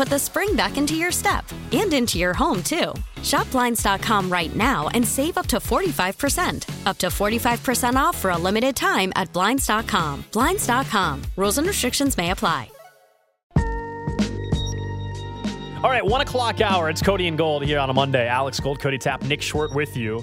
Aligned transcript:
put 0.00 0.08
the 0.08 0.18
spring 0.18 0.56
back 0.56 0.78
into 0.78 0.94
your 0.94 1.12
step 1.12 1.44
and 1.72 1.92
into 1.92 2.16
your 2.18 2.32
home, 2.32 2.62
too. 2.62 2.94
Shop 3.22 3.50
Blinds.com 3.50 4.32
right 4.32 4.56
now 4.56 4.88
and 4.94 5.06
save 5.06 5.36
up 5.36 5.46
to 5.48 5.58
45%. 5.58 6.86
Up 6.86 6.96
to 6.96 7.08
45% 7.08 7.96
off 7.96 8.16
for 8.16 8.30
a 8.30 8.38
limited 8.38 8.74
time 8.74 9.12
at 9.14 9.30
Blinds.com. 9.34 10.24
Blinds.com. 10.32 11.22
Rules 11.36 11.58
and 11.58 11.66
restrictions 11.66 12.16
may 12.16 12.30
apply. 12.30 12.70
All 15.84 15.90
right, 15.90 16.04
one 16.04 16.22
o'clock 16.22 16.62
hour. 16.62 16.88
It's 16.88 17.02
Cody 17.02 17.28
and 17.28 17.36
Gold 17.36 17.64
here 17.64 17.78
on 17.78 17.90
a 17.90 17.94
Monday. 17.94 18.26
Alex 18.26 18.58
Gold, 18.58 18.80
Cody 18.80 18.96
Tapp, 18.96 19.22
Nick 19.24 19.42
Short 19.42 19.74
with 19.74 19.98
you. 19.98 20.22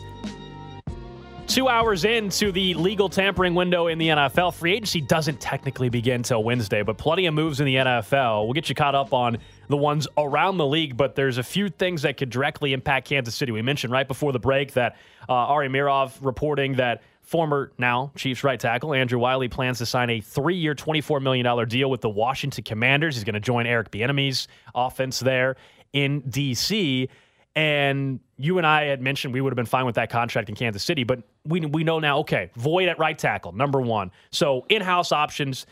Two 1.45 1.69
hours 1.69 2.03
into 2.03 2.51
the 2.51 2.73
legal 2.73 3.09
tampering 3.09 3.53
window 3.53 3.87
in 3.87 3.99
the 3.99 4.09
NFL, 4.09 4.53
free 4.53 4.73
agency 4.73 5.01
doesn't 5.01 5.39
technically 5.39 5.87
begin 5.87 6.21
till 6.21 6.43
Wednesday, 6.43 6.81
but 6.81 6.97
plenty 6.97 7.25
of 7.27 7.33
moves 7.33 7.59
in 7.59 7.67
the 7.67 7.75
NFL. 7.75 8.45
We'll 8.45 8.53
get 8.53 8.69
you 8.69 8.75
caught 8.75 8.95
up 8.95 9.13
on 9.13 9.37
the 9.67 9.77
ones 9.77 10.07
around 10.17 10.57
the 10.57 10.65
league, 10.65 10.95
but 10.97 11.15
there's 11.15 11.37
a 11.37 11.43
few 11.43 11.69
things 11.69 12.01
that 12.03 12.17
could 12.17 12.29
directly 12.29 12.73
impact 12.73 13.07
Kansas 13.07 13.35
City. 13.35 13.51
We 13.51 13.61
mentioned 13.61 13.91
right 13.91 14.07
before 14.07 14.31
the 14.31 14.39
break 14.39 14.73
that 14.73 14.97
uh, 15.27 15.33
Ari 15.33 15.69
Meirov 15.69 16.13
reporting 16.21 16.75
that 16.75 17.03
former 17.21 17.73
now 17.77 18.11
Chiefs 18.15 18.43
right 18.43 18.59
tackle 18.59 18.93
Andrew 18.93 19.19
Wylie 19.19 19.49
plans 19.49 19.79
to 19.79 19.85
sign 19.85 20.09
a 20.09 20.21
three-year, 20.21 20.75
$24 20.75 21.21
million 21.21 21.67
deal 21.67 21.89
with 21.89 22.01
the 22.01 22.09
Washington 22.09 22.63
Commanders. 22.63 23.15
He's 23.15 23.25
going 23.25 23.33
to 23.33 23.39
join 23.39 23.67
Eric 23.67 23.91
Bieniemy's 23.91 24.47
offense 24.73 25.19
there 25.19 25.57
in 25.91 26.21
D.C., 26.21 27.09
and 27.57 28.19
you 28.37 28.59
and 28.59 28.67
I 28.67 28.83
had 28.83 29.01
mentioned 29.01 29.33
we 29.33 29.41
would 29.41 29.51
have 29.51 29.55
been 29.55 29.65
fine 29.65 29.87
with 29.87 29.95
that 29.95 30.11
contract 30.11 30.47
in 30.47 30.53
Kansas 30.53 30.83
City, 30.83 31.03
but 31.03 31.23
we 31.43 31.61
we 31.61 31.83
know 31.83 31.97
now. 31.97 32.19
Okay, 32.19 32.51
void 32.55 32.87
at 32.87 32.99
right 32.99 33.17
tackle, 33.17 33.51
number 33.51 33.81
one. 33.81 34.11
So 34.29 34.67
in-house 34.69 35.11
options. 35.11 35.65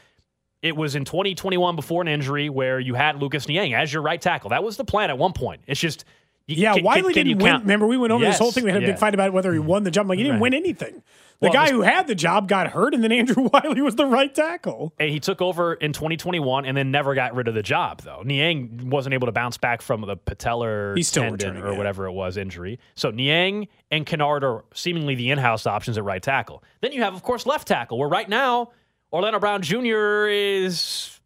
It 0.61 0.75
was 0.75 0.95
in 0.95 1.05
2021 1.05 1.75
before 1.75 2.01
an 2.01 2.07
injury 2.07 2.49
where 2.49 2.79
you 2.79 2.95
had 2.95 3.21
Lucas 3.21 3.47
Niang 3.47 3.73
as 3.73 3.93
your 3.93 4.01
right 4.01 4.19
tackle. 4.19 4.49
That 4.49 4.63
was 4.63 4.77
the 4.77 4.85
plan 4.85 5.09
at 5.09 5.17
one 5.17 5.33
point. 5.33 5.61
It's 5.67 5.79
just 5.79 6.05
you, 6.47 6.57
yeah, 6.57 6.75
can, 6.75 6.83
Wylie 6.83 7.13
can, 7.13 7.23
can 7.25 7.27
didn't 7.27 7.43
win. 7.43 7.61
Remember, 7.61 7.87
we 7.87 7.97
went 7.97 8.11
over 8.11 8.23
yes, 8.23 8.35
this 8.35 8.39
whole 8.39 8.51
thing. 8.51 8.65
We 8.65 8.71
had 8.71 8.83
a 8.83 8.85
yeah. 8.85 8.91
big 8.93 8.99
fight 8.99 9.13
about 9.15 9.33
whether 9.33 9.51
he 9.51 9.59
won 9.59 9.83
the 9.83 9.91
job. 9.91 10.07
Like, 10.07 10.17
he 10.17 10.23
didn't 10.23 10.35
Right. 10.35 10.41
win 10.43 10.53
anything. 10.53 11.01
The 11.39 11.47
Well, 11.47 11.53
guy 11.53 11.63
this- 11.65 11.71
who 11.71 11.81
had 11.81 12.05
the 12.07 12.13
job 12.13 12.47
got 12.47 12.67
hurt, 12.67 12.93
and 12.93 13.03
then 13.03 13.11
Andrew 13.11 13.49
Wylie 13.51 13.81
was 13.81 13.95
the 13.95 14.05
right 14.05 14.33
tackle. 14.33 14.93
And 14.99 15.09
he 15.09 15.19
took 15.19 15.41
over 15.41 15.73
in 15.73 15.91
2021 15.91 16.65
and 16.65 16.77
then 16.77 16.91
never 16.91 17.15
got 17.15 17.33
rid 17.33 17.47
of 17.47 17.55
the 17.55 17.63
job, 17.63 18.01
though. 18.01 18.21
Niang 18.23 18.89
wasn't 18.91 19.13
able 19.15 19.25
to 19.25 19.31
bounce 19.31 19.57
back 19.57 19.81
from 19.81 20.01
the 20.01 20.15
patellar 20.17 20.95
He's 20.95 21.07
still 21.07 21.35
tendon 21.35 21.57
or 21.63 21.73
whatever 21.75 22.05
it 22.05 22.11
was 22.11 22.37
injury. 22.37 22.79
So 22.93 23.09
Niang 23.09 23.67
and 23.89 24.05
Kinnard 24.05 24.43
are 24.43 24.65
seemingly 24.73 25.15
the 25.15 25.31
in-house 25.31 25.65
options 25.65 25.97
at 25.97 26.03
right 26.03 26.21
tackle. 26.21 26.63
Then 26.81 26.91
you 26.91 27.01
have, 27.01 27.15
of 27.15 27.23
course, 27.23 27.45
left 27.47 27.67
tackle, 27.67 27.97
where 27.97 28.09
right 28.09 28.29
now 28.29 28.69
Orlando 29.15 29.39
Brown 29.39 29.61
Jr. 29.61 30.27
is 30.27 31.19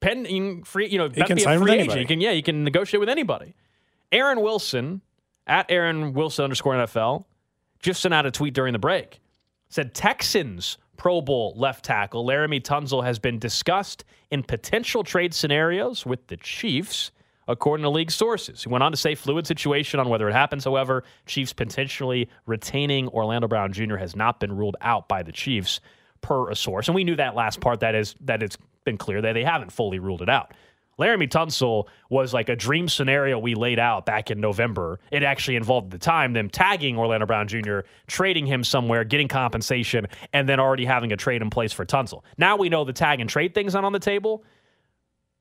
pending 0.00 0.64
free. 0.64 0.88
You 0.88 0.98
know, 0.98 1.08
to 1.08 1.24
can 1.24 1.36
be 1.36 1.42
a 1.42 1.44
sign 1.44 1.60
with 1.60 1.68
free 1.68 1.78
agent. 1.78 2.08
can, 2.08 2.20
yeah, 2.20 2.32
you 2.32 2.42
can 2.42 2.64
negotiate 2.64 3.00
with 3.00 3.08
anybody. 3.08 3.54
Aaron 4.10 4.40
Wilson 4.40 5.02
at 5.46 5.66
Aaron 5.70 6.14
Wilson 6.14 6.44
underscore 6.44 6.74
NFL 6.74 7.24
just 7.80 8.00
sent 8.00 8.12
out 8.12 8.26
a 8.26 8.30
tweet 8.30 8.54
during 8.54 8.72
the 8.72 8.78
break 8.78 9.20
said 9.70 9.94
Texans 9.94 10.76
Pro 10.98 11.22
Bowl 11.22 11.54
left 11.56 11.84
tackle 11.84 12.26
Laremy 12.26 12.60
Tunsil 12.60 13.02
has 13.02 13.18
been 13.18 13.38
discussed 13.38 14.04
in 14.30 14.42
potential 14.42 15.02
trade 15.02 15.32
scenarios 15.32 16.04
with 16.04 16.26
the 16.26 16.36
Chiefs, 16.36 17.10
according 17.48 17.84
to 17.84 17.88
league 17.88 18.10
sources. 18.10 18.64
He 18.64 18.68
went 18.68 18.84
on 18.84 18.90
to 18.90 18.98
say 18.98 19.14
fluid 19.14 19.46
situation 19.46 19.98
on 19.98 20.10
whether 20.10 20.28
it 20.28 20.32
happens. 20.32 20.64
However, 20.64 21.04
Chiefs 21.24 21.54
potentially 21.54 22.28
retaining 22.44 23.08
Orlando 23.08 23.48
Brown 23.48 23.72
Jr. 23.72 23.96
has 23.96 24.14
not 24.14 24.40
been 24.40 24.54
ruled 24.54 24.76
out 24.82 25.08
by 25.08 25.22
the 25.22 25.32
Chiefs, 25.32 25.80
per 26.20 26.50
a 26.50 26.56
source. 26.56 26.88
And 26.88 26.94
we 26.94 27.04
knew 27.04 27.16
that 27.16 27.34
last 27.34 27.60
part. 27.60 27.80
That 27.80 27.94
is 27.94 28.14
that 28.22 28.42
it's 28.42 28.56
been 28.84 28.98
clear 28.98 29.20
that 29.22 29.32
they 29.32 29.44
haven't 29.44 29.72
fully 29.72 29.98
ruled 29.98 30.22
it 30.22 30.28
out. 30.28 30.52
Laremy 30.98 31.28
Tunsil 31.28 31.86
was 32.10 32.34
like 32.34 32.50
a 32.50 32.56
dream 32.56 32.86
scenario 32.86 33.38
we 33.38 33.54
laid 33.54 33.78
out 33.78 34.04
back 34.04 34.30
in 34.30 34.38
November. 34.38 35.00
It 35.10 35.22
actually 35.22 35.56
involved 35.56 35.86
at 35.86 35.98
the 35.98 36.04
time 36.04 36.34
them 36.34 36.50
tagging 36.50 36.98
Orlando 36.98 37.24
Brown 37.24 37.48
Jr., 37.48 37.80
trading 38.06 38.44
him 38.44 38.62
somewhere, 38.62 39.02
getting 39.02 39.26
compensation, 39.26 40.06
and 40.34 40.46
then 40.46 40.60
already 40.60 40.84
having 40.84 41.12
a 41.12 41.16
trade 41.16 41.40
in 41.40 41.48
place 41.48 41.72
for 41.72 41.86
Tunsil. 41.86 42.22
Now 42.36 42.56
we 42.56 42.68
know 42.68 42.84
the 42.84 42.92
tag 42.92 43.20
and 43.20 43.30
trade 43.30 43.54
thing's 43.54 43.72
not 43.72 43.84
on 43.84 43.92
the 43.92 43.98
table. 43.98 44.44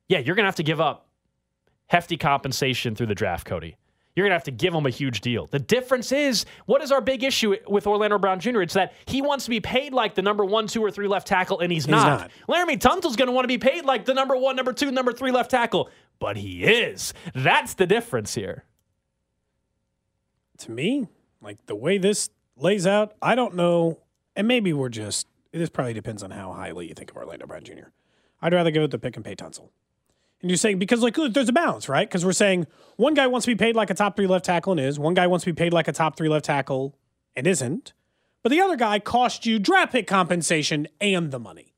Yeah, 0.07 0.19
you're 0.19 0.35
gonna 0.35 0.47
have 0.47 0.55
to 0.55 0.63
give 0.63 0.79
up 0.79 1.09
hefty 1.87 2.15
compensation 2.15 2.95
through 2.95 3.07
the 3.07 3.15
draft, 3.15 3.45
Cody. 3.45 3.75
You're 4.15 4.25
going 4.25 4.31
to 4.31 4.35
have 4.35 4.43
to 4.45 4.51
give 4.51 4.73
him 4.73 4.85
a 4.85 4.89
huge 4.89 5.21
deal. 5.21 5.47
The 5.47 5.59
difference 5.59 6.11
is, 6.11 6.45
what 6.65 6.81
is 6.81 6.91
our 6.91 6.99
big 6.99 7.23
issue 7.23 7.55
with 7.67 7.87
Orlando 7.87 8.17
Brown 8.17 8.39
Jr.? 8.39 8.61
It's 8.61 8.73
that 8.73 8.93
he 9.05 9.21
wants 9.21 9.45
to 9.45 9.49
be 9.49 9.59
paid 9.59 9.93
like 9.93 10.15
the 10.15 10.21
number 10.21 10.43
one, 10.43 10.67
two, 10.67 10.83
or 10.83 10.91
three 10.91 11.07
left 11.07 11.27
tackle, 11.27 11.59
and 11.59 11.71
he's, 11.71 11.87
not. 11.87 12.21
not. 12.21 12.31
Laremy 12.49 12.79
Tunsil's 12.79 13.15
going 13.15 13.27
to 13.27 13.31
want 13.31 13.45
to 13.45 13.47
be 13.47 13.57
paid 13.57 13.85
like 13.85 14.05
the 14.05 14.13
number 14.13 14.35
one, 14.35 14.55
number 14.55 14.73
two, 14.73 14.91
number 14.91 15.13
three 15.13 15.31
left 15.31 15.51
tackle, 15.51 15.89
but 16.19 16.37
he 16.37 16.63
is. 16.63 17.13
That's 17.33 17.75
the 17.75 17.85
difference 17.85 18.35
here. 18.35 18.65
To 20.59 20.71
me, 20.71 21.07
like 21.41 21.65
the 21.67 21.75
way 21.75 21.97
this 21.97 22.29
lays 22.57 22.85
out, 22.85 23.13
I 23.21 23.35
don't 23.35 23.55
know. 23.55 23.99
And 24.35 24.47
maybe 24.47 24.73
we're 24.73 24.89
just, 24.89 25.27
this 25.53 25.69
probably 25.69 25.93
depends 25.93 26.23
on 26.23 26.31
how 26.31 26.51
highly 26.51 26.87
you 26.87 26.93
think 26.93 27.11
of 27.11 27.17
Orlando 27.17 27.45
Brown 27.45 27.63
Jr. 27.63 27.89
I'd 28.41 28.53
rather 28.53 28.71
go 28.71 28.81
with 28.81 28.91
the 28.91 28.99
pick 28.99 29.15
and 29.15 29.23
pay 29.23 29.35
Tunsil. 29.35 29.69
And 30.41 30.49
you're 30.49 30.57
saying, 30.57 30.79
because 30.79 31.01
like 31.01 31.15
there's 31.15 31.49
a 31.49 31.53
balance, 31.53 31.89
right? 31.89 32.07
Because 32.07 32.25
we're 32.25 32.31
saying 32.31 32.67
one 32.95 33.13
guy 33.13 33.27
wants 33.27 33.45
to 33.45 33.51
be 33.51 33.55
paid 33.55 33.75
like 33.75 33.89
a 33.89 33.93
top 33.93 34.15
three 34.15 34.27
left 34.27 34.45
tackle 34.45 34.71
and 34.71 34.79
is, 34.79 34.97
one 34.97 35.13
guy 35.13 35.27
wants 35.27 35.43
to 35.45 35.51
be 35.51 35.55
paid 35.55 35.73
like 35.73 35.87
a 35.87 35.91
top 35.91 36.15
three 36.15 36.29
left 36.29 36.45
tackle 36.45 36.95
and 37.35 37.45
isn't. 37.45 37.93
But 38.41 38.51
the 38.51 38.61
other 38.61 38.77
guy 38.77 38.99
cost 38.99 39.45
you 39.45 39.59
draft 39.59 39.91
pick 39.91 40.07
compensation 40.07 40.87
and 41.01 41.31
the 41.31 41.39
money. 41.39 41.73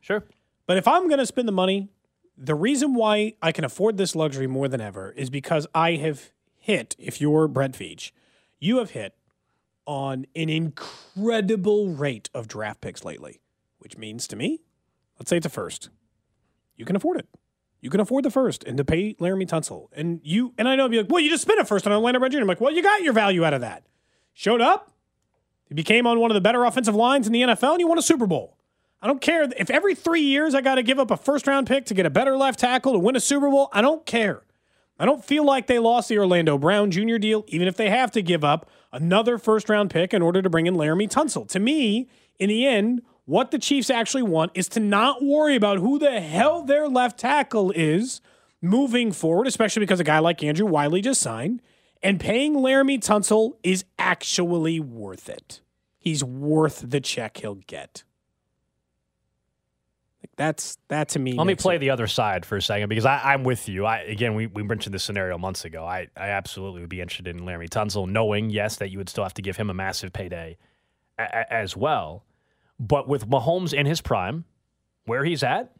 Sure. 0.00 0.24
But 0.66 0.76
if 0.76 0.86
I'm 0.86 1.08
going 1.08 1.18
to 1.18 1.26
spend 1.26 1.48
the 1.48 1.52
money, 1.52 1.88
the 2.36 2.54
reason 2.54 2.94
why 2.94 3.34
I 3.40 3.52
can 3.52 3.64
afford 3.64 3.96
this 3.96 4.14
luxury 4.14 4.46
more 4.46 4.68
than 4.68 4.80
ever 4.80 5.12
is 5.12 5.30
because 5.30 5.66
I 5.74 5.92
have 5.92 6.30
hit, 6.58 6.94
if 6.98 7.20
you're 7.20 7.48
Brett 7.48 7.72
Veach, 7.72 8.10
you 8.58 8.78
have 8.78 8.90
hit 8.90 9.16
on 9.86 10.26
an 10.36 10.48
incredible 10.48 11.88
rate 11.88 12.30
of 12.34 12.46
draft 12.46 12.80
picks 12.80 13.04
lately, 13.04 13.40
which 13.78 13.96
means 13.96 14.28
to 14.28 14.36
me, 14.36 14.60
let's 15.18 15.30
say 15.30 15.38
it's 15.38 15.46
a 15.46 15.50
first. 15.50 15.88
You 16.76 16.84
can 16.84 16.96
afford 16.96 17.18
it. 17.18 17.28
You 17.82 17.90
can 17.90 18.00
afford 18.00 18.24
the 18.24 18.30
first 18.30 18.62
and 18.64 18.78
to 18.78 18.84
pay 18.84 19.14
Laremy 19.14 19.46
Tunsil. 19.46 19.88
And 19.92 20.20
you 20.22 20.54
and 20.56 20.68
I 20.68 20.76
know 20.76 20.88
be 20.88 20.98
like, 20.98 21.10
well, 21.10 21.20
you 21.20 21.28
just 21.28 21.42
spent 21.42 21.58
a 21.60 21.64
first 21.64 21.84
on 21.86 21.92
Orlando 21.92 22.20
Brown 22.20 22.30
Jr. 22.30 22.38
I'm 22.38 22.46
like, 22.46 22.60
well, 22.60 22.72
you 22.72 22.82
got 22.82 23.02
your 23.02 23.12
value 23.12 23.44
out 23.44 23.52
of 23.52 23.60
that. 23.60 23.84
Showed 24.32 24.60
up, 24.60 24.92
he 25.66 25.74
became 25.74 26.06
on 26.06 26.20
one 26.20 26.30
of 26.30 26.34
the 26.34 26.40
better 26.40 26.64
offensive 26.64 26.94
lines 26.94 27.26
in 27.26 27.32
the 27.32 27.42
NFL, 27.42 27.72
and 27.72 27.80
you 27.80 27.88
won 27.88 27.98
a 27.98 28.02
Super 28.02 28.26
Bowl. 28.26 28.56
I 29.02 29.08
don't 29.08 29.20
care 29.20 29.42
if 29.56 29.68
every 29.68 29.96
three 29.96 30.20
years 30.20 30.54
I 30.54 30.60
got 30.60 30.76
to 30.76 30.84
give 30.84 31.00
up 31.00 31.10
a 31.10 31.16
first 31.16 31.48
round 31.48 31.66
pick 31.66 31.86
to 31.86 31.94
get 31.94 32.06
a 32.06 32.10
better 32.10 32.36
left 32.36 32.60
tackle 32.60 32.92
to 32.92 33.00
win 33.00 33.16
a 33.16 33.20
Super 33.20 33.50
Bowl. 33.50 33.68
I 33.72 33.82
don't 33.82 34.06
care. 34.06 34.44
I 34.96 35.04
don't 35.04 35.24
feel 35.24 35.44
like 35.44 35.66
they 35.66 35.80
lost 35.80 36.08
the 36.08 36.18
Orlando 36.18 36.56
Brown 36.56 36.92
Jr. 36.92 37.16
deal, 37.16 37.44
even 37.48 37.66
if 37.66 37.76
they 37.76 37.90
have 37.90 38.12
to 38.12 38.22
give 38.22 38.44
up 38.44 38.70
another 38.92 39.38
first 39.38 39.68
round 39.68 39.90
pick 39.90 40.14
in 40.14 40.22
order 40.22 40.40
to 40.40 40.48
bring 40.48 40.68
in 40.68 40.74
Laremy 40.74 41.10
Tunsil. 41.10 41.48
To 41.48 41.58
me, 41.58 42.08
in 42.38 42.48
the 42.48 42.64
end, 42.64 43.02
What 43.32 43.50
the 43.50 43.58
Chiefs 43.58 43.88
actually 43.88 44.24
want 44.24 44.50
is 44.52 44.68
to 44.68 44.78
not 44.80 45.24
worry 45.24 45.56
about 45.56 45.78
who 45.78 45.98
the 45.98 46.20
hell 46.20 46.64
their 46.64 46.86
left 46.86 47.18
tackle 47.18 47.70
is 47.70 48.20
moving 48.60 49.10
forward, 49.10 49.46
especially 49.46 49.80
because 49.80 50.00
a 50.00 50.04
guy 50.04 50.18
like 50.18 50.42
Andrew 50.42 50.66
Wylie 50.66 51.00
just 51.00 51.22
signed, 51.22 51.62
and 52.02 52.20
paying 52.20 52.56
Laremy 52.56 52.98
Tunsil 52.98 53.52
is 53.62 53.86
actually 53.98 54.80
worth 54.80 55.30
it. 55.30 55.62
He's 55.98 56.22
worth 56.22 56.84
the 56.86 57.00
check 57.00 57.38
he'll 57.38 57.54
get. 57.54 58.04
Like 60.22 60.32
that's 60.36 60.76
that 60.88 61.08
to 61.08 61.18
me. 61.18 61.32
Let 61.32 61.46
me 61.46 61.54
play 61.54 61.76
it- 61.76 61.78
the 61.78 61.88
other 61.88 62.08
side 62.08 62.44
for 62.44 62.56
a 62.58 62.62
second 62.62 62.90
because 62.90 63.06
I, 63.06 63.32
I'm 63.32 63.44
with 63.44 63.66
you. 63.66 63.86
I 63.86 64.00
again, 64.00 64.34
we, 64.34 64.46
we 64.46 64.62
mentioned 64.62 64.92
this 64.94 65.04
scenario 65.04 65.38
months 65.38 65.64
ago. 65.64 65.86
I, 65.86 66.08
I 66.18 66.28
absolutely 66.28 66.82
would 66.82 66.90
be 66.90 67.00
interested 67.00 67.28
in 67.34 67.46
Laremy 67.46 67.70
Tunsil, 67.70 68.06
knowing 68.06 68.50
yes 68.50 68.76
that 68.76 68.90
you 68.90 68.98
would 68.98 69.08
still 69.08 69.24
have 69.24 69.32
to 69.32 69.42
give 69.42 69.56
him 69.56 69.70
a 69.70 69.74
massive 69.74 70.12
payday 70.12 70.58
a, 71.18 71.22
a- 71.22 71.50
as 71.50 71.74
well. 71.74 72.24
But 72.82 73.06
with 73.06 73.28
Mahomes 73.28 73.72
in 73.72 73.86
his 73.86 74.00
prime, 74.00 74.44
where 75.06 75.24
he's 75.24 75.44
at, 75.44 75.72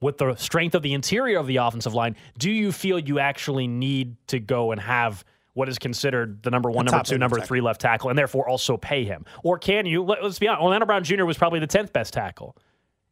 with 0.00 0.18
the 0.18 0.36
strength 0.36 0.76
of 0.76 0.82
the 0.82 0.92
interior 0.94 1.38
of 1.38 1.48
the 1.48 1.56
offensive 1.56 1.92
line, 1.92 2.14
do 2.38 2.50
you 2.50 2.70
feel 2.70 3.00
you 3.00 3.18
actually 3.18 3.66
need 3.66 4.16
to 4.28 4.38
go 4.38 4.70
and 4.70 4.80
have 4.80 5.24
what 5.54 5.68
is 5.68 5.78
considered 5.78 6.42
the 6.44 6.50
number 6.50 6.70
one, 6.70 6.86
A 6.86 6.90
number 6.92 7.04
two, 7.04 7.18
number 7.18 7.36
tackle. 7.36 7.48
three 7.48 7.60
left 7.60 7.80
tackle, 7.80 8.10
and 8.10 8.18
therefore 8.18 8.48
also 8.48 8.76
pay 8.76 9.02
him? 9.04 9.24
Or 9.42 9.58
can 9.58 9.86
you? 9.86 10.04
Let, 10.04 10.22
us 10.22 10.38
be 10.38 10.46
honest. 10.46 10.62
Orlando 10.62 10.86
Brown 10.86 11.02
Jr. 11.02 11.24
was 11.24 11.36
probably 11.36 11.58
the 11.58 11.66
tenth 11.66 11.92
best 11.92 12.12
tackle 12.12 12.56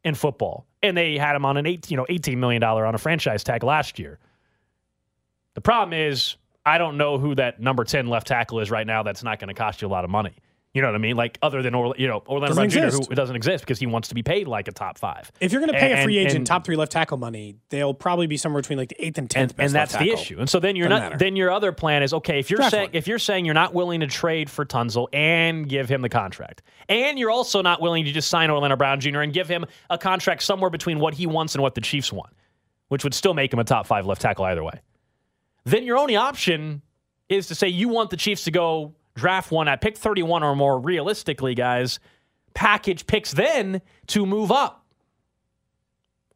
in 0.05 0.15
football, 0.15 0.67
and 0.83 0.97
they 0.97 1.19
had 1.19 1.35
him 1.35 1.45
on 1.45 1.57
an 1.57 1.67
eight, 1.67 1.91
you 1.91 1.97
know, 1.97 2.07
eighteen 2.09 2.39
million 2.39 2.61
dollar 2.61 2.87
on 2.87 2.95
a 2.95 2.99
franchise 2.99 3.43
tag 3.43 3.65
last 3.65 3.99
year. 3.99 4.21
The 5.55 5.61
problem 5.61 5.99
is, 5.99 6.37
I 6.65 6.79
don't 6.79 6.99
know 6.99 7.19
who 7.19 7.35
that 7.35 7.61
number 7.61 7.83
ten 7.83 8.07
left 8.07 8.29
tackle 8.29 8.61
is 8.61 8.71
right 8.71 8.87
now. 8.87 9.03
That's 9.03 9.25
not 9.25 9.41
going 9.41 9.49
to 9.49 9.55
cost 9.55 9.83
you 9.83 9.89
a 9.89 9.91
lot 9.91 10.05
of 10.05 10.11
money. 10.11 10.37
You 10.75 10.83
know 10.83 10.89
what 10.89 10.97
I 10.97 10.99
mean? 10.99 11.15
Like 11.17 11.39
other 11.41 11.63
than 11.63 11.73
Orla- 11.73 11.95
you 11.97 12.09
know 12.09 12.25
Orlando 12.27 12.53
Brown 12.57 12.69
Jr., 12.69 12.89
who 12.89 13.03
it 13.09 13.15
doesn't 13.15 13.37
exist 13.37 13.63
because 13.65 13.79
he 13.79 13.87
wants 13.87 14.09
to 14.09 14.15
be 14.17 14.25
paid 14.25 14.49
like 14.49 14.67
a 14.67 14.73
top 14.73 14.99
five. 14.99 15.31
If 15.41 15.53
you're 15.53 15.61
going 15.61 15.73
to 15.73 15.79
pay 15.79 15.93
a 16.01 16.03
free 16.03 16.19
agent 16.19 16.37
and- 16.39 16.47
top 16.49 16.67
three 16.67 16.75
left 16.75 16.91
tackle 16.91 17.17
money, 17.17 17.55
they'll 17.69 17.95
probably 17.95 18.27
be 18.27 18.37
somewhere 18.37 18.61
between 18.61 18.79
like 18.79 18.89
the 18.89 19.05
eighth 19.07 19.17
and 19.17 19.31
tenth 19.31 19.53
and, 19.53 19.67
and 19.67 19.73
that's 19.73 19.97
the 19.97 20.11
issue. 20.11 20.41
And 20.41 20.51
so 20.51 20.59
then 20.59 20.75
you're 20.75 20.89
Doesn't 20.89 21.03
not. 21.05 21.13
matter. 21.13 21.25
Then 21.25 21.37
your 21.37 21.53
other 21.53 21.71
plan 21.71 22.03
is 22.03 22.13
okay. 22.15 22.41
If 22.41 22.51
you're 22.51 22.57
Draft 22.59 22.73
saying 22.73 22.89
one. 22.89 22.97
if 22.97 23.07
you're 23.07 23.21
saying 23.21 23.45
you're 23.45 23.55
not 23.55 23.73
willing 23.73 24.01
to 24.01 24.09
trade 24.09 24.51
for 24.51 24.67
Tunsil 24.67 25.07
and 25.13 25.69
give 25.69 25.89
him 25.89 26.03
the 26.03 26.09
contract, 26.09 26.63
and 26.89 27.21
you're 27.21 27.31
also 27.31 27.63
not 27.63 27.81
willing 27.81 28.05
to 28.07 28.11
just 28.13 28.29
sign 28.29 28.51
Orlando 28.51 28.75
Brown 28.77 28.99
Jr. 28.99 29.21
and 29.21 29.33
give 29.33 29.49
him 29.49 29.65
a 29.91 29.97
contract 29.97 30.43
somewhere 30.43 30.71
between 30.71 30.99
what 30.99 31.15
he 31.15 31.27
wants 31.29 31.55
and 31.55 31.63
what 31.63 31.77
the 31.77 31.81
Chiefs 31.83 32.13
want, 32.13 32.33
which 32.89 33.05
would 33.05 33.15
still 33.15 33.33
make 33.35 33.53
him 33.53 33.61
a 33.61 33.65
top 33.65 33.87
five 33.87 34.07
left 34.07 34.23
tackle 34.23 34.45
either 34.47 34.65
way. 34.65 34.81
Then 35.65 35.85
your 35.85 35.99
only 35.99 36.17
option 36.17 36.83
is 37.29 37.47
to 37.47 37.55
say 37.55 37.69
you 37.69 37.89
want 37.89 38.11
the 38.11 38.17
Chiefs 38.17 38.43
to 38.45 38.51
go 38.51 38.95
draft 39.15 39.51
one 39.51 39.69
at 39.69 39.81
pick 39.81 39.97
31 39.97 40.43
or 40.43 40.55
more. 40.57 40.79
Realistically, 40.79 41.55
guys, 41.55 41.99
package 42.55 43.07
picks 43.07 43.33
then 43.33 43.81
to 44.09 44.27
move 44.27 44.51
up 44.53 44.85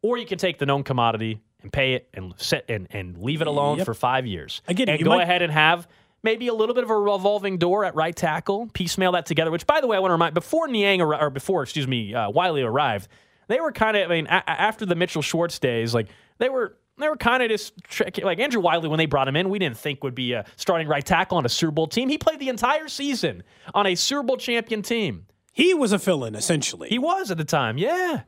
or 0.01 0.17
you 0.17 0.25
can 0.25 0.37
take 0.37 0.57
the 0.59 0.65
known 0.65 0.83
commodity 0.83 1.41
and 1.61 1.71
pay 1.73 1.93
it 1.93 2.09
and 2.13 2.33
set 2.37 2.65
and, 2.69 2.87
and 2.91 3.17
leave 3.17 3.41
it 3.41 3.47
alone 3.47 3.77
Yep. 3.79 3.85
for 3.85 3.93
five 3.93 4.25
years. 4.25 4.61
I 4.67 4.73
get 4.73 4.87
it. 4.87 4.93
And 4.93 4.99
You 4.99 5.05
go 5.05 5.11
might- 5.17 5.23
ahead 5.23 5.41
and 5.41 5.51
have 5.51 5.87
maybe 6.23 6.47
a 6.47 6.53
little 6.53 6.75
bit 6.75 6.83
of 6.83 6.89
a 6.89 6.97
revolving 6.97 7.57
door 7.57 7.83
at 7.85 7.95
right 7.95 8.15
tackle, 8.15 8.69
piecemeal 8.73 9.11
that 9.13 9.25
together. 9.25 9.51
Which, 9.51 9.67
by 9.67 9.81
the 9.81 9.87
way, 9.87 9.97
I 9.97 9.99
want 9.99 10.09
to 10.09 10.13
remind 10.13 10.33
before 10.33 10.67
Niang 10.67 11.01
or 11.01 11.29
before 11.29 11.63
excuse 11.63 11.87
me, 11.87 12.13
uh, 12.13 12.29
Wylie 12.29 12.61
arrived, 12.61 13.07
they 13.47 13.59
were 13.59 13.71
kind 13.71 13.97
of. 13.97 14.09
I 14.09 14.15
mean, 14.15 14.27
a- 14.27 14.49
after 14.49 14.85
the 14.85 14.95
Mitchell 14.95 15.21
Schwartz 15.21 15.59
days, 15.59 15.93
like 15.93 16.07
they 16.37 16.49
were. 16.49 16.77
They 16.99 17.09
were 17.09 17.17
kind 17.17 17.41
of 17.43 17.49
just 17.49 17.73
trick- 17.83 18.19
like 18.23 18.39
Andrew 18.39 18.61
Wylie 18.61 18.87
when 18.89 18.97
they 18.97 19.05
brought 19.05 19.27
him 19.27 19.35
in. 19.35 19.49
We 19.49 19.59
didn't 19.59 19.77
think 19.77 20.03
would 20.03 20.15
be 20.15 20.33
a 20.33 20.45
starting 20.57 20.87
right 20.87 21.05
tackle 21.05 21.37
on 21.37 21.45
a 21.45 21.49
Super 21.49 21.71
Bowl 21.71 21.87
team. 21.87 22.09
He 22.09 22.17
played 22.17 22.39
the 22.39 22.49
entire 22.49 22.87
season 22.87 23.43
on 23.73 23.85
a 23.87 23.95
Super 23.95 24.23
Bowl 24.23 24.37
champion 24.37 24.81
team. 24.81 25.25
He 25.53 25.73
was 25.73 25.91
a 25.91 25.99
fill-in 25.99 26.35
essentially. 26.35 26.89
He 26.89 26.99
was 26.99 27.31
at 27.31 27.37
the 27.37 27.45
time, 27.45 27.77
yeah. 27.77 28.21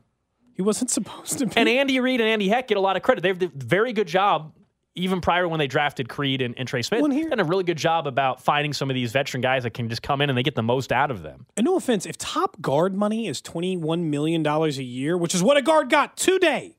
He 0.53 0.61
wasn't 0.61 0.89
supposed 0.97 1.39
to 1.39 1.45
be. 1.45 1.53
And 1.55 1.69
Andy 1.69 1.99
Reid 1.99 2.19
and 2.21 2.29
Andy 2.29 2.49
Heck 2.49 2.67
get 2.67 2.77
a 2.77 2.81
lot 2.81 2.95
of 2.95 3.03
credit. 3.03 3.21
They've 3.21 3.37
did 3.37 3.51
a 3.61 3.65
very 3.65 3.93
good 3.93 4.07
job, 4.07 4.53
even 4.95 5.21
prior 5.21 5.47
when 5.47 5.57
they 5.59 5.67
drafted 5.67 6.09
Creed 6.09 6.41
and, 6.41 6.53
and 6.57 6.67
Trey 6.67 6.81
Smith. 6.81 7.01
Well, 7.01 7.11
here- 7.11 7.29
done 7.29 7.39
a 7.39 7.43
really 7.45 7.63
good 7.63 7.77
job 7.77 8.05
about 8.07 8.43
finding 8.43 8.73
some 8.73 8.89
of 8.89 8.93
these 8.95 9.11
veteran 9.13 9.39
guys 9.41 9.63
that 9.63 9.73
can 9.73 9.87
just 9.87 10.01
come 10.01 10.19
in 10.21 10.29
and 10.29 10.37
they 10.37 10.43
get 10.43 10.55
the 10.55 10.63
most 10.63 10.91
out 10.91 11.09
of 11.11 11.21
them. 11.23 11.45
And 11.55 11.63
no 11.65 11.77
offense, 11.77 12.05
if 12.05 12.17
top 12.17 12.61
guard 12.61 12.93
money 12.93 13.27
is 13.27 13.41
$21 13.41 14.03
million 14.05 14.45
a 14.45 14.67
year, 14.69 15.17
which 15.17 15.33
is 15.33 15.41
what 15.41 15.55
a 15.57 15.61
guard 15.61 15.89
got 15.89 16.17
today 16.17 16.75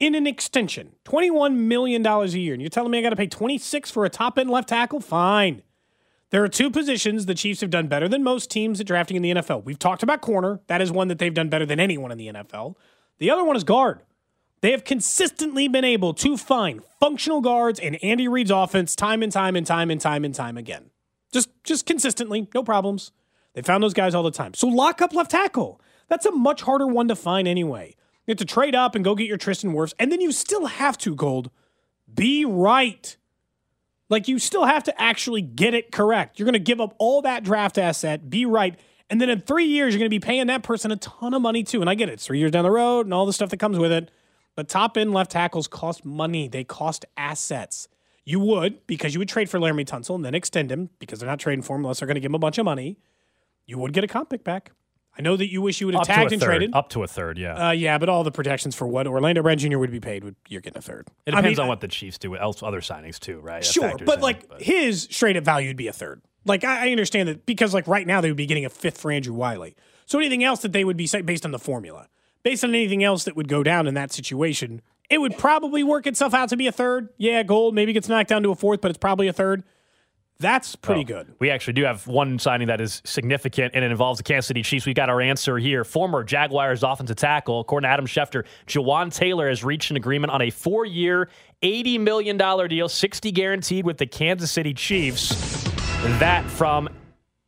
in 0.00 0.14
an 0.14 0.26
extension, 0.26 0.94
$21 1.04 1.54
million 1.54 2.04
a 2.04 2.24
year, 2.26 2.54
and 2.54 2.62
you're 2.62 2.70
telling 2.70 2.90
me 2.90 2.98
I 2.98 3.02
got 3.02 3.10
to 3.10 3.16
pay 3.16 3.26
26 3.26 3.90
for 3.90 4.04
a 4.04 4.10
top 4.10 4.38
end 4.38 4.50
left 4.50 4.70
tackle? 4.70 5.00
Fine. 5.00 5.62
There 6.30 6.42
are 6.42 6.48
two 6.48 6.70
positions 6.70 7.26
the 7.26 7.34
Chiefs 7.34 7.60
have 7.60 7.70
done 7.70 7.88
better 7.88 8.08
than 8.08 8.22
most 8.22 8.50
teams 8.50 8.80
at 8.80 8.86
drafting 8.86 9.16
in 9.16 9.22
the 9.22 9.34
NFL. 9.34 9.64
We've 9.64 9.78
talked 9.78 10.02
about 10.02 10.20
corner. 10.20 10.60
That 10.68 10.80
is 10.80 10.90
one 10.90 11.08
that 11.08 11.18
they've 11.18 11.34
done 11.34 11.48
better 11.48 11.66
than 11.66 11.80
anyone 11.80 12.12
in 12.12 12.18
the 12.18 12.28
NFL. 12.28 12.76
The 13.18 13.30
other 13.30 13.44
one 13.44 13.56
is 13.56 13.64
guard. 13.64 14.00
They 14.60 14.70
have 14.72 14.84
consistently 14.84 15.68
been 15.68 15.84
able 15.84 16.14
to 16.14 16.36
find 16.36 16.82
functional 17.00 17.40
guards 17.40 17.80
in 17.80 17.96
Andy 17.96 18.28
Reid's 18.28 18.50
offense 18.50 18.94
time 18.94 19.22
and 19.22 19.32
time 19.32 19.56
and 19.56 19.66
time 19.66 19.90
and 19.90 20.00
time 20.00 20.24
and 20.24 20.34
time 20.34 20.56
again. 20.56 20.90
Just 21.32 21.48
just 21.64 21.86
consistently, 21.86 22.48
no 22.54 22.62
problems. 22.62 23.12
They 23.54 23.62
found 23.62 23.82
those 23.82 23.94
guys 23.94 24.14
all 24.14 24.22
the 24.22 24.30
time. 24.30 24.54
So 24.54 24.68
lock 24.68 25.02
up 25.02 25.12
left 25.12 25.30
tackle. 25.30 25.80
That's 26.08 26.26
a 26.26 26.32
much 26.32 26.62
harder 26.62 26.86
one 26.86 27.08
to 27.08 27.16
find 27.16 27.48
anyway. 27.48 27.96
You 28.30 28.32
have 28.34 28.38
to 28.38 28.44
trade 28.44 28.76
up 28.76 28.94
and 28.94 29.04
go 29.04 29.16
get 29.16 29.26
your 29.26 29.38
Tristan 29.38 29.72
Wirfs, 29.72 29.92
and 29.98 30.12
then 30.12 30.20
you 30.20 30.30
still 30.30 30.66
have 30.66 30.96
to, 30.98 31.16
Gold, 31.16 31.50
be 32.14 32.44
right. 32.44 33.16
Like 34.08 34.28
you 34.28 34.38
still 34.38 34.66
have 34.66 34.84
to 34.84 35.02
actually 35.02 35.42
get 35.42 35.74
it 35.74 35.90
correct. 35.90 36.38
You're 36.38 36.44
going 36.44 36.52
to 36.52 36.60
give 36.60 36.80
up 36.80 36.94
all 36.98 37.22
that 37.22 37.42
draft 37.42 37.76
asset, 37.76 38.30
be 38.30 38.46
right, 38.46 38.78
and 39.08 39.20
then 39.20 39.30
in 39.30 39.40
three 39.40 39.64
years 39.64 39.92
you're 39.92 39.98
going 39.98 40.06
to 40.06 40.14
be 40.14 40.20
paying 40.20 40.46
that 40.46 40.62
person 40.62 40.92
a 40.92 40.96
ton 40.96 41.34
of 41.34 41.42
money 41.42 41.64
too. 41.64 41.80
And 41.80 41.90
I 41.90 41.96
get 41.96 42.08
it, 42.08 42.12
it's 42.12 42.26
three 42.26 42.38
years 42.38 42.52
down 42.52 42.62
the 42.62 42.70
road 42.70 43.04
and 43.04 43.12
all 43.12 43.26
the 43.26 43.32
stuff 43.32 43.50
that 43.50 43.56
comes 43.56 43.80
with 43.80 43.90
it. 43.90 44.12
But 44.54 44.68
top 44.68 44.96
end 44.96 45.12
left 45.12 45.32
tackles 45.32 45.66
cost 45.66 46.04
money. 46.04 46.46
They 46.46 46.62
cost 46.62 47.04
assets. 47.16 47.88
You 48.24 48.38
would 48.38 48.86
because 48.86 49.12
you 49.12 49.18
would 49.18 49.28
trade 49.28 49.50
for 49.50 49.58
Laremy 49.58 49.86
Tunsil 49.86 50.14
and 50.14 50.24
then 50.24 50.36
extend 50.36 50.70
him 50.70 50.90
because 51.00 51.18
they're 51.18 51.28
not 51.28 51.40
trading 51.40 51.62
for 51.62 51.74
him 51.74 51.82
unless 51.84 51.98
they're 51.98 52.06
going 52.06 52.14
to 52.14 52.20
give 52.20 52.30
him 52.30 52.36
a 52.36 52.38
bunch 52.38 52.58
of 52.58 52.64
money. 52.64 52.96
You 53.66 53.78
would 53.78 53.92
get 53.92 54.04
a 54.04 54.06
comp 54.06 54.30
pick 54.30 54.44
back. 54.44 54.70
I 55.20 55.22
know 55.22 55.36
that 55.36 55.52
you 55.52 55.60
wish 55.60 55.82
you 55.82 55.86
would 55.86 55.94
have 55.94 56.00
Up 56.00 56.06
tagged 56.06 56.32
and 56.32 56.40
third. 56.40 56.46
traded. 56.46 56.70
Up 56.74 56.88
to 56.90 57.02
a 57.02 57.06
third, 57.06 57.36
yeah. 57.36 57.68
Uh, 57.68 57.70
yeah, 57.72 57.98
but 57.98 58.08
all 58.08 58.24
the 58.24 58.30
protections 58.30 58.74
for 58.74 58.86
what 58.86 59.06
Orlando 59.06 59.42
Brown 59.42 59.58
Jr. 59.58 59.76
would 59.76 59.90
be 59.90 60.00
paid, 60.00 60.24
would 60.24 60.34
you're 60.48 60.62
getting 60.62 60.78
a 60.78 60.82
third. 60.82 61.08
it 61.26 61.34
I 61.34 61.42
depends 61.42 61.58
mean, 61.58 61.64
on 61.64 61.68
what 61.68 61.82
the 61.82 61.88
Chiefs 61.88 62.16
do 62.16 62.30
with 62.30 62.40
else 62.40 62.62
other 62.62 62.80
signings 62.80 63.18
too, 63.18 63.38
right? 63.40 63.60
That 63.62 63.70
Sure, 63.70 63.92
but 64.06 64.16
in, 64.16 64.20
like 64.22 64.60
his 64.62 65.02
straight 65.10 65.36
up 65.36 65.44
value 65.44 65.68
would 65.68 65.76
be 65.76 65.88
a 65.88 65.92
third. 65.92 66.22
Like 66.46 66.64
I, 66.64 66.88
I 66.88 66.90
understand 66.90 67.28
that 67.28 67.44
because 67.44 67.74
like 67.74 67.86
right 67.86 68.06
now 68.06 68.22
they 68.22 68.30
would 68.30 68.36
be 68.38 68.46
getting 68.46 68.64
a 68.64 68.70
fifth 68.70 68.98
for 68.98 69.12
Andrew 69.12 69.34
Wylie. 69.34 69.76
So 70.06 70.18
anything 70.18 70.42
else 70.42 70.62
that 70.62 70.72
they 70.72 70.84
would 70.84 70.96
be 70.96 71.06
based 71.22 71.44
on 71.44 71.50
the 71.50 71.58
formula, 71.58 72.08
based 72.42 72.64
on 72.64 72.70
anything 72.70 73.04
else 73.04 73.24
that 73.24 73.36
would 73.36 73.48
go 73.48 73.62
down 73.62 73.86
in 73.86 73.92
that 73.92 74.10
situation, 74.10 74.80
it 75.10 75.18
would 75.20 75.36
probably 75.36 75.84
work 75.84 76.06
itself 76.06 76.32
out 76.32 76.48
to 76.48 76.56
be 76.56 76.66
a 76.66 76.72
third. 76.72 77.10
Yeah, 77.18 77.42
gold 77.42 77.74
maybe 77.74 77.92
gets 77.92 78.08
knocked 78.08 78.30
down 78.30 78.42
to 78.44 78.50
a 78.52 78.54
fourth, 78.56 78.80
but 78.80 78.90
it's 78.90 78.98
probably 78.98 79.28
a 79.28 79.34
third. 79.34 79.64
That's 80.40 80.74
pretty 80.74 81.04
Well, 81.12 81.22
good. 81.24 81.34
We 81.38 81.50
actually 81.50 81.74
do 81.74 81.84
have 81.84 82.06
one 82.06 82.38
signing 82.38 82.68
that 82.68 82.80
is 82.80 83.02
significant, 83.04 83.74
and 83.74 83.84
it 83.84 83.90
involves 83.90 84.18
the 84.18 84.22
Kansas 84.24 84.46
City 84.46 84.62
Chiefs. 84.62 84.86
We 84.86 84.94
got 84.94 85.10
our 85.10 85.20
answer 85.20 85.58
here. 85.58 85.84
Former 85.84 86.24
Jaguars 86.24 86.82
offensive 86.82 87.16
tackle, 87.16 87.60
according 87.60 87.86
to 87.86 87.92
Adam 87.92 88.06
Schefter, 88.06 88.46
Jawaan 88.66 89.14
Taylor 89.14 89.48
has 89.50 89.62
reached 89.62 89.90
an 89.90 89.98
agreement 89.98 90.32
on 90.32 90.40
a 90.40 90.48
four-year, 90.48 91.28
eighty 91.62 91.98
million 91.98 92.38
dollar 92.38 92.68
deal, 92.68 92.88
sixty 92.88 93.30
guaranteed 93.30 93.84
with 93.84 93.98
the 93.98 94.06
Kansas 94.06 94.50
City 94.50 94.72
Chiefs. 94.72 95.28
That 96.18 96.44
from 96.50 96.88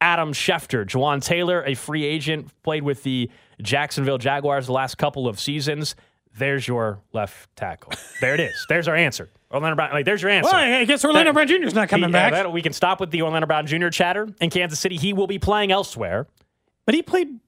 Adam 0.03 0.33
Schefter. 0.35 0.85
Jawaan 0.85 1.25
Taylor, 1.25 1.65
a 1.65 1.75
free 1.75 2.05
agent, 2.05 2.51
played 2.63 2.83
with 2.83 3.03
the 3.05 3.31
Jacksonville 3.63 4.19
Jaguars 4.19 4.67
the 4.67 4.73
last 4.73 4.99
couple 4.99 5.27
of 5.27 5.41
seasons. 5.41 5.95
There's 6.37 6.69
your 6.69 7.01
left 7.13 7.55
tackle. 7.57 7.93
There 8.21 8.35
it 8.35 8.41
is. 8.41 8.67
There's 8.69 8.89
our 8.89 8.97
answer. 8.97 9.31
Orlando 9.53 9.77
Brown. 9.77 9.91
Like, 9.93 10.05
there's 10.05 10.23
your 10.23 10.31
answer. 10.31 10.51
Well, 10.53 10.81
I 10.81 10.85
guess 10.85 11.05
Orlando 11.05 11.31
That- 11.33 11.35
Brown 11.35 11.47
Jr. 11.61 11.67
is 11.67 11.75
not 11.75 11.89
coming 11.89 12.09
He- 12.11 12.15
uh, 12.15 12.19
back, 12.19 12.33
that- 12.33 12.53
we 12.53 12.63
can 12.63 12.73
stop 12.73 13.01
with 13.01 13.11
the 13.11 13.23
Orlando 13.23 13.47
Brown 13.47 13.67
Jr. 13.67 13.89
chatter 13.89 14.29
in 14.41 14.51
Kansas 14.51 14.81
City. 14.81 14.97
He 14.97 15.13
will 15.13 15.27
be 15.27 15.39
playing 15.39 15.71
elsewhere. 15.73 16.27
but 16.87 16.95
he 16.97 17.03
played 17.03 17.39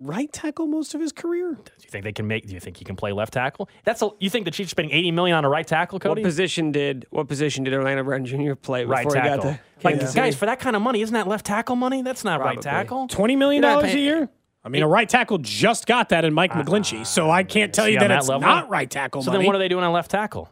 right 0.00 0.32
tackle 0.32 0.66
most 0.66 0.94
of 0.94 1.00
his 1.00 1.10
career. 1.12 1.54
Do 1.54 1.72
you 1.82 1.88
think 1.90 2.04
they 2.04 2.12
can 2.12 2.26
make? 2.26 2.46
Do 2.46 2.54
you 2.54 2.60
think 2.60 2.76
he 2.76 2.84
can 2.84 2.96
play 2.96 3.12
left 3.12 3.32
tackle? 3.32 3.68
That's 3.84 4.02
a, 4.02 4.10
you 4.20 4.30
think 4.30 4.44
the 4.44 4.50
Chiefs 4.50 4.68
are 4.68 4.70
spending 4.70 4.94
eighty 4.94 5.10
million 5.10 5.36
on 5.36 5.44
a 5.44 5.48
right 5.48 5.66
tackle, 5.66 5.98
Cody? 5.98 6.20
What 6.22 6.26
position 6.26 6.70
did 6.70 7.06
what 7.10 7.28
position 7.28 7.64
did 7.64 7.74
Orlando 7.74 8.04
Brown 8.04 8.24
Jr. 8.24 8.54
play 8.54 8.84
before 8.84 8.94
right 8.94 9.06
he 9.06 9.12
got 9.28 9.40
to 9.42 9.48
like 9.82 9.94
Kansas 9.98 10.14
guys, 10.14 10.36
for 10.36 10.46
that 10.46 10.60
kind 10.60 10.76
of 10.76 10.82
money, 10.82 11.00
isn't 11.02 11.14
that 11.14 11.26
left 11.26 11.46
tackle 11.46 11.76
money? 11.76 12.02
That's 12.02 12.24
not 12.24 12.40
right 12.40 12.60
tackle. 12.60 13.08
Twenty 13.08 13.36
million 13.36 13.62
dollars 13.62 13.84
a 13.84 13.92
paying- 13.94 14.04
year. 14.04 14.28
I 14.68 14.70
mean, 14.70 14.82
a 14.82 14.88
right 14.88 15.08
tackle 15.08 15.38
just 15.38 15.86
got 15.86 16.10
that 16.10 16.26
in 16.26 16.34
Mike 16.34 16.52
McGlinchey, 16.52 17.06
so 17.06 17.30
I 17.30 17.42
can't 17.42 17.72
tell 17.72 17.88
you 17.88 17.98
that, 17.98 18.08
that 18.08 18.18
it's 18.18 18.28
level? 18.28 18.46
not 18.46 18.68
right 18.68 18.90
tackle 18.90 19.22
So 19.22 19.30
money. 19.30 19.38
then, 19.38 19.46
what 19.46 19.56
are 19.56 19.58
they 19.58 19.68
doing 19.68 19.82
on 19.82 19.92
left 19.94 20.10
tackle? 20.10 20.50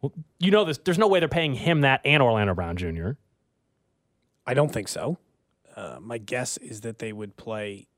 Well, 0.00 0.12
you 0.38 0.52
know 0.52 0.64
this. 0.64 0.78
There's 0.78 0.98
no 0.98 1.08
way 1.08 1.18
they're 1.18 1.28
paying 1.28 1.54
him 1.54 1.80
that 1.80 2.02
and 2.04 2.22
Orlando 2.22 2.54
Brown 2.54 2.76
Jr. 2.76 3.10
I 4.46 4.54
don't 4.54 4.72
think 4.72 4.86
so. 4.86 5.18
Uh, 5.74 5.98
my 6.00 6.18
guess 6.18 6.56
is 6.58 6.82
that 6.82 7.00
they 7.00 7.12
would 7.12 7.36
play, 7.36 7.88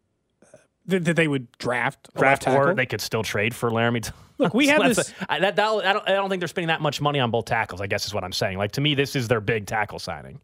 uh, 0.42 0.56
that, 0.86 1.14
they 1.14 1.28
would 1.28 1.52
draft 1.58 2.08
Draft 2.16 2.48
or 2.48 2.74
they 2.74 2.86
could 2.86 3.02
still 3.02 3.22
trade 3.22 3.54
for 3.54 3.70
Laremy. 3.70 4.10
Look, 4.38 4.54
we 4.54 4.68
have 4.68 4.82
this- 4.96 5.12
I, 5.28 5.40
that, 5.40 5.56
that, 5.56 5.68
I, 5.68 5.92
don't, 5.92 6.08
I 6.08 6.12
don't 6.12 6.30
think 6.30 6.40
they're 6.40 6.48
spending 6.48 6.68
that 6.68 6.80
much 6.80 7.02
money 7.02 7.20
on 7.20 7.30
both 7.30 7.44
tackles. 7.44 7.82
I 7.82 7.86
guess 7.86 8.06
is 8.06 8.14
what 8.14 8.24
I'm 8.24 8.32
saying. 8.32 8.56
Like 8.56 8.72
to 8.72 8.80
me, 8.80 8.94
this 8.94 9.14
is 9.14 9.28
their 9.28 9.42
big 9.42 9.66
tackle 9.66 9.98
signing. 9.98 10.40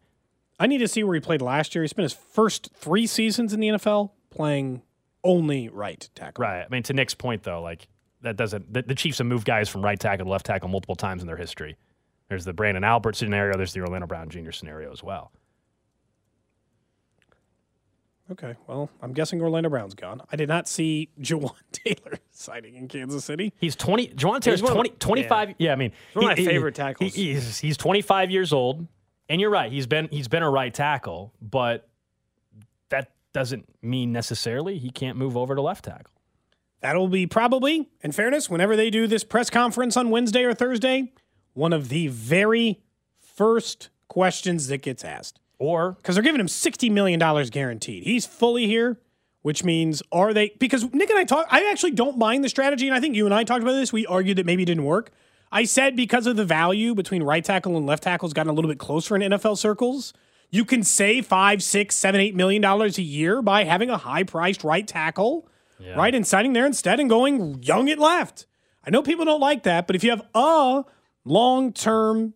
I 0.59 0.67
need 0.67 0.79
to 0.79 0.89
see 0.89 1.03
where 1.05 1.15
he 1.15 1.21
played 1.21 1.43
last 1.43 1.75
year. 1.75 1.83
He 1.83 1.89
spent 1.89 2.05
his 2.05 2.13
first 2.13 2.71
three 2.75 3.07
seasons 3.07 3.53
in 3.53 3.61
the 3.61 3.69
NFL 3.69 4.11
playing 4.31 4.83
only 5.25 5.69
right 5.69 6.09
tackle. 6.15 6.43
Right. 6.43 6.63
I 6.65 6.69
mean, 6.71 6.83
to 6.85 6.93
Nick's 6.93 7.15
point, 7.15 7.43
though, 7.43 7.61
like 7.63 7.89
that 8.23 8.37
doesn't. 8.37 8.73
The, 8.73 8.83
the 8.83 8.95
Chiefs 8.95 9.19
have 9.19 9.27
moved 9.27 9.47
guys 9.47 9.69
from 9.69 9.83
right 9.83 9.99
tackle 9.99 10.27
to 10.27 10.31
left 10.31 10.47
tackle 10.47 10.69
multiple 10.69 10.95
times 10.97 11.23
in 11.23 11.27
their 11.27 11.37
history. 11.37 11.77
There's 12.29 12.45
the 12.45 12.55
Branden 12.55 12.85
Albert 12.87 13.17
scenario. 13.17 13.57
There's 13.57 13.73
the 13.73 13.81
Orlando 13.81 14.07
Brown 14.07 14.29
Jr. 14.31 14.51
scenario 14.53 14.93
as 14.93 15.03
well. 15.03 15.33
Okay, 18.33 18.55
well, 18.67 18.89
I'm 19.03 19.13
guessing 19.13 19.43
Orlando 19.43 19.69
Brown's 19.69 19.93
gone. 19.95 20.23
I 20.33 20.37
did 20.37 20.49
not 20.49 20.67
see 20.67 21.11
Jawaan 21.21 21.53
Taylor 21.73 22.19
signing 22.31 22.75
in 22.77 22.89
Kansas 22.89 23.23
City. 23.25 23.53
He's 23.59 23.77
20. 23.77 24.09
Jawaan 24.09 24.41
Taylor's 24.41 24.63
one 24.63 24.73
20, 24.73 24.91
25. 24.99 25.55
Yeah, 25.59 25.73
I 25.73 25.77
mean, 25.77 25.93
one 26.15 26.31
of 26.33 26.39
my 26.39 26.43
favorite 26.45 26.75
tackles. 26.75 27.15
he- 27.15 27.35
he's, 27.35 27.59
he's 27.59 27.77
25 27.77 28.31
years 28.31 28.53
old, 28.55 28.87
and 29.29 29.41
you're 29.41 29.51
right. 29.51 29.71
He's 29.71 29.87
been 29.87 30.09
he's 30.11 30.29
been 30.29 30.43
a 30.43 30.51
right 30.51 30.73
tackle, 30.73 31.33
but 31.41 31.89
that 32.91 33.13
doesn't 33.33 33.67
mean 33.83 34.13
necessarily 34.13 34.79
he 34.79 34.91
can't 34.91 35.17
move 35.17 35.37
over 35.37 35.55
to 35.55 35.63
left 35.63 35.85
tackle. 35.85 36.13
That'll 36.81 37.09
be 37.09 37.27
probably, 37.27 37.89
in 38.03 38.13
fairness, 38.13 38.51
whenever 38.51 38.77
they 38.77 38.91
do 38.91 39.07
this 39.07 39.25
press 39.25 39.49
conference 39.49 39.97
on 39.97 40.11
Wednesday 40.11 40.45
or 40.45 40.53
Thursday, 40.53 41.13
one 41.55 41.73
of 41.73 41.89
the 41.89 42.09
very 42.09 42.83
first 43.19 43.89
questions 44.09 44.69
that 44.69 44.83
gets 44.83 45.03
asked. 45.03 45.41
Or 45.59 45.93
Because 45.93 46.15
they're 46.15 46.23
giving 46.23 46.41
him 46.41 46.47
$60 46.47 46.91
million 46.91 47.19
guaranteed. 47.47 48.03
He's 48.05 48.27
fully 48.27 48.67
here, 48.67 49.01
which 49.41 49.65
means 49.65 50.03
are 50.13 50.35
they, 50.35 50.55
because 50.59 50.85
Nick 50.93 51.09
and 51.09 51.19
I 51.19 51.25
talk, 51.25 51.47
I 51.51 51.71
actually 51.71 51.93
don't 51.93 52.19
mind 52.19 52.45
the 52.45 52.51
strategy, 52.51 52.87
and 52.87 52.95
I 52.95 53.01
think 53.01 53.17
you 53.17 53.25
and 53.25 53.35
I 53.35 53.45
talked 53.45 53.63
about 53.63 53.73
this. 53.73 53.91
We 53.91 54.05
argued 54.05 54.37
that 54.37 54.45
maybe 54.45 54.65
it 54.65 54.67
didn't 54.67 54.85
work. 54.85 55.11
I 55.55 55.65
said 55.65 55.95
because 55.95 56.27
of 56.27 56.35
the 56.35 56.45
value 56.45 56.97
between 56.97 57.23
right 57.23 57.45
tackle 57.45 57.77
and 57.77 57.87
left 57.87 58.03
tackle 58.03 58.27
has 58.29 58.33
gotten 58.33 58.51
a 58.51 58.53
little 58.53 58.69
bit 58.69 58.79
closer 58.79 59.15
in 59.15 59.23
NFL 59.23 59.57
circles. 59.57 60.13
You 60.51 60.65
can 60.65 60.83
save 60.83 61.27
five, 61.27 61.63
six, 61.63 61.95
seven, 61.95 62.21
eight 62.21 62.35
million 62.35 62.61
dollars 62.61 62.99
a 62.99 63.03
year 63.03 63.41
by 63.41 63.63
having 63.63 63.89
a 63.89 63.97
high 63.97 64.25
priced 64.25 64.65
right 64.65 64.87
tackle, 64.87 65.49
right? 65.97 66.13
And 66.15 66.27
signing 66.27 66.55
there 66.55 66.67
instead 66.67 66.99
and 66.99 67.09
going 67.09 67.63
young 67.63 67.89
at 67.89 67.99
left. 68.01 68.47
I 68.85 68.91
know 68.91 69.01
people 69.01 69.25
don't 69.25 69.41
like 69.41 69.63
that, 69.63 69.87
but 69.87 69.95
if 69.97 70.03
you 70.03 70.11
have 70.11 70.27
a 70.35 70.85
long 71.25 71.73
term 71.73 72.35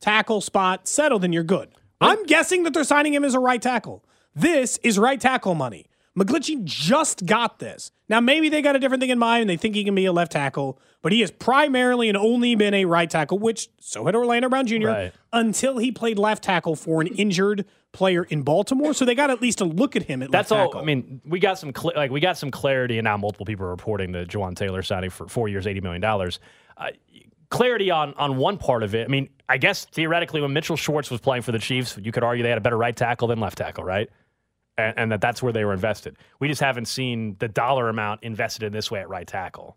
tackle 0.00 0.40
spot 0.40 0.86
settled, 0.86 1.22
then 1.22 1.32
you're 1.32 1.42
good. 1.42 1.70
I'm 2.00 2.24
guessing 2.24 2.62
that 2.62 2.72
they're 2.72 2.84
signing 2.84 3.14
him 3.14 3.24
as 3.24 3.34
a 3.34 3.40
right 3.40 3.60
tackle. 3.60 4.04
This 4.34 4.78
is 4.84 4.96
right 4.98 5.20
tackle 5.20 5.54
money. 5.54 5.86
McGlinchey 6.20 6.62
just 6.64 7.24
got 7.24 7.60
this. 7.60 7.92
Now, 8.08 8.20
maybe 8.20 8.48
they 8.48 8.60
got 8.60 8.76
a 8.76 8.78
different 8.78 9.00
thing 9.00 9.10
in 9.10 9.18
mind 9.18 9.42
and 9.42 9.50
they 9.50 9.56
think 9.56 9.74
he 9.74 9.84
can 9.84 9.94
be 9.94 10.04
a 10.04 10.12
left 10.12 10.32
tackle, 10.32 10.78
but 11.00 11.12
he 11.12 11.20
has 11.20 11.30
primarily 11.30 12.08
and 12.08 12.18
only 12.18 12.54
been 12.56 12.74
a 12.74 12.84
right 12.84 13.08
tackle, 13.08 13.38
which 13.38 13.68
so 13.80 14.04
had 14.04 14.14
Orlando 14.14 14.48
Brown 14.48 14.66
Jr. 14.66 14.86
Right. 14.88 15.12
until 15.32 15.78
he 15.78 15.90
played 15.90 16.18
left 16.18 16.44
tackle 16.44 16.76
for 16.76 17.00
an 17.00 17.06
injured 17.06 17.64
player 17.92 18.24
in 18.24 18.42
Baltimore. 18.42 18.92
So 18.92 19.04
they 19.04 19.14
got 19.14 19.30
at 19.30 19.40
least 19.40 19.60
a 19.60 19.64
look 19.64 19.96
at 19.96 20.02
him 20.02 20.22
at 20.22 20.30
that's 20.30 20.52
all. 20.52 20.66
tackle. 20.66 20.80
I 20.80 20.84
mean, 20.84 21.22
we 21.24 21.40
got 21.40 21.58
some 21.58 21.72
cl- 21.74 21.94
like 21.96 22.10
we 22.10 22.20
got 22.20 22.36
some 22.36 22.50
clarity, 22.50 22.98
and 22.98 23.04
now 23.04 23.16
multiple 23.16 23.46
people 23.46 23.64
are 23.64 23.70
reporting 23.70 24.12
that 24.12 24.28
Jawaan 24.28 24.56
Taylor 24.56 24.82
signing 24.82 25.10
for 25.10 25.26
four 25.26 25.48
years, 25.48 25.66
eighty 25.66 25.80
million 25.80 26.02
dollars. 26.02 26.38
Uh, 26.76 26.88
clarity 27.48 27.90
on 27.90 28.12
on 28.14 28.36
one 28.36 28.58
part 28.58 28.82
of 28.82 28.94
it. 28.94 29.04
I 29.04 29.08
mean, 29.08 29.28
I 29.48 29.56
guess 29.56 29.86
theoretically, 29.86 30.40
when 30.40 30.52
Mitchell 30.52 30.76
Schwartz 30.76 31.10
was 31.10 31.20
playing 31.20 31.42
for 31.42 31.52
the 31.52 31.58
Chiefs, 31.58 31.98
you 32.00 32.12
could 32.12 32.22
argue 32.22 32.42
they 32.42 32.50
had 32.50 32.58
a 32.58 32.62
better 32.62 32.78
right 32.78 32.94
tackle 32.96 33.28
than 33.28 33.40
left 33.40 33.58
tackle, 33.58 33.84
right? 33.84 34.10
And, 34.80 34.98
and 34.98 35.12
that 35.12 35.20
that's 35.20 35.42
where 35.42 35.52
they 35.52 35.64
were 35.64 35.72
invested. 35.72 36.16
We 36.38 36.48
just 36.48 36.60
haven't 36.60 36.86
seen 36.86 37.36
the 37.38 37.48
dollar 37.48 37.88
amount 37.88 38.22
invested 38.22 38.64
in 38.64 38.72
this 38.72 38.90
way 38.90 39.00
at 39.00 39.08
right 39.08 39.26
tackle 39.26 39.76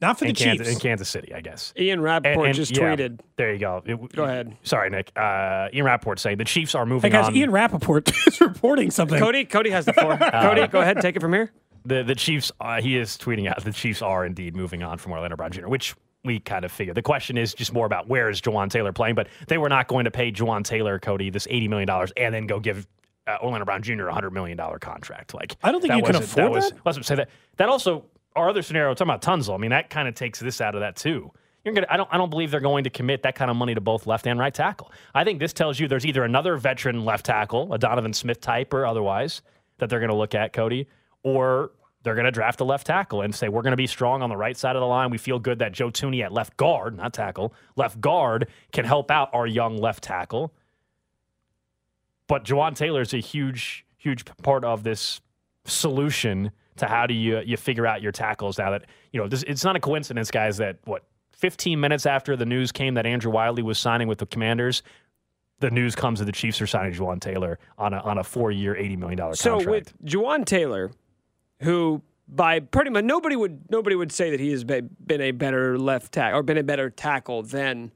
not 0.00 0.18
for 0.18 0.24
the 0.24 0.30
in 0.30 0.34
Kansas, 0.34 0.66
Chiefs. 0.66 0.76
in 0.76 0.80
Kansas 0.82 1.08
City, 1.08 1.32
I 1.34 1.40
guess. 1.40 1.72
Ian 1.78 1.94
And- 2.00 2.02
Rapoport 2.02 2.46
and, 2.48 2.54
just 2.54 2.76
yeah, 2.76 2.94
tweeted. 2.96 3.20
There 3.36 3.52
you 3.52 3.58
go. 3.58 3.82
It- 3.86 4.12
Go 4.14 4.24
ahead. 4.24 4.54
Sorry, 4.64 4.90
Nick. 4.90 5.10
Uh, 5.16 5.68
Ian 5.72 5.86
Rapoport 5.86 6.18
saying 6.18 6.36
the 6.38 6.44
Chiefs 6.44 6.74
are 6.74 6.84
Hey 6.84 6.90
moving 6.90 7.12
guys, 7.12 7.28
on. 7.28 7.36
Ian 7.36 7.50
Rapoport 7.50 8.10
is 8.26 8.40
reporting 8.40 8.90
something. 8.90 9.18
Cody, 9.18 9.44
Cody 9.46 9.70
has 9.70 9.86
the 9.86 9.92
floor. 9.94 10.18
Cody, 10.32 10.66
go 10.66 10.80
ahead, 10.80 11.00
take 11.00 11.16
it 11.16 11.20
from 11.20 11.32
here. 11.32 11.50
the 11.86 12.02
the 12.02 12.14
Chiefs. 12.16 12.50
Uh, 12.60 12.82
he 12.82 12.98
is 12.98 13.16
tweeting 13.16 13.48
out 13.48 13.62
the 13.64 13.72
Chiefs 13.72 14.02
are 14.02 14.26
indeed 14.26 14.54
moving 14.56 14.82
on 14.82 14.98
from 14.98 15.12
Orlando 15.12 15.36
Brown 15.36 15.52
Jr., 15.52 15.68
which 15.68 15.94
we 16.24 16.40
kind 16.40 16.64
of 16.64 16.72
figured. 16.72 16.96
The 16.96 17.02
question 17.02 17.38
is 17.38 17.54
just 17.54 17.72
more 17.72 17.86
about 17.86 18.08
where 18.08 18.28
is 18.28 18.40
Jawaan 18.42 18.70
Taylor 18.70 18.92
playing, 18.92 19.14
but 19.14 19.28
they 19.46 19.58
were 19.58 19.68
not 19.68 19.88
going 19.88 20.06
to 20.06 20.10
pay 20.10 20.32
Jawaan 20.32 20.64
Taylor, 20.64 20.98
Cody, 20.98 21.30
this 21.30 21.46
eighty 21.48 21.68
million 21.68 21.86
dollars 21.86 22.12
and 22.16 22.34
then 22.34 22.46
go 22.46 22.58
give. 22.60 22.86
Uh, 23.26 23.38
Orlando 23.42 23.64
Brown 23.64 23.82
Jr. 23.82 24.08
a 24.08 24.12
hundred 24.12 24.32
million 24.32 24.56
dollar 24.56 24.78
contract. 24.78 25.34
Like 25.34 25.56
I 25.62 25.72
don't 25.72 25.80
think 25.80 25.94
you 25.94 26.02
can 26.02 26.16
afford 26.16 26.52
was, 26.52 26.70
that. 26.70 26.80
Let's 26.84 27.06
say 27.06 27.14
that. 27.14 27.30
That 27.56 27.68
also 27.68 28.04
our 28.36 28.50
other 28.50 28.62
scenario. 28.62 28.92
Talking 28.94 29.14
about 29.14 29.22
Tunsil. 29.22 29.54
I 29.54 29.56
mean, 29.56 29.70
that 29.70 29.90
kind 29.90 30.08
of 30.08 30.14
takes 30.14 30.38
this 30.38 30.60
out 30.60 30.74
of 30.74 30.80
that 30.80 30.96
too. 30.96 31.30
You're 31.64 31.72
gonna. 31.72 31.86
I 31.88 31.96
don't. 31.96 32.08
I 32.12 32.18
don't 32.18 32.28
believe 32.28 32.50
they're 32.50 32.60
going 32.60 32.84
to 32.84 32.90
commit 32.90 33.22
that 33.22 33.34
kind 33.34 33.50
of 33.50 33.56
money 33.56 33.74
to 33.74 33.80
both 33.80 34.06
left 34.06 34.26
and 34.26 34.38
right 34.38 34.52
tackle. 34.52 34.92
I 35.14 35.24
think 35.24 35.38
this 35.38 35.54
tells 35.54 35.80
you 35.80 35.88
there's 35.88 36.04
either 36.04 36.22
another 36.22 36.56
veteran 36.58 37.04
left 37.04 37.24
tackle, 37.24 37.72
a 37.72 37.78
Donovan 37.78 38.12
Smith 38.12 38.40
type 38.40 38.74
or 38.74 38.84
otherwise, 38.84 39.40
that 39.78 39.88
they're 39.88 40.00
going 40.00 40.10
to 40.10 40.16
look 40.16 40.34
at 40.34 40.52
Cody, 40.52 40.86
or 41.22 41.70
they're 42.02 42.14
going 42.14 42.26
to 42.26 42.30
draft 42.30 42.60
a 42.60 42.64
left 42.64 42.86
tackle 42.86 43.22
and 43.22 43.34
say 43.34 43.48
we're 43.48 43.62
going 43.62 43.72
to 43.72 43.78
be 43.78 43.86
strong 43.86 44.22
on 44.22 44.28
the 44.28 44.36
right 44.36 44.56
side 44.56 44.76
of 44.76 44.80
the 44.80 44.86
line. 44.86 45.10
We 45.10 45.16
feel 45.16 45.38
good 45.38 45.58
that 45.60 45.72
Joe 45.72 45.90
Thuney 45.90 46.22
at 46.22 46.32
left 46.32 46.56
guard, 46.58 46.96
not 46.96 47.14
tackle, 47.14 47.54
left 47.76 47.98
guard 48.00 48.48
can 48.72 48.84
help 48.84 49.10
out 49.10 49.30
our 49.32 49.46
young 49.46 49.78
left 49.78 50.04
tackle. 50.04 50.52
But 52.34 52.42
Jawaan 52.42 52.74
Taylor 52.74 53.00
is 53.00 53.14
a 53.14 53.18
huge, 53.18 53.86
huge 53.96 54.24
part 54.42 54.64
of 54.64 54.82
this 54.82 55.20
solution 55.66 56.50
to 56.78 56.86
how 56.86 57.06
do 57.06 57.14
you 57.14 57.38
you 57.46 57.56
figure 57.56 57.86
out 57.86 58.02
your 58.02 58.10
tackles 58.10 58.58
now 58.58 58.72
that 58.72 58.86
you 59.12 59.20
know 59.20 59.28
this, 59.28 59.44
it's 59.44 59.62
not 59.62 59.76
a 59.76 59.78
coincidence, 59.78 60.32
guys. 60.32 60.56
That 60.56 60.78
what 60.82 61.04
15 61.36 61.78
minutes 61.78 62.06
after 62.06 62.34
the 62.34 62.44
news 62.44 62.72
came 62.72 62.94
that 62.94 63.06
Andrew 63.06 63.30
Wylie 63.30 63.62
was 63.62 63.78
signing 63.78 64.08
with 64.08 64.18
the 64.18 64.26
Commanders, 64.26 64.82
the 65.60 65.70
news 65.70 65.94
comes 65.94 66.18
that 66.18 66.24
the 66.24 66.32
Chiefs 66.32 66.60
are 66.60 66.66
signing 66.66 66.92
Jawaan 66.92 67.20
Taylor 67.20 67.60
on 67.78 67.94
a 67.94 67.98
on 68.00 68.18
a 68.18 68.24
four 68.24 68.50
year, 68.50 68.74
80 68.74 68.96
million 68.96 69.16
dollar 69.16 69.36
contract. 69.36 69.62
So 69.62 69.70
with 69.70 70.04
Jawaan 70.04 70.44
Taylor, 70.44 70.90
who 71.60 72.02
by 72.26 72.58
pretty 72.58 72.90
much 72.90 73.04
nobody 73.04 73.36
would 73.36 73.70
nobody 73.70 73.94
would 73.94 74.10
say 74.10 74.30
that 74.30 74.40
he 74.40 74.50
has 74.50 74.64
been 74.64 74.90
a 75.08 75.30
better 75.30 75.78
left 75.78 76.10
tackle 76.10 76.40
or 76.40 76.42
been 76.42 76.58
a 76.58 76.64
better 76.64 76.90
tackle 76.90 77.44
than 77.44 77.92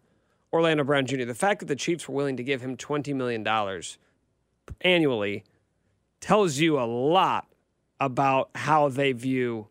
Orlando 0.52 0.84
Brown 0.84 1.06
Jr. 1.06 1.24
The 1.24 1.34
fact 1.34 1.58
that 1.58 1.66
the 1.66 1.74
Chiefs 1.74 2.06
were 2.08 2.14
willing 2.14 2.36
to 2.36 2.44
give 2.44 2.60
him 2.60 2.76
twenty 2.76 3.12
million 3.12 3.42
dollars 3.42 3.98
annually 4.80 5.44
tells 6.20 6.58
you 6.58 6.78
a 6.78 6.84
lot 6.84 7.46
about 8.00 8.50
how 8.54 8.88
they 8.88 9.12
view 9.12 9.68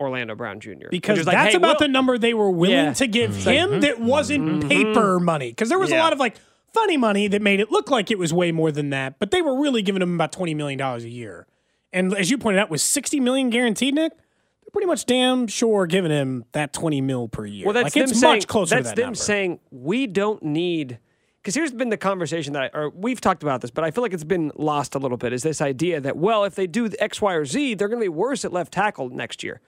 Orlando 0.00 0.34
Brown 0.34 0.60
Jr. 0.60 0.88
Because 0.90 1.26
like, 1.26 1.34
that's 1.34 1.52
hey, 1.52 1.56
about 1.56 1.80
we'll- 1.80 1.88
the 1.88 1.92
number 1.92 2.18
they 2.18 2.34
were 2.34 2.50
willing 2.50 2.76
Yeah. 2.76 2.92
to 2.94 3.06
give 3.06 3.46
like, 3.46 3.54
him 3.54 3.74
hmm. 3.74 3.80
that 3.80 4.00
wasn't 4.00 4.44
mm-hmm. 4.44 4.68
paper 4.68 5.20
money. 5.20 5.50
Because 5.50 5.68
there 5.68 5.78
was 5.78 5.92
a 5.92 5.98
lot 5.98 6.12
of 6.12 6.18
like 6.18 6.36
funny 6.72 6.96
money 6.96 7.28
that 7.28 7.42
made 7.42 7.60
it 7.60 7.70
look 7.70 7.90
like 7.90 8.10
it 8.10 8.18
was 8.18 8.32
way 8.32 8.52
more 8.52 8.72
than 8.72 8.90
that, 8.90 9.18
but 9.18 9.30
they 9.30 9.42
were 9.42 9.60
really 9.60 9.82
giving 9.82 10.02
him 10.02 10.14
about 10.14 10.32
$20 10.32 10.54
million 10.56 10.80
a 10.80 10.98
year. 10.98 11.46
And 11.92 12.14
as 12.14 12.30
you 12.30 12.38
pointed 12.38 12.60
out, 12.60 12.70
with 12.70 12.80
60 12.80 13.20
million 13.20 13.50
guaranteed, 13.50 13.94
Nick, 13.94 14.12
they're 14.12 14.70
pretty 14.72 14.86
much 14.86 15.06
damn 15.06 15.46
sure 15.48 15.86
giving 15.86 16.10
him 16.10 16.44
that 16.52 16.72
20 16.72 17.00
mil 17.00 17.28
per 17.28 17.44
year. 17.44 17.66
Well, 17.66 17.74
that's 17.74 17.94
like, 17.96 18.06
them 18.06 18.14
saying, 18.14 18.34
much 18.34 18.46
closer 18.46 18.76
That's 18.76 18.90
to 18.90 18.90
that 18.90 18.96
them 18.96 19.06
number. 19.06 19.16
saying 19.16 19.60
we 19.70 20.06
don't 20.06 20.42
need. 20.42 20.98
Because 21.42 21.54
here's 21.54 21.72
been 21.72 21.88
the 21.88 21.96
conversation 21.96 22.52
that, 22.52 22.70
I, 22.74 22.78
or 22.78 22.90
we've 22.90 23.20
talked 23.20 23.42
about 23.42 23.62
this, 23.62 23.70
but 23.70 23.82
I 23.82 23.90
feel 23.90 24.02
like 24.02 24.12
it's 24.12 24.24
been 24.24 24.52
lost 24.56 24.94
a 24.94 24.98
little 24.98 25.16
bit. 25.16 25.32
Is 25.32 25.42
this 25.42 25.62
idea 25.62 26.00
that 26.00 26.16
well, 26.16 26.44
if 26.44 26.54
they 26.54 26.66
do 26.66 26.90
X, 26.98 27.22
Y, 27.22 27.32
or 27.32 27.46
Z, 27.46 27.74
they're 27.74 27.88
going 27.88 28.00
to 28.00 28.04
be 28.04 28.08
worse 28.08 28.44
at 28.44 28.52
left 28.52 28.72
tackle 28.72 29.08
next 29.08 29.42
year. 29.42 29.60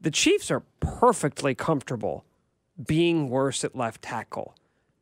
The 0.00 0.10
Chiefs 0.10 0.50
are 0.50 0.62
perfectly 0.78 1.54
comfortable 1.54 2.24
being 2.86 3.28
worse 3.28 3.64
at 3.64 3.74
left 3.74 4.02
tackle. 4.02 4.54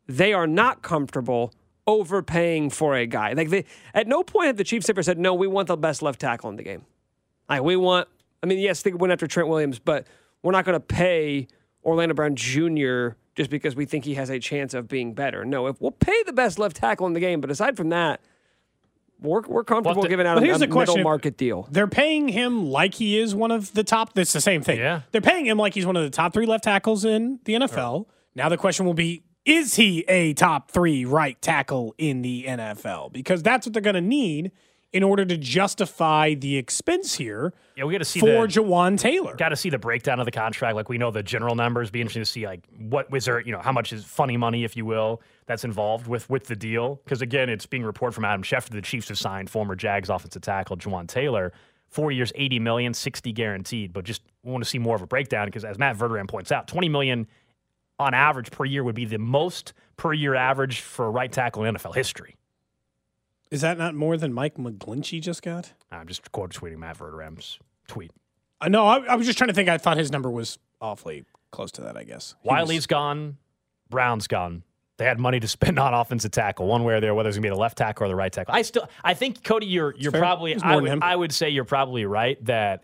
They 0.07 0.33
are 0.33 0.47
not 0.47 0.83
comfortable 0.83 1.53
overpaying 1.87 2.71
for 2.71 2.95
a 2.97 3.07
guy. 3.07 3.35
Like 3.35 3.51
they, 3.51 3.65
at 3.95 4.07
no 4.07 4.23
point 4.23 4.47
have 4.47 4.57
the 4.57 4.65
Chiefs 4.65 4.89
ever 4.89 5.03
said, 5.03 5.19
"No, 5.19 5.35
we 5.35 5.47
want 5.47 5.69
the 5.69 5.77
best 5.77 6.03
left 6.03 6.21
tackle 6.21 6.49
in 6.51 6.57
the 6.57 6.63
game." 6.63 6.87
Like 7.49 7.63
we 7.63 7.77
want. 7.77 8.09
I 8.43 8.47
mean, 8.47 8.59
yes, 8.59 8.83
they 8.83 8.93
went 8.93 9.13
after 9.13 9.27
Trent 9.27 9.49
Williams, 9.49 9.79
but 9.79 10.07
we're 10.43 10.53
not 10.53 10.65
going 10.65 10.77
to 10.77 10.81
pay 10.81 11.49
Orlando 11.85 12.15
Brown 12.15 12.37
Jr. 12.37 13.11
just 13.39 13.51
because 13.51 13.77
we 13.77 13.85
think 13.87 14.05
he 14.05 14.15
has 14.15 14.31
a 14.31 14.41
chance 14.41 14.75
of 14.75 14.89
being 14.89 15.15
better. 15.15 15.45
No, 15.45 15.69
if 15.69 15.81
we'll 15.81 15.93
pay 15.93 16.25
the 16.27 16.33
best 16.33 16.59
left 16.59 16.75
tackle 16.77 17.07
in 17.07 17.13
the 17.13 17.21
game, 17.21 17.41
but 17.41 17.53
aside 17.53 17.77
from 17.77 17.91
that, 17.91 18.21
we're, 19.21 19.43
we're 19.43 19.63
comfortable 19.63 20.03
the- 20.03 20.09
giving 20.09 20.27
out 20.27 20.35
But 20.35 20.43
a, 20.43 20.47
here's 20.47 20.57
a 20.57 20.67
the 20.67 20.67
question. 20.67 20.95
middle 20.97 21.05
market 21.05 21.37
deal. 21.37 21.69
They're 21.71 21.87
paying 21.87 22.27
him 22.27 22.67
like 22.67 22.95
he 22.95 23.17
is 23.17 23.37
one 23.37 23.53
of 23.53 23.73
the 23.75 23.85
top. 23.85 24.13
That's 24.15 24.33
the 24.33 24.41
same 24.41 24.61
thing. 24.63 24.79
Yeah. 24.81 25.03
They're 25.13 25.21
paying 25.21 25.47
him 25.47 25.57
like 25.57 25.73
he's 25.75 25.87
one 25.87 25.97
of 25.97 26.03
the 26.03 26.11
top 26.11 26.33
three 26.35 26.47
left 26.47 26.65
tackles 26.65 27.05
in 27.05 27.39
the 27.45 27.55
NFL. 27.55 28.07
Now 28.35 28.49
the 28.49 28.57
question 28.57 28.85
will 28.85 28.95
be: 28.95 29.23
Is 29.45 29.77
he 29.77 30.01
a 30.09 30.35
top 30.35 30.73
three 30.73 31.05
right 31.05 31.41
tackle 31.41 31.95
in 31.97 32.23
the 32.23 32.45
NFL? 32.49 33.13
Because 33.13 33.41
that's 33.45 33.67
what 33.67 33.73
they're 33.73 33.83
going 33.83 33.95
to 33.95 34.01
need 34.01 34.51
in 34.93 35.03
order 35.03 35.25
to 35.25 35.37
justify 35.37 36.35
the 36.35 36.57
expense 36.57 37.15
here 37.15 37.53
yeah, 37.77 37.85
we 37.85 37.93
got 37.93 37.99
to 37.99 38.05
see 38.05 38.21
for 38.21 38.27
the, 38.27 38.49
Jawaan 38.49 38.99
Taylor. 38.99 39.37
got 39.37 39.51
to 39.51 39.57
see 39.57 39.71
the 39.71 39.79
breakdown 39.79 40.19
of 40.19 40.25
the 40.25 40.33
contract. 40.33 40.75
Like 40.75 40.89
we 40.89 40.99
know 40.99 41.11
the 41.11 41.23
general 41.23 41.55
numbers. 41.55 41.91
Be 41.91 42.01
interesting 42.01 42.23
to 42.23 42.27
see 42.27 42.47
like 42.47 42.65
what 42.77 43.11
was 43.11 43.27
there. 43.27 43.41
You 43.41 43.53
know 43.53 43.61
how 43.61 43.71
much 43.71 43.93
is 43.93 44.05
funny 44.05 44.37
money, 44.37 44.65
if 44.65 44.77
you 44.77 44.85
will, 44.85 45.23
that's 45.47 45.65
involved 45.65 46.07
with 46.09 46.29
with 46.29 46.45
the 46.45 46.57
deal. 46.57 47.01
Because 47.05 47.23
again, 47.23 47.49
it's 47.49 47.67
being 47.67 47.85
reported 47.85 48.15
from 48.15 48.25
Adam 48.25 48.43
Schefter. 48.43 48.71
The 48.71 48.83
Chiefs 48.83 49.09
have 49.09 49.19
signed 49.19 49.51
former 49.51 49.77
Jags 49.77 50.11
offensive 50.11 50.43
tackle 50.43 50.77
Jawaan 50.77 51.07
Taylor. 51.07 51.53
Four 51.89 52.11
years, 52.13 52.33
80 52.35 52.59
million, 52.59 52.93
60 52.93 53.33
guaranteed. 53.33 53.93
But 53.93 54.05
just 54.05 54.23
want 54.43 54.63
to 54.63 54.69
see 54.69 54.79
more 54.79 54.97
of 54.97 55.03
a 55.03 55.07
breakdown 55.07 55.47
because, 55.47 55.65
as 55.65 55.79
Matt 55.79 55.97
Verderame 55.97 56.29
points 56.29 56.51
out, 56.51 56.67
20 56.67 56.89
million 56.89 57.27
on 57.99 58.13
average 58.13 58.51
per 58.51 58.65
year 58.65 58.83
would 58.83 58.95
be 58.95 59.05
the 59.05 59.19
most 59.19 59.73
per 59.97 60.13
year 60.13 60.35
average 60.35 60.81
for 60.81 61.07
a 61.07 61.11
right 61.11 61.31
tackle 61.31 61.65
in 61.65 61.75
NFL 61.77 61.95
history. 61.95 62.38
Is 63.51 63.61
that 63.63 63.79
not 63.79 63.95
more 63.95 64.17
than 64.17 64.33
Mike 64.33 64.57
McGlinchey 64.57 65.21
just 65.23 65.43
got? 65.43 65.73
I'm 65.91 66.07
just 66.07 66.31
quote 66.33 66.53
tweeting 66.53 66.79
Matt 66.79 66.97
Verderame's 66.99 67.59
tweet. 67.87 68.11
Uh, 68.61 68.69
no, 68.69 68.87
I, 68.87 68.99
I 69.07 69.15
was 69.17 69.25
just 69.27 69.39
trying 69.39 69.49
to 69.49 69.55
think. 69.55 69.69
I 69.69 69.79
thought 69.79 69.97
his 69.97 70.11
number 70.13 70.31
was 70.31 70.59
awfully 70.81 71.25
close 71.51 71.71
to 71.73 71.83
that. 71.83 71.97
I 71.97 72.05
guess 72.05 72.35
He 72.43 72.49
was- 72.49 72.69
Wylie's 72.69 72.87
gone, 72.87 73.39
Brown's 73.91 74.27
gone. 74.27 74.63
They 74.99 75.05
had 75.05 75.21
money 75.21 75.39
to 75.39 75.47
spend 75.49 75.79
on 75.79 75.95
offensive 75.95 76.33
tackle, 76.33 76.67
one 76.67 76.83
way 76.83 76.95
or 76.95 77.01
the 77.01 77.07
other, 77.07 77.15
whether 77.15 77.29
it's 77.29 77.37
gonna 77.39 77.43
be 77.45 77.49
the 77.51 77.55
left 77.55 77.79
tackle 77.79 78.07
or 78.07 78.09
the 78.09 78.17
right 78.17 78.33
tackle. 78.33 78.53
I 78.55 78.63
still, 78.63 78.89
I 79.05 79.15
think 79.15 79.45
Cody, 79.45 79.67
you're 79.67 79.95
you're 79.97 80.11
probably, 80.13 80.57
I 80.61 80.77
would. 80.77 81.03
I 81.03 81.15
would 81.15 81.33
say 81.33 81.51
you're 81.51 81.65
probably 81.65 82.05
right 82.05 82.45
that 82.47 82.83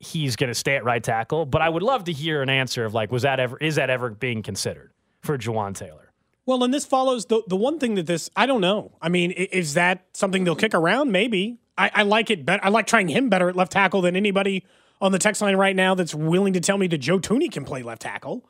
he's 0.00 0.36
gonna 0.36 0.54
stay 0.54 0.74
at 0.76 0.84
right 0.84 1.02
tackle. 1.04 1.44
But 1.46 1.60
I 1.62 1.68
would 1.68 1.82
love 1.82 2.04
to 2.04 2.12
hear 2.12 2.40
an 2.42 2.48
answer 2.48 2.84
of 2.86 2.94
like, 2.94 3.12
was 3.12 3.22
that 3.22 3.38
ever, 3.40 3.58
is 3.58 3.74
that 3.76 3.90
ever 3.90 4.08
being 4.10 4.42
considered 4.42 4.92
for 5.20 5.36
Jawaan 5.38 5.74
Taylor? 5.76 6.11
Well, 6.44 6.64
and 6.64 6.74
this 6.74 6.84
follows 6.84 7.26
the 7.26 7.42
the 7.46 7.56
one 7.56 7.78
thing 7.78 7.94
that 7.94 8.06
this 8.06 8.30
I 8.36 8.46
don't 8.46 8.60
know. 8.60 8.92
I 9.00 9.08
mean, 9.08 9.30
is 9.30 9.74
that 9.74 10.04
something 10.12 10.44
they'll 10.44 10.56
kick 10.56 10.74
around? 10.74 11.12
Maybe. 11.12 11.58
I, 11.78 11.90
I 11.94 12.02
like 12.02 12.30
it 12.30 12.44
better. 12.44 12.62
I 12.64 12.68
like 12.68 12.86
trying 12.86 13.08
him 13.08 13.28
better 13.28 13.48
at 13.48 13.56
left 13.56 13.72
tackle 13.72 14.02
than 14.02 14.14
anybody 14.16 14.64
on 15.00 15.12
the 15.12 15.18
text 15.18 15.40
line 15.40 15.56
right 15.56 15.74
now 15.74 15.94
that's 15.94 16.14
willing 16.14 16.52
to 16.52 16.60
tell 16.60 16.78
me 16.78 16.86
that 16.88 16.98
Joe 16.98 17.18
Thuney 17.18 17.50
can 17.50 17.64
play 17.64 17.82
left 17.82 18.02
tackle. 18.02 18.44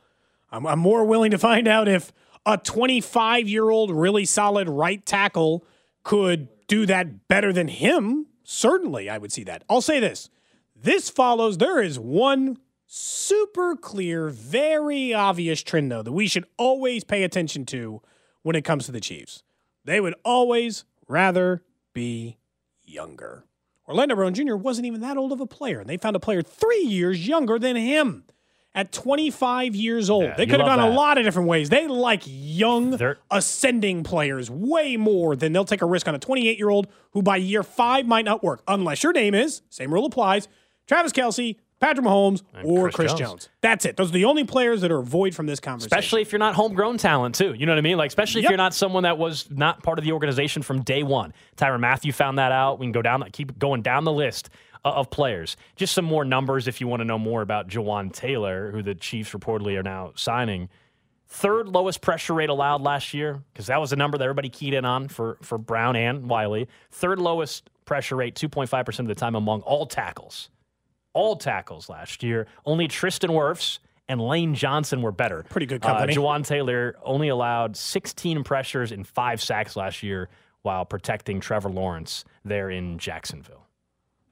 I'm, 0.51 0.67
I'm 0.67 0.79
more 0.79 1.05
willing 1.05 1.31
to 1.31 1.39
find 1.39 1.69
out 1.69 1.89
if 1.89 2.13
a 2.45 2.59
25 2.59 3.49
year 3.49 3.71
old 3.71 3.91
really 3.91 4.25
solid 4.25 4.69
right 4.69 5.05
tackle 5.05 5.65
could 6.03 6.49
do 6.67 6.85
that 6.87 7.29
better 7.29 7.53
than 7.53 7.69
him. 7.69 8.27
Certainly, 8.43 9.09
I 9.09 9.19
would 9.19 9.33
see 9.33 9.45
that. 9.45 9.65
I'll 9.69 9.81
say 9.81 10.01
this: 10.01 10.31
this 10.75 11.09
follows. 11.09 11.59
There 11.59 11.81
is 11.81 11.99
one 11.99 12.59
super 12.95 13.75
clear, 13.75 14.29
very 14.29 15.15
obvious 15.15 15.63
trend, 15.63 15.91
though, 15.91 16.03
that 16.03 16.13
we 16.13 16.27
should 16.29 16.45
always 16.59 17.05
pay 17.05 17.23
attention 17.23 17.65
to 17.67 18.03
when 18.43 18.55
it 18.55 18.67
comes 18.67 18.85
to 18.85 18.93
the 18.93 19.01
Chiefs. 19.01 19.43
They 19.85 19.99
would 19.99 20.15
always 20.27 20.85
rather 21.09 21.63
be 21.95 22.37
younger. 22.85 23.45
Orlando 23.89 24.15
Brown 24.15 24.35
Jr. 24.35 24.57
wasn't 24.57 24.87
even 24.87 25.01
that 25.01 25.17
old 25.17 25.33
of 25.33 25.41
a 25.41 25.47
player, 25.47 25.81
and 25.81 25.89
they 25.89 25.97
found 25.97 26.17
a 26.17 26.21
player 26.21 26.43
three 26.43 26.83
years 26.83 27.27
younger 27.27 27.59
than 27.59 27.77
him 27.77 28.25
at 28.75 28.93
25 28.93 29.75
years 29.75 30.11
old. 30.11 30.25
Yeah, 30.25 30.35
they 30.37 30.45
could 30.47 30.61
have 30.61 30.69
gone 30.69 30.81
a 30.81 30.91
lot 30.91 31.17
of 31.17 31.25
different 31.25 31.49
ways. 31.49 31.71
They 31.71 31.87
like 31.89 32.23
young, 32.27 32.91
They're- 32.91 33.19
ascending 33.31 34.05
players 34.05 34.51
way 34.51 34.99
more 34.99 35.35
than 35.35 35.55
they'll 35.55 35.65
take 35.65 35.83
a 35.83 35.87
risk 35.87 36.09
on 36.09 36.15
a 36.15 36.19
28 36.19 36.59
year 36.59 36.69
old 36.69 36.89
who 37.13 37.23
by 37.23 37.37
year 37.39 37.63
five 37.63 38.07
might 38.07 38.27
not 38.27 38.43
work, 38.43 38.63
unless 38.69 39.03
your 39.03 39.13
name 39.15 39.35
is, 39.35 39.63
same 39.71 39.93
rule 39.93 40.05
applies, 40.05 40.47
Travis 40.87 41.13
Kelce, 41.13 41.57
Patrick 41.83 42.07
Mahomes, 42.07 42.43
or 42.63 42.85
Chris 42.85 42.95
Chris, 42.95 43.11
Jones. 43.11 43.21
Jones. 43.21 43.49
That's 43.61 43.85
it. 43.85 43.97
Those 43.97 44.11
are 44.11 44.13
the 44.13 44.25
only 44.27 44.45
players 44.45 44.83
that 44.83 44.93
are 44.93 45.03
void 45.03 45.35
from 45.35 45.47
this 45.47 45.59
conversation. 45.59 45.93
Especially 45.93 46.23
if 46.23 46.31
you're 46.31 46.39
not 46.39 46.55
homegrown 46.55 46.97
talent, 46.97 47.35
too. 47.35 47.55
You 47.55 47.67
know 47.67 47.73
what 47.73 47.79
I 47.79 47.83
mean? 47.83 47.99
Like, 47.99 48.07
especially 48.07 48.45
if 48.45 48.49
you're 48.49 48.57
not 48.57 48.73
someone 48.73 49.03
that 49.03 49.19
was 49.19 49.51
not 49.51 49.83
part 49.83 49.99
of 49.99 50.05
the 50.05 50.13
organization 50.13 50.63
from 50.63 50.83
day 50.83 51.03
one. 51.03 51.35
Tyrann 51.57 51.81
Mathieu 51.81 52.13
found 52.13 52.39
that 52.39 52.53
out. 52.53 52.79
We 52.79 52.87
can 52.87 52.93
go 52.93 53.03
down, 53.03 53.29
keep 53.33 53.59
going 53.59 53.83
down 53.83 54.05
the 54.05 54.13
list 54.13 54.49
uh, 54.85 54.91
of 54.91 55.11
players. 55.11 55.57
Just 55.75 55.93
some 55.93 56.05
more 56.05 56.25
numbers 56.25 56.69
if 56.69 56.81
you 56.81 56.87
want 56.87 57.01
to 57.01 57.05
know 57.05 57.19
more 57.19 57.43
about 57.43 57.67
Jawaan 57.67 58.13
Taylor, 58.13 58.71
who 58.71 58.81
the 58.85 58.95
Chiefs 58.95 59.33
reportedly 59.33 59.77
are 59.77 59.83
now 59.83 60.13
signing. 60.15 60.69
Third 61.27 61.67
lowest 61.67 62.01
pressure 62.01 62.35
rate 62.35 62.49
allowed 62.49 62.83
last 62.83 63.13
year, 63.13 63.43
because 63.53 63.67
that 63.67 63.81
was 63.81 63.91
the 63.91 63.97
number 63.97 64.19
that 64.19 64.25
everybody 64.25 64.51
keyed 64.51 64.75
in 64.75 64.85
on 64.85 65.09
for, 65.09 65.37
for 65.43 65.59
Brown 65.59 65.97
and 65.97 66.29
Wylie. 66.29 66.69
Third 66.93 67.19
lowest 67.19 67.71
pressure 67.87 68.15
rate, 68.15 68.37
2.5% 68.37 68.99
of 69.01 69.07
the 69.09 69.17
time 69.17 69.35
among 69.35 69.63
all 69.63 69.85
tackles. 69.85 70.49
All 71.15 71.37
tackles 71.37 71.89
last 71.89 72.23
year. 72.23 72.47
Only 72.65 72.89
Tristan 72.89 73.31
Wirfs 73.31 73.79
and 74.09 74.21
Lane 74.21 74.55
Johnson 74.55 75.03
were 75.03 75.13
better. 75.13 75.45
Pretty 75.49 75.67
good 75.67 75.83
company. 75.83 76.15
Uh, 76.15 76.17
Jawaan 76.17 76.47
Taylor 76.47 76.97
only 77.03 77.29
allowed 77.29 77.77
16 77.77 78.45
pressures 78.45 78.93
and 78.93 79.07
five 79.07 79.43
sacks 79.43 79.77
last 79.77 80.03
year 80.03 80.29
while 80.63 80.85
protecting 80.85 81.41
Trevor 81.41 81.71
Lawrence 81.71 82.25
there 82.45 82.71
in 82.71 82.99
Jacksonville. 82.99 83.67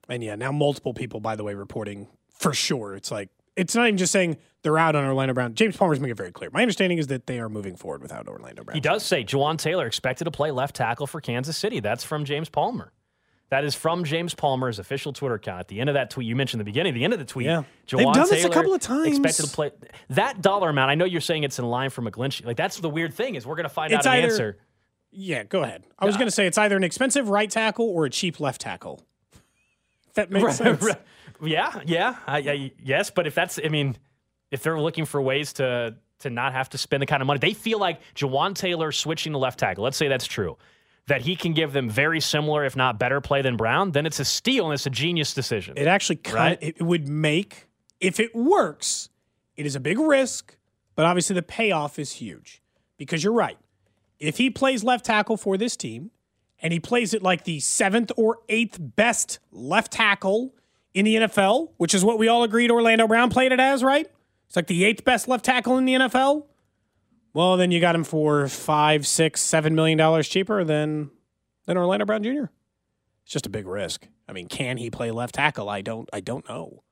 And 0.08 0.24
yeah, 0.24 0.34
now 0.34 0.52
multiple 0.52 0.94
people, 0.94 1.20
by 1.20 1.36
the 1.36 1.44
way, 1.44 1.54
reporting 1.54 2.08
for 2.32 2.52
sure. 2.52 2.94
It's 2.94 3.10
like 3.10 3.28
it's 3.56 3.74
not 3.74 3.86
even 3.86 3.98
just 3.98 4.12
saying 4.12 4.38
they're 4.62 4.78
out 4.78 4.96
on 4.96 5.04
Orlando 5.04 5.34
Brown. 5.34 5.54
James 5.54 5.76
Palmer's 5.76 6.00
making 6.00 6.12
it 6.12 6.16
very 6.16 6.32
clear. 6.32 6.50
My 6.52 6.62
understanding 6.62 6.98
is 6.98 7.08
that 7.08 7.26
they 7.26 7.38
are 7.38 7.48
moving 7.48 7.76
forward 7.76 8.02
without 8.02 8.26
Orlando 8.28 8.64
Brown. 8.64 8.74
He 8.74 8.80
does 8.80 9.04
say 9.04 9.24
Jawaan 9.24 9.58
Taylor 9.58 9.86
expected 9.86 10.24
to 10.24 10.30
play 10.30 10.50
left 10.50 10.76
tackle 10.76 11.06
for 11.06 11.20
Kansas 11.20 11.56
City. 11.56 11.80
That's 11.80 12.02
from 12.04 12.24
James 12.24 12.48
Palmer. 12.48 12.92
That 13.50 13.64
is 13.64 13.74
from 13.74 14.04
James 14.04 14.34
Palmer's 14.34 14.78
official 14.78 15.12
Twitter 15.12 15.34
account. 15.34 15.60
At 15.60 15.68
the 15.68 15.80
end 15.80 15.90
of 15.90 15.94
that 15.94 16.10
tweet, 16.10 16.26
you 16.26 16.36
mentioned 16.36 16.60
the 16.60 16.64
beginning, 16.64 16.94
the 16.94 17.04
end 17.04 17.12
of 17.12 17.18
the 17.18 17.24
tweet. 17.24 17.46
Yeah. 17.46 17.64
Jawaan 17.86 17.96
They've 17.98 18.12
done 18.14 18.28
this 18.30 18.44
a 18.44 18.48
couple 18.48 18.72
of 18.72 18.80
times. 18.80 19.18
Expected 19.18 19.46
to 19.46 19.52
play 19.52 19.70
that 20.10 20.40
dollar 20.40 20.70
amount. 20.70 20.90
I 20.90 20.94
know 20.94 21.04
you're 21.04 21.20
saying 21.20 21.42
it's 21.42 21.58
in 21.58 21.64
line 21.66 21.90
for 21.90 22.02
McGlinchey. 22.02 22.44
Like 22.46 22.56
that's 22.56 22.78
the 22.78 22.88
weird 22.88 23.12
thing 23.12 23.34
is 23.34 23.44
we're 23.46 23.56
going 23.56 23.64
to 23.64 23.68
find 23.68 23.92
It's 23.92 24.06
out 24.06 24.14
an 24.16 24.22
either- 24.24 24.32
answer. 24.32 24.58
Yeah, 25.12 25.42
go 25.42 25.64
ahead. 25.64 25.82
I 25.98 26.06
was 26.06 26.16
going 26.16 26.28
to 26.28 26.30
say 26.30 26.46
it's 26.46 26.56
either 26.58 26.76
an 26.76 26.84
expensive 26.84 27.28
right 27.28 27.50
tackle 27.50 27.86
or 27.88 28.04
a 28.04 28.10
cheap 28.10 28.38
left 28.38 28.60
tackle. 28.60 29.02
If 30.06 30.14
that 30.14 30.30
makes 30.30 30.56
sense. 30.56 30.86
Yeah, 31.42 31.80
yeah, 31.86 32.16
I, 32.26 32.38
I, 32.38 32.72
yes. 32.80 33.10
But 33.10 33.26
if 33.26 33.34
that's, 33.34 33.58
I 33.64 33.68
mean, 33.68 33.96
if 34.52 34.62
they're 34.62 34.80
looking 34.80 35.06
for 35.06 35.20
ways 35.20 35.54
to 35.54 35.96
to 36.20 36.30
not 36.30 36.52
have 36.52 36.68
to 36.70 36.78
spend 36.78 37.02
the 37.02 37.06
kind 37.06 37.22
of 37.22 37.26
money, 37.26 37.38
they 37.40 37.54
feel 37.54 37.78
like 37.80 38.00
Jawaan 38.14 38.54
Taylor 38.54 38.92
switching 38.92 39.32
to 39.32 39.38
left 39.38 39.58
tackle. 39.58 39.82
Let's 39.82 39.96
say 39.96 40.06
that's 40.06 40.26
true, 40.26 40.58
that 41.10 41.22
he 41.22 41.34
can 41.34 41.52
give 41.52 41.72
them 41.72 41.90
very 41.90 42.20
similar, 42.20 42.64
if 42.64 42.76
not 42.76 42.96
better, 42.98 43.20
play 43.20 43.42
than 43.42 43.56
Brown. 43.56 43.90
Then 43.90 44.06
it's 44.06 44.20
a 44.20 44.24
steal 44.24 44.66
and 44.66 44.74
it's 44.74 44.86
a 44.86 44.90
genius 44.90 45.34
decision. 45.34 45.74
It 45.76 45.88
actually 45.88 46.16
kind 46.16 46.56
Right? 46.62 46.76
it 46.76 46.80
would 46.80 47.08
make 47.08 47.66
if 47.98 48.20
it 48.20 48.34
works, 48.34 49.08
it 49.56 49.66
is 49.66 49.74
a 49.74 49.80
big 49.80 49.98
risk, 49.98 50.56
but 50.94 51.04
obviously 51.04 51.34
the 51.34 51.42
payoff 51.42 51.98
is 51.98 52.12
huge. 52.12 52.62
Because 52.96 53.24
you're 53.24 53.32
right. 53.32 53.58
If 54.20 54.36
he 54.38 54.50
plays 54.50 54.84
left 54.84 55.04
tackle 55.04 55.36
for 55.36 55.56
this 55.56 55.76
team 55.76 56.12
and 56.62 56.72
he 56.72 56.78
plays 56.78 57.12
it 57.12 57.22
like 57.22 57.42
the 57.44 57.58
seventh 57.58 58.12
or 58.16 58.38
eighth 58.48 58.78
best 58.80 59.40
left 59.50 59.90
tackle 59.92 60.54
in 60.94 61.04
the 61.04 61.16
NFL, 61.16 61.70
which 61.76 61.92
is 61.92 62.04
what 62.04 62.18
we 62.18 62.28
all 62.28 62.44
agreed 62.44 62.70
Orlando 62.70 63.08
Brown 63.08 63.30
played 63.30 63.50
it 63.50 63.58
as, 63.58 63.82
right? 63.82 64.06
It's 64.46 64.54
like 64.56 64.68
the 64.68 64.84
eighth 64.84 65.04
best 65.04 65.26
left 65.26 65.44
tackle 65.44 65.76
in 65.76 65.86
the 65.86 65.94
NFL. 65.94 66.44
Well, 67.32 67.56
then 67.56 67.70
you 67.70 67.80
got 67.80 67.94
him 67.94 68.04
for 68.04 68.48
five, 68.48 69.06
six, 69.06 69.40
seven 69.40 69.74
million 69.74 69.96
dollars 69.98 70.28
cheaper 70.28 70.64
than 70.64 71.10
than 71.66 71.76
Orlando 71.76 72.04
Brown 72.04 72.22
Jr. 72.22 72.44
It's 73.24 73.32
just 73.32 73.46
a 73.46 73.50
big 73.50 73.66
risk. 73.66 74.06
I 74.28 74.32
mean, 74.32 74.48
can 74.48 74.76
he 74.76 74.90
play 74.90 75.10
left 75.10 75.34
tackle? 75.36 75.68
I 75.68 75.82
don't 75.82 76.08
I 76.12 76.20
don't 76.20 76.48
know. 76.48 76.82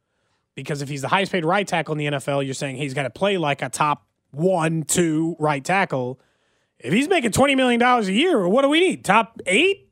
Because 0.55 0.83
if 0.83 0.89
he's 0.89 1.03
the 1.03 1.09
highest 1.09 1.31
paid 1.31 1.45
right 1.45 1.67
tackle 1.67 1.93
in 1.93 1.99
the 1.99 2.19
NFL, 2.19 2.45
you're 2.45 2.55
saying 2.55 2.77
he's 2.77 2.95
got 2.95 3.05
to 3.05 3.11
play 3.11 3.39
like 3.39 3.63
a 3.63 3.69
top 3.69 4.07
one, 4.33 4.83
two 4.83 5.37
right 5.39 5.65
tackle. 5.65 6.21
If 6.81 6.93
he's 6.93 7.09
making 7.09 7.31
$20 7.31 7.57
million 7.57 7.81
a 7.81 8.01
year, 8.03 8.49
what 8.49 8.63
do 8.63 8.69
we 8.69 8.81
need? 8.81 9.05
Top 9.05 9.41
eight? 9.47 9.89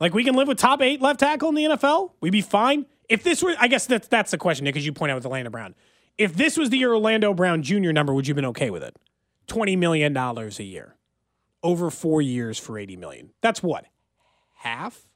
Like 0.00 0.14
we 0.14 0.24
can 0.24 0.34
live 0.34 0.48
with 0.48 0.58
top 0.58 0.80
eight 0.82 1.00
left 1.00 1.20
tackle 1.20 1.48
in 1.48 1.54
the 1.54 1.64
NFL? 1.64 2.12
We'd 2.20 2.30
be 2.30 2.40
fine. 2.40 2.86
If 3.08 3.22
this 3.22 3.42
were, 3.42 3.54
I 3.58 3.68
guess 3.68 3.86
that's 3.86 4.08
that's 4.08 4.30
the 4.30 4.38
question, 4.38 4.66
as 4.66 4.86
you 4.86 4.92
point 4.92 5.12
out 5.12 5.16
with 5.16 5.26
Orlando 5.26 5.50
Brown. 5.50 5.74
If 6.18 6.34
this 6.34 6.56
was 6.56 6.70
the 6.70 6.84
Orlando 6.84 7.34
Brown 7.34 7.62
Jr. 7.62 7.90
number, 7.90 8.14
would 8.14 8.26
you 8.26 8.32
have 8.32 8.36
been 8.36 8.44
okay 8.46 8.70
with 8.70 8.82
it? 8.82 8.96
$20 9.46 9.78
million 9.78 10.16
a 10.16 10.62
year. 10.62 10.96
Over 11.62 11.90
four 11.90 12.20
years 12.20 12.58
for 12.58 12.78
80 12.78 12.96
million. 12.96 13.30
That's 13.40 13.62
what? 13.62 13.86
Half? 14.56 15.06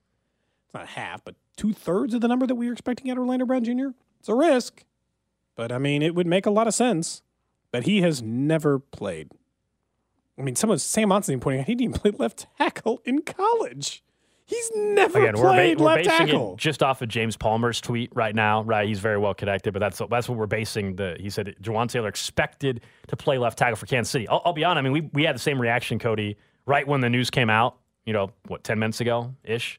It's 0.64 0.74
not 0.74 0.88
half, 0.88 1.24
but 1.24 1.34
two 1.56 1.72
thirds 1.72 2.14
of 2.14 2.20
the 2.20 2.28
number 2.28 2.46
that 2.46 2.54
we 2.54 2.66
were 2.66 2.72
expecting 2.72 3.10
at 3.10 3.18
Orlando 3.18 3.44
Brown 3.44 3.64
Jr. 3.64 3.88
It's 4.20 4.28
a 4.28 4.34
risk, 4.34 4.84
but 5.56 5.72
I 5.72 5.78
mean, 5.78 6.02
it 6.02 6.14
would 6.14 6.26
make 6.26 6.46
a 6.46 6.50
lot 6.50 6.66
of 6.66 6.74
sense. 6.74 7.22
But 7.70 7.84
he 7.84 8.00
has 8.00 8.22
never 8.22 8.78
played. 8.78 9.30
I 10.38 10.42
mean, 10.42 10.56
someone 10.56 10.78
Sam 10.78 11.10
Monson 11.10 11.40
pointing 11.40 11.60
out 11.60 11.66
he 11.66 11.74
didn't 11.74 11.90
even 11.90 12.00
play 12.00 12.12
left 12.12 12.46
tackle 12.56 13.02
in 13.04 13.22
college. 13.22 14.02
He's 14.48 14.72
never 14.74 15.18
Again, 15.20 15.34
we're, 15.37 15.42
ba- 15.42 15.48
played 15.50 15.78
we're 15.78 15.87
left 15.88 16.04
basing 16.04 16.26
tackle. 16.28 16.56
just 16.56 16.82
off 16.82 17.02
of 17.02 17.11
James 17.11 17.37
Palmer's 17.37 17.82
tweet 17.82 18.11
right 18.14 18.34
now. 18.34 18.62
Right, 18.62 18.88
he's 18.88 18.98
very 18.98 19.18
well 19.18 19.34
connected, 19.34 19.74
but 19.74 19.80
that's 19.80 20.00
that's 20.08 20.26
what 20.26 20.38
we're 20.38 20.46
basing 20.46 20.96
the. 20.96 21.18
He 21.20 21.28
said 21.28 21.54
Jawaan 21.62 21.90
Taylor 21.90 22.08
expected 22.08 22.80
to 23.08 23.16
play 23.16 23.37
left 23.37 23.58
tackle 23.58 23.76
for 23.76 23.84
Kansas 23.84 24.11
City. 24.11 24.26
I'll, 24.26 24.40
I'll 24.46 24.52
be 24.54 24.64
honest. 24.64 24.78
I 24.78 24.82
mean, 24.82 24.92
we 24.92 25.11
we 25.12 25.24
had 25.24 25.34
the 25.34 25.40
same 25.40 25.61
reaction, 25.61 25.98
Cody, 25.98 26.38
right 26.64 26.88
when 26.88 27.02
the 27.02 27.11
news 27.11 27.28
came 27.28 27.50
out. 27.50 27.76
You 28.06 28.14
know, 28.14 28.32
what 28.46 28.64
ten 28.64 28.78
minutes 28.78 29.02
ago 29.02 29.34
ish. 29.44 29.78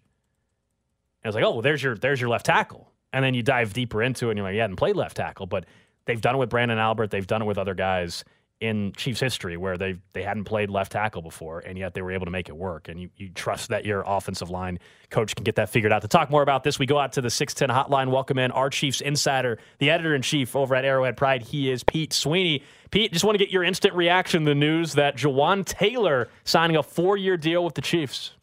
And 1.24 1.28
I 1.28 1.30
was 1.30 1.36
like, 1.36 1.44
oh, 1.44 1.52
well, 1.54 1.62
there's 1.64 1.82
your 1.82 1.96
there's 1.96 2.22
your 2.22 2.30
left 2.30 2.46
tackle. 2.46 2.92
And 3.12 3.26
then 3.26 3.34
you 3.34 3.42
dive 3.42 3.74
deeper 3.74 4.04
into 4.04 4.28
it, 4.28 4.32
and 4.34 4.38
you're 4.38 4.46
like, 4.46 4.54
yeah, 4.56 4.62
hadn't 4.62 4.76
played 4.76 4.96
left 4.96 5.18
tackle, 5.18 5.48
but 5.48 5.66
they've 6.06 6.22
done 6.22 6.36
it 6.36 6.38
with 6.38 6.52
Branden 6.52 6.78
Albert. 6.78 7.10
They've 7.10 7.26
done 7.26 7.42
it 7.42 7.46
with 7.46 7.58
other 7.58 7.74
guys 7.74 8.24
in 8.62 8.92
Chiefs 8.94 9.22
history 9.22 9.56
where 9.56 9.78
they 9.78 9.98
they 10.14 10.22
hadn't 10.22 10.44
played 10.44 10.70
left 10.70 10.92
tackle 10.92 11.22
before, 11.22 11.60
and 11.60 11.78
yet 11.78 11.94
they 11.94 12.02
were 12.02 12.12
able 12.12 12.26
to 12.26 12.32
make 12.32 12.50
it 12.50 12.58
work. 12.58 12.90
And 12.90 13.00
you, 13.00 13.10
you 13.16 13.30
trust 13.30 13.70
that 13.70 13.86
your 13.86 14.04
offensive 14.06 14.50
line 14.50 14.80
coach 15.10 15.34
can 15.36 15.44
get 15.44 15.56
that 15.56 15.70
figured 15.70 15.94
out. 15.94 16.02
To 16.02 16.08
talk 16.08 16.30
more 16.30 16.42
about 16.42 16.64
this, 16.64 16.78
we 16.78 16.86
go 16.86 17.00
out 17.00 17.14
to 17.14 17.22
the 17.22 17.30
610 17.30 17.74
hotline. 17.74 18.12
Welcome 18.12 18.38
in 18.38 18.52
our 18.52 18.70
Chiefs 18.70 19.00
insider, 19.00 19.60
the 19.78 19.90
editor 19.90 20.14
in 20.14 20.22
chief 20.22 20.56
over 20.56 20.76
at 20.76 20.84
Arrowhead 20.84 21.16
Pride. 21.16 21.42
He 21.42 21.72
is 21.72 21.84
Pete 21.84 22.12
Sweeney. 22.12 22.64
Pete, 22.92 23.14
just 23.14 23.24
want 23.24 23.38
to 23.38 23.44
get 23.44 23.52
your 23.52 23.64
instant 23.64 23.94
reaction 23.94 24.44
to 24.44 24.52
the 24.52 24.56
news 24.56 24.94
that 24.94 25.16
Jawaan 25.16 25.64
Taylor 25.64 26.28
signing 26.44 26.76
a 26.76 26.84
four 26.84 27.16
year 27.16 27.38
deal 27.38 27.64
with 27.64 27.76
the 27.76 27.82
Chiefs. 27.82 28.34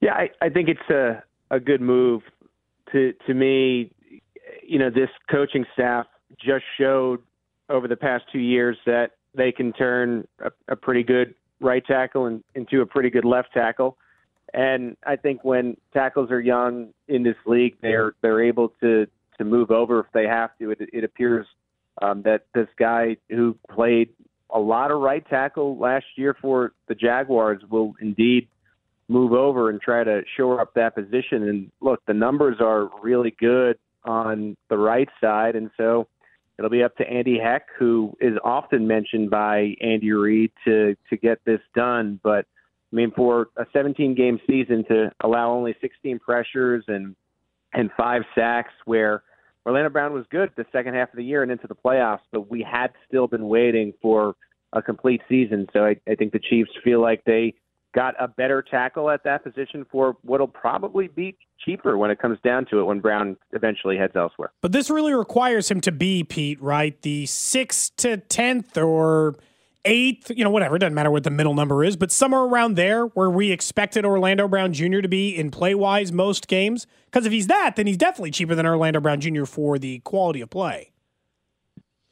Yeah, 0.00 0.14
I, 0.14 0.30
I 0.40 0.48
think 0.48 0.68
it's 0.68 0.90
a, 0.90 1.22
a 1.50 1.60
good 1.60 1.80
move. 1.80 2.22
To 2.92 3.12
to 3.26 3.34
me, 3.34 3.90
you 4.62 4.78
know, 4.78 4.88
this 4.88 5.08
coaching 5.30 5.66
staff 5.74 6.06
just 6.38 6.64
showed 6.78 7.20
over 7.68 7.88
the 7.88 7.96
past 7.96 8.24
two 8.32 8.38
years 8.38 8.76
that 8.86 9.12
they 9.34 9.52
can 9.52 9.72
turn 9.72 10.26
a, 10.40 10.50
a 10.68 10.76
pretty 10.76 11.02
good 11.02 11.34
right 11.60 11.84
tackle 11.84 12.26
and, 12.26 12.42
into 12.54 12.80
a 12.80 12.86
pretty 12.86 13.10
good 13.10 13.24
left 13.24 13.52
tackle. 13.52 13.96
And 14.52 14.96
I 15.04 15.16
think 15.16 15.42
when 15.44 15.76
tackles 15.92 16.30
are 16.30 16.40
young 16.40 16.90
in 17.08 17.22
this 17.22 17.36
league, 17.46 17.76
they're 17.80 18.14
they're 18.22 18.42
able 18.42 18.72
to 18.80 19.06
to 19.38 19.44
move 19.44 19.70
over 19.70 20.00
if 20.00 20.06
they 20.12 20.24
have 20.24 20.50
to. 20.58 20.70
It, 20.70 20.78
it 20.92 21.04
appears 21.04 21.46
um, 22.00 22.22
that 22.22 22.46
this 22.54 22.68
guy 22.78 23.16
who 23.28 23.56
played 23.72 24.10
a 24.50 24.58
lot 24.60 24.92
of 24.92 25.00
right 25.00 25.26
tackle 25.28 25.76
last 25.76 26.06
year 26.16 26.36
for 26.40 26.72
the 26.86 26.94
Jaguars 26.94 27.62
will 27.68 27.94
indeed 28.00 28.46
move 29.08 29.32
over 29.32 29.70
and 29.70 29.80
try 29.80 30.04
to 30.04 30.22
shore 30.36 30.60
up 30.60 30.74
that 30.74 30.94
position. 30.94 31.48
And 31.48 31.70
look, 31.80 32.00
the 32.06 32.14
numbers 32.14 32.58
are 32.60 32.90
really 33.02 33.34
good 33.38 33.78
on 34.04 34.56
the 34.68 34.78
right 34.78 35.08
side, 35.20 35.56
and 35.56 35.70
so 35.76 36.06
it'll 36.58 36.70
be 36.70 36.82
up 36.82 36.96
to 36.96 37.08
Andy 37.08 37.38
Heck, 37.38 37.66
who 37.78 38.16
is 38.20 38.34
often 38.44 38.86
mentioned 38.86 39.30
by 39.30 39.74
Andy 39.80 40.12
Reid 40.12 40.52
to 40.64 40.96
to 41.10 41.16
get 41.16 41.38
this 41.44 41.60
done. 41.74 42.20
But 42.22 42.46
I 42.92 42.96
mean, 42.96 43.12
for 43.14 43.48
a 43.56 43.66
17 43.72 44.14
game 44.14 44.38
season 44.46 44.84
to 44.88 45.10
allow 45.22 45.50
only 45.50 45.74
16 45.80 46.18
pressures 46.20 46.84
and 46.88 47.16
and 47.72 47.90
five 47.96 48.22
sacks, 48.34 48.72
where 48.84 49.22
Orlando 49.66 49.90
Brown 49.90 50.12
was 50.12 50.24
good 50.30 50.50
the 50.56 50.66
second 50.72 50.94
half 50.94 51.10
of 51.10 51.16
the 51.16 51.24
year 51.24 51.42
and 51.42 51.50
into 51.50 51.66
the 51.66 51.74
playoffs, 51.74 52.20
but 52.30 52.50
we 52.50 52.62
had 52.62 52.92
still 53.08 53.26
been 53.26 53.48
waiting 53.48 53.92
for 54.00 54.36
a 54.72 54.82
complete 54.82 55.22
season. 55.28 55.66
So 55.72 55.84
I, 55.84 55.96
I 56.08 56.14
think 56.14 56.32
the 56.32 56.38
Chiefs 56.38 56.70
feel 56.82 57.00
like 57.00 57.24
they 57.24 57.54
got 57.94 58.14
a 58.20 58.28
better 58.28 58.62
tackle 58.62 59.10
at 59.10 59.24
that 59.24 59.44
position 59.44 59.86
for 59.90 60.16
what'll 60.22 60.48
probably 60.48 61.08
be 61.08 61.36
cheaper 61.64 61.96
when 61.96 62.10
it 62.10 62.18
comes 62.18 62.38
down 62.44 62.66
to 62.66 62.80
it 62.80 62.84
when 62.84 63.00
Brown 63.00 63.36
eventually 63.52 63.96
heads 63.96 64.14
elsewhere. 64.16 64.52
But 64.60 64.72
this 64.72 64.90
really 64.90 65.14
requires 65.14 65.70
him 65.70 65.80
to 65.82 65.92
be, 65.92 66.24
Pete, 66.24 66.60
right? 66.60 67.00
The 67.02 67.26
sixth 67.26 67.96
to 67.96 68.18
tenth 68.18 68.76
or 68.76 69.36
eighth, 69.84 70.30
you 70.30 70.44
know, 70.44 70.50
whatever, 70.50 70.76
it 70.76 70.80
doesn't 70.80 70.94
matter 70.94 71.10
what 71.10 71.24
the 71.24 71.30
middle 71.30 71.54
number 71.54 71.84
is, 71.84 71.96
but 71.96 72.10
somewhere 72.10 72.42
around 72.42 72.74
there 72.74 73.06
where 73.06 73.30
we 73.30 73.52
expected 73.52 74.04
Orlando 74.04 74.48
Brown 74.48 74.72
Jr. 74.72 75.00
to 75.00 75.08
be 75.08 75.36
in 75.36 75.50
play 75.50 75.74
wise 75.74 76.10
most 76.10 76.48
games. 76.48 76.86
Because 77.06 77.26
if 77.26 77.32
he's 77.32 77.46
that, 77.46 77.76
then 77.76 77.86
he's 77.86 77.96
definitely 77.96 78.30
cheaper 78.30 78.54
than 78.54 78.66
Orlando 78.66 79.00
Brown 79.00 79.20
Jr. 79.20 79.44
for 79.44 79.78
the 79.78 80.00
quality 80.00 80.40
of 80.40 80.50
play. 80.50 80.90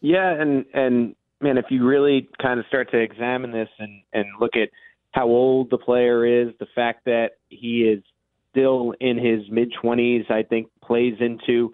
Yeah, 0.01 0.31
and 0.33 0.65
and 0.75 1.15
man, 1.41 1.59
if 1.59 1.67
you 1.71 1.87
really 1.87 2.29
kind 2.41 2.59
of 2.59 2.67
start 2.67 2.91
to 2.91 2.99
examine 2.99 3.53
this 3.53 3.69
and 3.79 4.03
and 4.13 4.27
look 4.41 4.57
at 4.57 4.69
how 5.13 5.29
old 5.29 5.71
the 5.71 5.79
player 5.79 6.25
is, 6.25 6.55
the 6.59 6.67
fact 6.75 7.05
that 7.05 7.33
he 7.49 7.83
is 7.83 8.03
still 8.51 8.95
in 9.01 9.17
his 9.17 9.49
mid 9.51 9.73
20s, 9.83 10.31
I 10.31 10.43
think 10.43 10.69
plays 10.83 11.15
into 11.21 11.73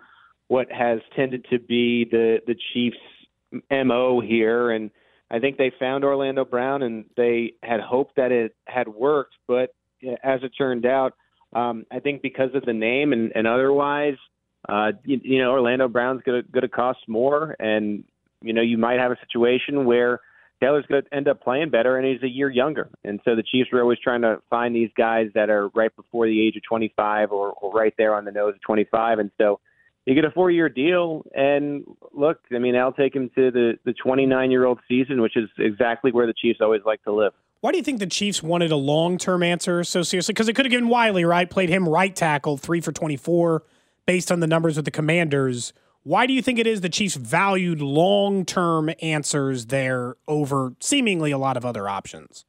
what 0.48 0.70
has 0.70 1.00
tended 1.14 1.46
to 1.50 1.58
be 1.58 2.04
the 2.04 2.38
the 2.46 2.56
Chiefs' 2.72 2.96
mo 3.70 4.20
here, 4.20 4.70
and 4.70 4.90
I 5.30 5.38
think 5.38 5.56
they 5.56 5.72
found 5.78 6.04
Orlando 6.04 6.44
Brown, 6.44 6.82
and 6.82 7.04
they 7.16 7.54
had 7.62 7.80
hoped 7.80 8.16
that 8.16 8.32
it 8.32 8.56
had 8.66 8.88
worked, 8.88 9.34
but 9.46 9.74
as 10.22 10.40
it 10.42 10.52
turned 10.56 10.86
out, 10.86 11.14
um, 11.52 11.84
I 11.90 12.00
think 12.00 12.22
because 12.22 12.50
of 12.54 12.64
the 12.64 12.72
name 12.72 13.12
and, 13.12 13.32
and 13.34 13.46
otherwise, 13.46 14.16
uh, 14.68 14.92
you, 15.04 15.20
you 15.22 15.38
know, 15.38 15.50
Orlando 15.50 15.88
Brown's 15.88 16.22
going 16.22 16.44
to 16.44 16.68
cost 16.68 17.00
more, 17.08 17.56
and 17.58 18.04
you 18.42 18.52
know, 18.52 18.62
you 18.62 18.78
might 18.78 18.98
have 18.98 19.10
a 19.10 19.18
situation 19.26 19.84
where 19.84 20.20
Taylor's 20.60 20.86
going 20.86 21.02
to 21.02 21.14
end 21.14 21.28
up 21.28 21.42
playing 21.42 21.70
better, 21.70 21.96
and 21.96 22.06
he's 22.06 22.22
a 22.22 22.28
year 22.28 22.50
younger. 22.50 22.88
And 23.04 23.20
so 23.24 23.36
the 23.36 23.42
Chiefs 23.42 23.70
are 23.72 23.80
always 23.80 23.98
trying 23.98 24.22
to 24.22 24.42
find 24.50 24.74
these 24.74 24.90
guys 24.96 25.28
that 25.34 25.50
are 25.50 25.68
right 25.68 25.94
before 25.94 26.26
the 26.26 26.46
age 26.46 26.56
of 26.56 26.62
25 26.64 27.30
or, 27.32 27.52
or 27.52 27.72
right 27.72 27.94
there 27.96 28.14
on 28.14 28.24
the 28.24 28.32
nose 28.32 28.54
of 28.54 28.60
25. 28.62 29.20
And 29.20 29.30
so 29.38 29.60
you 30.08 30.14
get 30.14 30.24
a 30.24 30.30
four-year 30.30 30.68
deal, 30.68 31.22
and 31.34 31.84
look, 32.12 32.38
I 32.54 32.58
mean, 32.58 32.74
I'll 32.76 32.92
take 32.92 33.14
him 33.14 33.30
to 33.34 33.50
the 33.50 33.78
the 33.84 33.92
29-year-old 33.92 34.80
season, 34.88 35.20
which 35.20 35.36
is 35.36 35.50
exactly 35.58 36.12
where 36.12 36.26
the 36.26 36.32
Chiefs 36.32 36.60
always 36.62 36.80
like 36.86 37.02
to 37.04 37.12
live. 37.12 37.34
Why 37.60 37.72
do 37.72 37.76
you 37.76 37.84
think 37.84 37.98
the 37.98 38.06
Chiefs 38.06 38.42
wanted 38.42 38.70
a 38.70 38.76
long-term 38.76 39.42
answer 39.42 39.84
so 39.84 40.02
seriously? 40.02 40.32
Because 40.32 40.46
they 40.46 40.54
could 40.54 40.64
have 40.64 40.70
given 40.70 40.88
Wylie, 40.88 41.24
right? 41.24 41.48
Played 41.48 41.68
him 41.68 41.86
right 41.86 42.14
tackle, 42.14 42.56
three 42.56 42.80
for 42.80 42.90
24, 42.90 43.64
based 44.06 44.32
on 44.32 44.40
the 44.40 44.46
numbers 44.46 44.76
with 44.76 44.86
the 44.86 44.90
Commanders. 44.90 45.74
Why 46.02 46.26
do 46.26 46.32
you 46.32 46.42
think 46.42 46.58
it 46.58 46.66
is 46.66 46.80
the 46.80 46.88
Chiefs 46.88 47.16
valued 47.16 47.80
long 47.80 48.44
term 48.44 48.90
answers 49.02 49.66
there 49.66 50.16
over 50.26 50.74
seemingly 50.80 51.30
a 51.30 51.38
lot 51.38 51.56
of 51.56 51.64
other 51.64 51.88
options? 51.88 52.44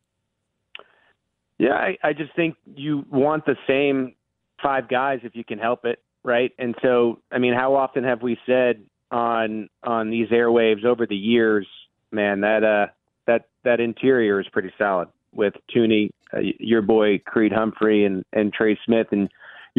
Yeah, 1.58 1.74
I, 1.74 1.98
I 2.04 2.14
just 2.14 2.34
think 2.36 2.56
you 2.76 3.06
want 3.12 3.46
the 3.46 3.58
same 3.68 4.16
five 4.64 4.88
guys 4.88 5.20
if 5.24 5.36
you 5.36 5.44
can 5.44 5.60
help 5.60 5.84
it, 5.84 6.02
right? 6.24 6.52
And 6.58 6.74
so, 6.82 7.20
I 7.32 7.38
mean, 7.38 7.54
how 7.54 7.76
often 7.76 8.04
have 8.06 8.22
we 8.22 8.38
said 8.46 8.84
on 9.12 9.70
on 9.84 10.10
these 10.10 10.30
airwaves 10.30 10.86
over 10.86 11.06
the 11.06 11.16
years, 11.16 11.68
man, 12.12 12.42
that 12.42 12.64
uh 12.64 12.92
that 13.28 13.50
that 13.64 13.80
interior 13.80 14.40
is 14.40 14.48
pretty 14.52 14.72
solid 14.78 15.10
with 15.34 15.54
Thuney, 15.76 16.10
uh, 16.34 16.40
your 16.60 16.82
boy 16.82 17.20
Creed 17.26 17.52
Humphrey, 17.52 18.06
and 18.06 18.24
and 18.32 18.54
Trey 18.54 18.80
Smith, 18.86 19.08
and 19.12 19.30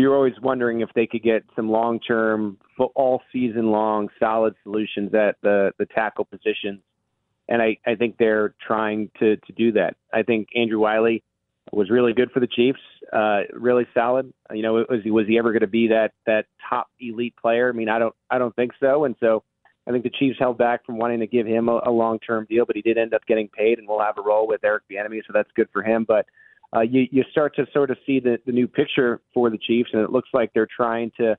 you're 0.01 0.15
always 0.15 0.35
wondering 0.43 0.81
if 0.81 0.91
they 0.95 1.07
could 1.07 1.23
get 1.23 1.45
some 1.55 1.71
long 1.71 2.01
term, 2.01 2.59
all 2.95 3.23
season 3.33 3.71
long, 3.71 4.09
solid 4.19 4.55
solutions 4.63 5.15
at 5.15 5.37
the 5.43 5.73
the 5.79 5.87
tackle 5.87 6.25
positions. 6.25 6.81
And 7.49 7.61
I, 7.61 7.79
I 7.85 7.97
think 7.97 8.17
they're 8.19 8.55
trying 8.65 9.11
to 9.19 9.37
to 9.37 9.53
do 9.53 9.73
that. 9.73 9.97
I 10.13 10.23
think 10.23 10.49
Andrew 10.55 10.79
Wylie 10.79 11.23
was 11.73 11.91
really 11.91 12.13
good 12.13 12.31
for 12.33 12.41
the 12.41 12.47
Chiefs, 12.47 12.81
uh, 13.13 13.43
really 13.53 13.87
solid. 13.95 14.33
You 14.53 14.63
know, 14.63 14.85
was 14.89 15.01
he 15.05 15.11
was 15.11 15.27
he 15.27 15.39
ever 15.39 15.53
going 15.53 15.61
to 15.61 15.67
be 15.67 15.89
that 15.89 16.13
that 16.27 16.47
top 16.69 16.89
elite 17.01 17.35
player? 17.41 17.69
I 17.69 17.73
mean, 17.73 17.89
I 17.89 17.99
don't 17.99 18.15
I 18.31 18.39
don't 18.39 18.55
think 18.55 18.73
so. 18.81 19.05
And 19.05 19.15
so 19.21 19.43
I 19.87 19.93
think 19.93 20.05
the 20.05 20.11
Chiefs 20.11 20.39
held 20.39 20.59
back 20.59 20.85
from 20.85 20.99
wanting 20.99 21.21
to 21.21 21.27
give 21.27 21.47
him 21.47 21.69
a, 21.69 21.81
a 21.87 21.91
long 21.91 22.19
term 22.21 22.47
deal, 22.49 22.65
but 22.67 22.77
he 22.77 22.83
did 22.83 22.99
end 22.99 23.15
up 23.15 23.27
getting 23.27 23.49
paid, 23.49 23.79
and 23.79 23.89
we'll 23.89 24.01
have 24.01 24.19
a 24.19 24.23
role 24.23 24.47
with 24.47 24.63
Eric 24.65 24.85
Bieniemy, 24.91 25.23
so 25.27 25.33
that's 25.33 25.51
good 25.57 25.69
for 25.73 25.83
him. 25.83 26.05
But 26.07 26.27
uh, 26.75 26.81
you, 26.81 27.07
you 27.11 27.25
start 27.31 27.55
to 27.57 27.67
sort 27.73 27.91
of 27.91 27.99
see 28.07 28.21
the, 28.21 28.39
the 28.47 28.53
new 28.53 28.69
picture 28.69 29.21
for 29.35 29.51
the 29.51 29.59
Chiefs, 29.59 29.91
and 29.93 30.03
it 30.03 30.11
looks 30.11 30.29
like 30.33 30.53
they're 30.55 30.69
trying 30.75 31.11
to 31.17 31.37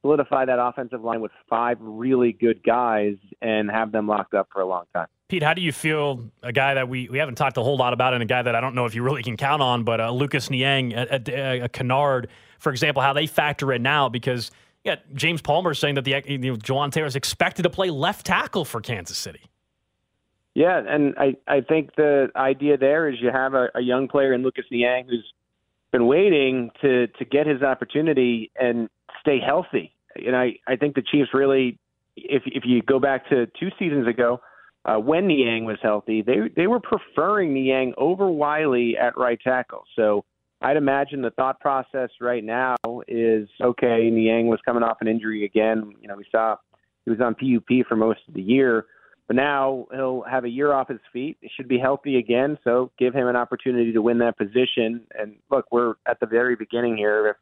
solidify 0.00 0.44
that 0.44 0.58
offensive 0.60 1.02
line 1.02 1.20
with 1.20 1.30
five 1.48 1.78
really 1.80 2.32
good 2.32 2.62
guys 2.64 3.14
and 3.40 3.70
have 3.70 3.92
them 3.92 4.08
locked 4.08 4.34
up 4.34 4.48
for 4.52 4.60
a 4.60 4.66
long 4.66 4.84
time. 4.92 5.06
Pete, 5.28 5.42
how 5.42 5.54
do 5.54 5.62
you 5.62 5.72
feel 5.72 6.24
a 6.42 6.52
guy 6.52 6.74
that 6.74 6.88
we, 6.88 7.08
we 7.08 7.18
haven't 7.18 7.36
talked 7.36 7.56
a 7.56 7.62
whole 7.62 7.76
lot 7.76 7.92
about 7.92 8.12
and 8.12 8.22
a 8.22 8.26
guy 8.26 8.42
that 8.42 8.54
I 8.54 8.60
don't 8.60 8.74
know 8.74 8.84
if 8.84 8.94
you 8.94 9.02
really 9.02 9.22
can 9.22 9.36
count 9.36 9.62
on, 9.62 9.84
but 9.84 10.00
uh, 10.00 10.10
Lucas 10.10 10.50
Niang, 10.50 10.92
a, 10.92 11.22
a, 11.28 11.60
a 11.60 12.22
for 12.58 12.70
example, 12.70 13.02
how 13.02 13.12
they 13.12 13.26
factor 13.26 13.72
in 13.72 13.82
now 13.82 14.08
because 14.08 14.50
yeah, 14.84 14.96
James 15.14 15.40
Palmer 15.40 15.70
is 15.70 15.78
saying 15.78 15.94
that 15.94 16.04
the 16.04 16.22
you 16.26 16.38
know, 16.38 16.56
Jawaan 16.56 16.90
Taylor 16.90 17.06
is 17.06 17.16
expected 17.16 17.62
to 17.62 17.70
play 17.70 17.90
left 17.90 18.26
tackle 18.26 18.64
for 18.64 18.80
Kansas 18.80 19.16
City. 19.16 19.40
Yeah, 20.54 20.80
and 20.86 21.14
I, 21.18 21.36
I 21.48 21.62
think 21.62 21.96
the 21.96 22.28
idea 22.36 22.76
there 22.76 23.08
is 23.08 23.16
you 23.20 23.30
have 23.32 23.54
a, 23.54 23.68
a 23.74 23.80
young 23.80 24.08
player 24.08 24.34
in 24.34 24.42
Lucas 24.42 24.66
Niang 24.70 25.06
who's 25.08 25.32
been 25.92 26.06
waiting 26.06 26.70
to 26.82 27.06
to 27.06 27.24
get 27.24 27.46
his 27.46 27.62
opportunity 27.62 28.50
and 28.58 28.88
stay 29.20 29.38
healthy. 29.44 29.94
And 30.14 30.36
I, 30.36 30.58
I 30.66 30.76
think 30.76 30.94
the 30.94 31.02
Chiefs 31.02 31.30
really, 31.32 31.78
if 32.16 32.42
if 32.46 32.64
you 32.66 32.82
go 32.82 32.98
back 32.98 33.28
to 33.30 33.46
two 33.58 33.68
seasons 33.78 34.06
ago, 34.06 34.40
uh, 34.84 34.96
when 34.96 35.26
Niang 35.26 35.64
was 35.64 35.78
healthy, 35.82 36.22
they 36.22 36.36
they 36.54 36.66
were 36.66 36.80
preferring 36.80 37.54
Niang 37.54 37.94
over 37.96 38.28
Wylie 38.30 38.96
at 38.98 39.16
right 39.16 39.38
tackle. 39.42 39.84
So 39.96 40.24
I'd 40.60 40.76
imagine 40.76 41.22
the 41.22 41.30
thought 41.30 41.60
process 41.60 42.10
right 42.20 42.44
now 42.44 42.76
is 43.08 43.48
okay. 43.62 44.10
Niang 44.10 44.48
was 44.48 44.60
coming 44.64 44.82
off 44.82 44.98
an 45.00 45.08
injury 45.08 45.44
again. 45.44 45.92
You 46.00 46.08
know, 46.08 46.16
we 46.16 46.26
saw 46.30 46.56
he 47.04 47.10
was 47.10 47.20
on 47.20 47.34
PUP 47.34 47.86
for 47.88 47.96
most 47.96 48.20
of 48.28 48.34
the 48.34 48.42
year. 48.42 48.86
But 49.28 49.36
now 49.36 49.86
he'll 49.92 50.22
have 50.22 50.44
a 50.44 50.48
year 50.48 50.72
off 50.72 50.88
his 50.88 51.00
feet. 51.12 51.38
He 51.40 51.48
should 51.56 51.68
be 51.68 51.78
healthy 51.78 52.16
again, 52.16 52.58
so 52.64 52.90
give 52.98 53.14
him 53.14 53.28
an 53.28 53.36
opportunity 53.36 53.92
to 53.92 54.02
win 54.02 54.18
that 54.18 54.36
position. 54.36 55.02
And 55.18 55.36
look, 55.50 55.66
we're 55.70 55.94
at 56.06 56.20
the 56.20 56.26
very 56.26 56.56
beginning 56.56 56.96
here. 56.96 57.28
If 57.28 57.36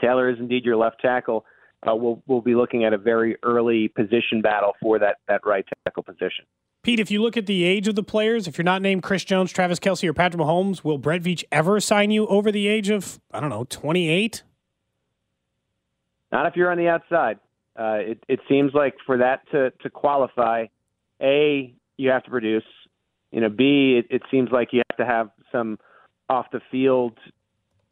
Taylor 0.00 0.30
is 0.30 0.38
indeed 0.38 0.64
your 0.64 0.76
left 0.76 1.00
tackle, 1.00 1.44
uh, 1.86 1.94
we'll 1.94 2.22
we'll 2.26 2.40
be 2.40 2.54
looking 2.54 2.84
at 2.84 2.92
a 2.92 2.98
very 2.98 3.36
early 3.42 3.88
position 3.88 4.40
battle 4.40 4.72
for 4.80 4.98
that 5.00 5.16
that 5.28 5.44
right 5.44 5.66
tackle 5.84 6.02
position. 6.02 6.44
Pete, 6.82 6.98
if 6.98 7.10
you 7.10 7.22
look 7.22 7.36
at 7.36 7.46
the 7.46 7.62
age 7.62 7.86
of 7.86 7.94
the 7.94 8.02
players, 8.02 8.48
if 8.48 8.58
you're 8.58 8.64
not 8.64 8.82
named 8.82 9.04
Chris 9.04 9.24
Jones, 9.24 9.52
Travis 9.52 9.78
Kelce, 9.78 10.08
or 10.08 10.12
Patrick 10.12 10.42
Mahomes, 10.42 10.82
will 10.82 10.98
Brett 10.98 11.22
Veach 11.22 11.44
ever 11.52 11.78
sign 11.78 12.10
you 12.10 12.26
over 12.26 12.50
the 12.50 12.66
age 12.66 12.90
of 12.90 13.20
I 13.32 13.40
don't 13.40 13.50
know 13.50 13.64
28? 13.68 14.42
Not 16.32 16.46
if 16.46 16.56
you're 16.56 16.70
on 16.70 16.78
the 16.78 16.88
outside. 16.88 17.38
Uh, 17.78 17.98
it, 18.00 18.24
it 18.28 18.40
seems 18.48 18.72
like 18.74 18.94
for 19.06 19.18
that 19.18 19.48
to, 19.50 19.70
to 19.82 19.90
qualify, 19.90 20.66
a, 21.22 21.74
you 21.96 22.10
have 22.10 22.24
to 22.24 22.30
produce. 22.30 22.64
You 23.30 23.40
know, 23.40 23.48
B, 23.48 23.98
it, 23.98 24.14
it 24.14 24.22
seems 24.30 24.50
like 24.50 24.68
you 24.72 24.82
have 24.90 24.98
to 24.98 25.06
have 25.06 25.30
some 25.50 25.78
off 26.28 26.46
the 26.52 26.60
field 26.70 27.18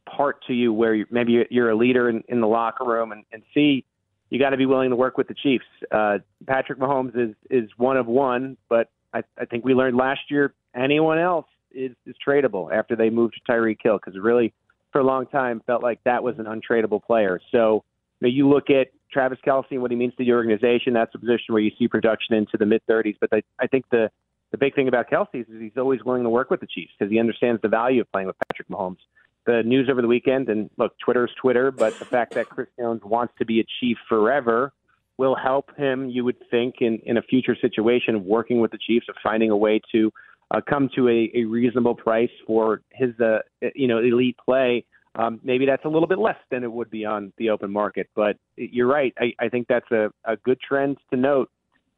part 0.07 0.45
to 0.47 0.53
you 0.53 0.73
where 0.73 0.95
you, 0.95 1.07
maybe 1.11 1.45
you're 1.51 1.71
a 1.71 1.77
leader 1.77 2.09
in, 2.09 2.23
in 2.29 2.41
the 2.41 2.47
locker 2.47 2.85
room, 2.85 3.13
and, 3.13 3.25
and 3.33 3.43
C, 3.55 3.85
you 4.29 4.39
got 4.39 4.51
to 4.51 4.57
be 4.57 4.67
willing 4.67 4.91
to 4.91 4.97
work 4.97 5.19
with 5.19 5.29
the 5.29 5.35
Chiefs. 5.35 5.65
Uh, 5.91 6.19
Patrick 6.47 6.79
Mahomes 6.79 7.17
is 7.17 7.35
is 7.51 7.71
one 7.77 7.97
of 7.97 8.07
one, 8.07 8.57
but 8.69 8.91
I, 9.13 9.23
I 9.39 9.45
think 9.45 9.65
we 9.65 9.75
learned 9.75 9.97
last 9.97 10.21
year 10.31 10.55
anyone 10.75 11.19
else 11.19 11.47
is 11.73 11.93
is 12.07 12.15
tradable 12.27 12.73
after 12.73 12.97
they 12.97 13.11
moved 13.11 13.35
to 13.35 13.53
Tyreek 13.53 13.79
Hill 13.83 13.99
because 13.99 14.19
really 14.21 14.53
for 14.93 15.01
a 15.01 15.05
long 15.05 15.27
time 15.27 15.63
felt 15.67 15.83
like 15.83 16.03
that 16.05 16.23
was 16.23 16.37
an 16.39 16.47
untradeable 16.47 17.03
player. 17.03 17.41
So 17.53 17.85
know, 18.21 18.29
you 18.29 18.49
look 18.49 18.71
at 18.71 18.89
Travis 19.13 19.39
Kelce 19.47 19.73
and 19.73 19.83
what 19.83 19.91
he 19.91 19.97
means 19.97 20.15
to 20.17 20.25
the 20.25 20.33
organization. 20.33 20.93
That's 20.93 21.15
a 21.15 21.19
position 21.19 21.47
where 21.49 21.63
you 21.63 21.71
see 21.79 21.89
production 21.89 22.35
into 22.35 22.57
the 22.59 22.67
mid 22.67 22.83
30s. 22.89 23.17
But 23.21 23.31
I, 23.33 23.43
I 23.59 23.67
think 23.67 23.87
the 23.91 24.11
the 24.51 24.59
big 24.59 24.75
thing 24.75 24.89
about 24.89 25.09
Kelce 25.09 25.29
is 25.35 25.47
he's 25.49 25.77
always 25.77 26.03
willing 26.05 26.25
to 26.25 26.31
work 26.31 26.51
with 26.51 26.61
the 26.61 26.67
Chiefs 26.67 26.93
because 26.99 27.11
he 27.11 27.21
understands 27.21 27.63
the 27.63 27.69
value 27.69 28.01
of 28.01 28.11
playing 28.11 28.27
with 28.27 28.37
Patrick 28.49 28.69
Mahomes. 28.69 28.99
The 29.47 29.63
news 29.63 29.89
over 29.89 30.03
the 30.03 30.09
weekend, 30.09 30.49
and 30.49 30.69
look, 30.77 30.99
Twitter's 30.99 31.33
Twitter, 31.41 31.71
but 31.71 31.99
the 31.99 32.05
fact 32.05 32.35
that 32.35 32.49
Chris 32.49 32.69
Jones 32.79 33.01
wants 33.05 33.33
to 33.39 33.47
be 33.47 33.61
a 33.61 33.65
Chief 33.81 33.97
forever 34.09 34.73
will 35.17 35.37
help 35.37 35.77
him, 35.77 36.09
you 36.09 36.25
would 36.25 36.37
think, 36.51 36.77
in, 36.81 36.99
in 37.05 37.17
a 37.17 37.23
future 37.23 37.57
situation 37.61 38.15
of 38.17 38.23
working 38.23 38.61
with 38.61 38.71
the 38.71 38.79
Chiefs 38.79 39.07
of 39.09 39.15
finding 39.23 39.51
a 39.51 39.57
way 39.57 39.81
to 39.93 40.13
uh, 40.51 40.61
come 40.69 40.91
to 40.97 41.09
a, 41.09 41.31
a 41.35 41.45
reasonable 41.45 41.95
price 41.95 42.31
for 42.47 42.83
his, 42.91 43.11
uh, 43.21 43.39
you 43.75 43.87
know, 43.87 43.99
elite 43.99 44.37
play. 44.45 44.85
Um, 45.17 45.41
maybe 45.43 45.67
that's 45.67 45.85
a 45.85 45.89
little 45.89 46.07
bit 46.07 46.19
less 46.19 46.37
than 46.51 46.63
it 46.63 46.71
would 46.71 46.91
be 46.91 47.05
on 47.05 47.33
the 47.37 47.51
open 47.51 47.71
market, 47.71 48.09
but 48.15 48.37
you're 48.57 48.87
right. 48.87 49.13
I, 49.19 49.33
I 49.41 49.49
think 49.49 49.67
that's 49.69 49.91
a, 49.91 50.11
a 50.25 50.37
good 50.37 50.61
trend 50.61 50.99
to 51.11 51.17
note. 51.17 51.51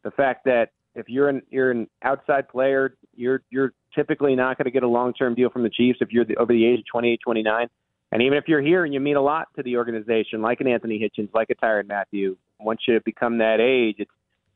The 0.03 0.11
fact 0.11 0.45
that 0.47 0.71
if 0.95 1.09
you're 1.09 1.29
an 1.29 1.43
you're 1.51 1.71
an 1.71 1.89
outside 2.03 2.49
player, 2.49 2.97
you're 3.15 3.43
you're 3.51 3.73
typically 3.95 4.35
not 4.35 4.59
going 4.59 4.65
to 4.65 4.71
get 4.71 4.83
a 4.83 4.89
long 4.89 5.13
term 5.13 5.35
deal 5.35 5.51
from 5.51 5.63
the 5.63 5.71
Chiefs 5.71 5.99
if 6.01 6.11
you're 6.11 6.25
the, 6.25 6.37
over 6.37 6.53
the 6.53 6.65
age 6.65 6.81
of 6.81 6.87
28, 6.87 7.21
29. 7.23 7.69
And 8.13 8.23
even 8.23 8.37
if 8.37 8.45
you're 8.47 8.61
here 8.61 8.85
and 8.85 8.93
you 8.93 9.01
mean 9.01 9.17
a 9.17 9.23
lot 9.23 9.49
to 9.57 9.63
the 9.63 9.77
organization, 9.77 10.43
like 10.43 10.61
an 10.61 10.67
Anthony 10.67 10.99
Hitchens, 10.99 11.31
like 11.33 11.49
a 11.51 11.55
Tyrann 11.55 11.89
Mathieu, 11.89 12.37
once 12.61 12.81
you 12.87 13.01
become 13.05 13.39
that 13.39 13.61
age, 13.61 13.97
it's 13.99 14.11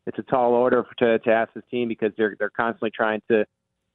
it's 0.07 0.19
a 0.19 0.23
tall 0.23 0.53
order 0.53 0.85
to 0.99 1.19
to 1.19 1.31
ask 1.31 1.53
this 1.55 1.64
team 1.71 1.88
because 1.88 2.12
they're 2.16 2.37
they're 2.38 2.51
constantly 2.51 2.90
trying 2.90 3.23
to 3.29 3.47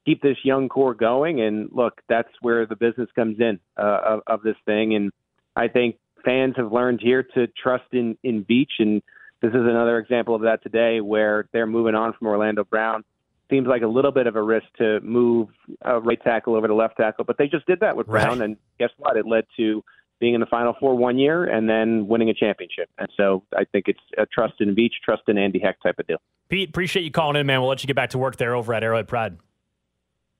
keep 0.05 0.21
this 0.21 0.37
young 0.43 0.69
core 0.69 0.93
going. 0.93 1.41
And 1.41 1.69
look, 1.71 2.01
that's 2.09 2.29
where 2.41 2.65
the 2.65 2.75
business 2.75 3.09
comes 3.15 3.39
in 3.39 3.59
uh, 3.77 3.99
of, 4.05 4.19
of 4.27 4.41
this 4.43 4.55
thing. 4.65 4.95
And 4.95 5.11
I 5.55 5.67
think 5.67 5.97
fans 6.25 6.55
have 6.57 6.71
learned 6.71 7.01
here 7.01 7.23
to 7.35 7.47
trust 7.47 7.85
in 7.91 8.17
in 8.23 8.43
Veach, 8.45 8.79
and 8.79 9.01
this 9.41 9.49
is 9.49 9.55
another 9.61 9.97
example 9.97 10.35
of 10.35 10.41
that 10.41 10.61
today 10.63 11.01
where 11.01 11.47
they're 11.51 11.65
moving 11.67 11.95
on 11.95 12.13
from 12.13 12.27
Orlando 12.27 12.63
Brown. 12.63 13.03
Seems 13.49 13.67
like 13.67 13.81
a 13.81 13.87
little 13.87 14.11
bit 14.11 14.27
of 14.27 14.35
a 14.37 14.41
risk 14.41 14.67
to 14.77 14.99
move 15.01 15.49
a 15.81 15.99
right 15.99 16.21
tackle 16.23 16.55
over 16.55 16.67
to 16.67 16.73
left 16.75 16.95
tackle, 16.97 17.25
but 17.25 17.37
they 17.37 17.47
just 17.47 17.65
did 17.65 17.81
that 17.81 17.97
with 17.97 18.07
Brown, 18.07 18.39
Right. 18.39 18.41
and 18.45 18.57
guess 18.79 18.91
what? 18.97 19.17
It 19.17 19.25
led 19.27 19.45
to 19.57 19.83
being 20.19 20.35
in 20.35 20.39
the 20.39 20.45
Final 20.45 20.73
Four 20.79 20.95
one 20.95 21.17
year 21.17 21.43
and 21.45 21.67
then 21.69 22.07
winning 22.07 22.29
a 22.29 22.33
championship. 22.33 22.87
And 22.97 23.09
so 23.17 23.43
I 23.57 23.65
think 23.65 23.87
it's 23.87 23.99
a 24.17 24.25
trust 24.27 24.61
in 24.61 24.73
Veach, 24.75 24.91
trust 25.03 25.23
in 25.27 25.37
Andy 25.37 25.59
Heck 25.59 25.81
type 25.81 25.99
of 25.99 26.07
deal. 26.07 26.17
Pete, 26.47 26.69
appreciate 26.69 27.03
you 27.03 27.11
calling 27.11 27.35
in, 27.35 27.45
man. 27.45 27.59
We'll 27.59 27.69
let 27.69 27.83
you 27.83 27.87
get 27.87 27.95
back 27.95 28.11
to 28.11 28.17
work 28.19 28.37
there 28.37 28.55
over 28.55 28.73
at 28.73 28.83
Arrowhead 28.83 29.07
Pride. 29.07 29.37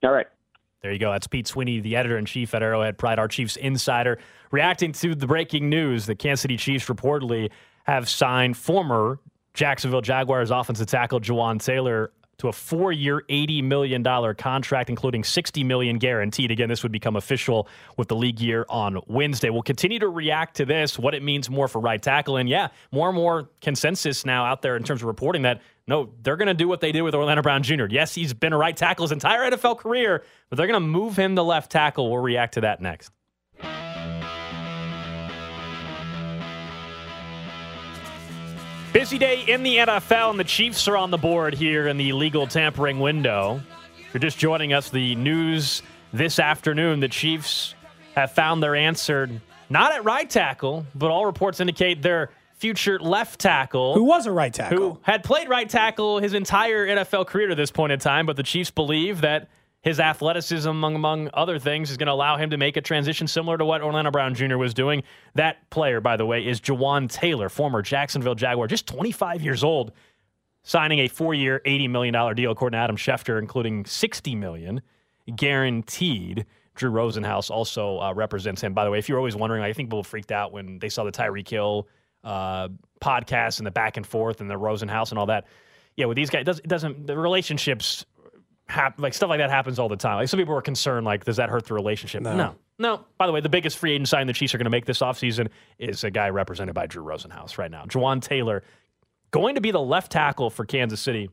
All 0.02 0.12
right. 0.12 0.26
There 0.82 0.92
you 0.92 0.98
go. 0.98 1.12
That's 1.12 1.28
Pete 1.28 1.46
Sweeney, 1.46 1.78
the 1.80 1.94
editor 1.94 2.18
in 2.18 2.24
chief 2.24 2.54
at 2.54 2.62
Arrowhead 2.62 2.98
Pride, 2.98 3.18
our 3.18 3.28
Chiefs 3.28 3.54
insider, 3.56 4.18
reacting 4.50 4.92
to 4.92 5.14
the 5.14 5.28
breaking 5.28 5.68
news 5.68 6.06
that 6.06 6.18
Kansas 6.18 6.42
City 6.42 6.56
Chiefs 6.56 6.86
reportedly 6.86 7.50
have 7.84 8.08
signed 8.08 8.56
former 8.56 9.20
Jacksonville 9.54 10.00
Jaguars 10.00 10.50
offensive 10.50 10.88
tackle 10.88 11.20
Jawaan 11.20 11.62
Taylor 11.62 12.12
to 12.42 12.48
a 12.48 12.52
four-year, 12.52 13.22
$80 13.30 13.62
million 13.62 14.34
contract, 14.34 14.90
including 14.90 15.22
60 15.22 15.62
million 15.62 15.98
guaranteed. 15.98 16.50
Again, 16.50 16.68
this 16.68 16.82
would 16.82 16.90
become 16.90 17.14
official 17.14 17.68
with 17.96 18.08
the 18.08 18.16
league 18.16 18.40
year 18.40 18.66
on 18.68 19.00
Wednesday. 19.06 19.48
We'll 19.48 19.62
continue 19.62 20.00
to 20.00 20.08
react 20.08 20.56
to 20.56 20.64
this, 20.64 20.98
what 20.98 21.14
it 21.14 21.22
means 21.22 21.48
more 21.48 21.68
for 21.68 21.80
right 21.80 22.02
tackle. 22.02 22.36
And 22.36 22.48
yeah, 22.48 22.68
more 22.90 23.08
and 23.08 23.16
more 23.16 23.48
consensus 23.60 24.26
now 24.26 24.44
out 24.44 24.60
there 24.60 24.76
in 24.76 24.82
terms 24.82 25.02
of 25.02 25.06
reporting 25.06 25.42
that 25.42 25.62
no, 25.86 26.10
they're 26.22 26.36
going 26.36 26.48
to 26.48 26.54
do 26.54 26.68
what 26.68 26.80
they 26.80 26.92
did 26.92 27.02
with 27.02 27.14
Orlando 27.14 27.42
Brown 27.42 27.62
Jr. 27.62 27.86
Yes, 27.88 28.14
he's 28.14 28.34
been 28.34 28.52
a 28.52 28.58
right 28.58 28.76
tackle 28.76 29.04
his 29.04 29.12
entire 29.12 29.50
NFL 29.50 29.78
career, 29.78 30.24
but 30.48 30.56
they're 30.56 30.68
going 30.68 30.80
to 30.80 30.86
move 30.86 31.16
him 31.16 31.36
to 31.36 31.42
left 31.42 31.72
tackle. 31.72 32.10
We'll 32.10 32.22
react 32.22 32.54
to 32.54 32.62
that 32.62 32.80
next. 32.80 33.10
Busy 39.12 39.18
day 39.18 39.44
in 39.46 39.62
the 39.62 39.76
NFL, 39.76 40.30
and 40.30 40.40
the 40.40 40.44
Chiefs 40.44 40.88
are 40.88 40.96
on 40.96 41.10
the 41.10 41.18
board 41.18 41.52
here 41.52 41.86
in 41.86 41.98
the 41.98 42.14
legal 42.14 42.46
tampering 42.46 42.98
window. 42.98 43.60
If 43.98 44.14
you're 44.14 44.20
just 44.20 44.38
joining 44.38 44.72
us, 44.72 44.88
the 44.88 45.14
news 45.16 45.82
this 46.14 46.38
afternoon 46.38 47.00
the 47.00 47.10
Chiefs 47.10 47.74
have 48.14 48.32
found 48.32 48.62
their 48.62 48.74
answer 48.74 49.28
not 49.68 49.92
at 49.92 50.02
right 50.04 50.30
tackle, 50.30 50.86
but 50.94 51.10
all 51.10 51.26
reports 51.26 51.60
indicate 51.60 52.00
their 52.00 52.30
future 52.54 52.98
left 52.98 53.38
tackle. 53.38 53.92
Who 53.92 54.04
was 54.04 54.24
a 54.24 54.32
right 54.32 54.54
tackle? 54.54 54.78
Who 54.78 54.98
had 55.02 55.22
played 55.22 55.46
right 55.46 55.68
tackle 55.68 56.18
his 56.18 56.32
entire 56.32 56.86
NFL 56.86 57.26
career 57.26 57.48
to 57.48 57.54
this 57.54 57.70
point 57.70 57.92
in 57.92 57.98
time, 57.98 58.24
but 58.24 58.36
the 58.36 58.42
Chiefs 58.42 58.70
believe 58.70 59.20
that 59.20 59.50
his 59.82 59.98
athleticism, 59.98 60.68
among, 60.68 60.94
among 60.94 61.28
other 61.34 61.58
things, 61.58 61.90
is 61.90 61.96
going 61.96 62.06
to 62.06 62.12
allow 62.12 62.36
him 62.36 62.50
to 62.50 62.56
make 62.56 62.76
a 62.76 62.80
transition 62.80 63.26
similar 63.26 63.58
to 63.58 63.64
what 63.64 63.82
Orlando 63.82 64.10
Brown 64.10 64.34
Jr. 64.34 64.56
was 64.56 64.74
doing. 64.74 65.02
That 65.34 65.68
player, 65.70 66.00
by 66.00 66.16
the 66.16 66.24
way, 66.24 66.46
is 66.46 66.60
Jawaan 66.60 67.10
Taylor, 67.10 67.48
former 67.48 67.82
Jacksonville 67.82 68.36
Jaguar, 68.36 68.68
just 68.68 68.86
25 68.86 69.42
years 69.42 69.64
old, 69.64 69.92
signing 70.62 71.00
a 71.00 71.08
four-year, 71.08 71.60
$80 71.66 71.90
million 71.90 72.34
deal, 72.36 72.52
according 72.52 72.76
to 72.76 72.80
Adam 72.80 72.96
Schefter, 72.96 73.40
including 73.40 73.84
60 73.84 74.36
million 74.36 74.82
guaranteed. 75.34 76.46
Drew 76.74 76.90
Rosenhaus 76.90 77.50
also 77.50 78.00
uh, 78.00 78.14
represents 78.14 78.62
him. 78.62 78.72
By 78.74 78.84
the 78.84 78.90
way, 78.90 78.98
if 78.98 79.08
you're 79.08 79.18
always 79.18 79.36
wondering, 79.36 79.62
I 79.62 79.72
think 79.72 79.88
people 79.88 80.04
freaked 80.04 80.32
out 80.32 80.52
when 80.52 80.78
they 80.78 80.88
saw 80.88 81.04
the 81.04 81.12
Tyreek 81.12 81.48
Hill 81.48 81.88
uh, 82.24 82.68
podcast 83.00 83.58
and 83.58 83.66
the 83.66 83.70
back 83.70 83.96
and 83.96 84.06
forth 84.06 84.40
and 84.40 84.48
the 84.48 84.54
Rosenhaus 84.54 85.10
and 85.10 85.18
all 85.18 85.26
that. 85.26 85.46
Yeah, 85.96 86.06
with 86.06 86.16
these 86.16 86.30
guys, 86.30 86.42
it, 86.42 86.44
does, 86.44 86.58
it 86.60 86.68
doesn't. 86.68 87.06
The 87.06 87.18
relationships, 87.18 88.06
hap- 88.68 88.98
like 89.00 89.14
stuff 89.14 89.28
like 89.28 89.38
that, 89.38 89.50
happens 89.50 89.78
all 89.78 89.88
the 89.88 89.96
time. 89.96 90.16
Like 90.16 90.28
some 90.28 90.38
people 90.38 90.54
are 90.54 90.62
concerned, 90.62 91.04
like, 91.04 91.24
does 91.24 91.36
that 91.36 91.48
hurt 91.48 91.66
the 91.66 91.74
relationship? 91.74 92.22
No. 92.22 92.34
no. 92.36 92.54
No. 92.78 93.04
By 93.18 93.26
the 93.26 93.32
way, 93.32 93.40
the 93.40 93.48
biggest 93.48 93.78
free 93.78 93.92
agent 93.92 94.08
sign 94.08 94.26
the 94.26 94.32
Chiefs 94.32 94.54
are 94.54 94.58
going 94.58 94.64
to 94.64 94.70
make 94.70 94.86
this 94.86 95.00
offseason 95.00 95.48
is 95.78 96.04
a 96.04 96.10
guy 96.10 96.30
represented 96.30 96.74
by 96.74 96.86
Drew 96.86 97.04
Rosenhaus 97.04 97.58
right 97.58 97.70
now. 97.70 97.84
Jawaan 97.84 98.20
Taylor 98.20 98.62
going 99.30 99.54
to 99.54 99.60
be 99.60 99.70
the 99.70 99.80
left 99.80 100.10
tackle 100.12 100.50
for 100.50 100.64
Kansas 100.64 101.00
City. 101.00 101.30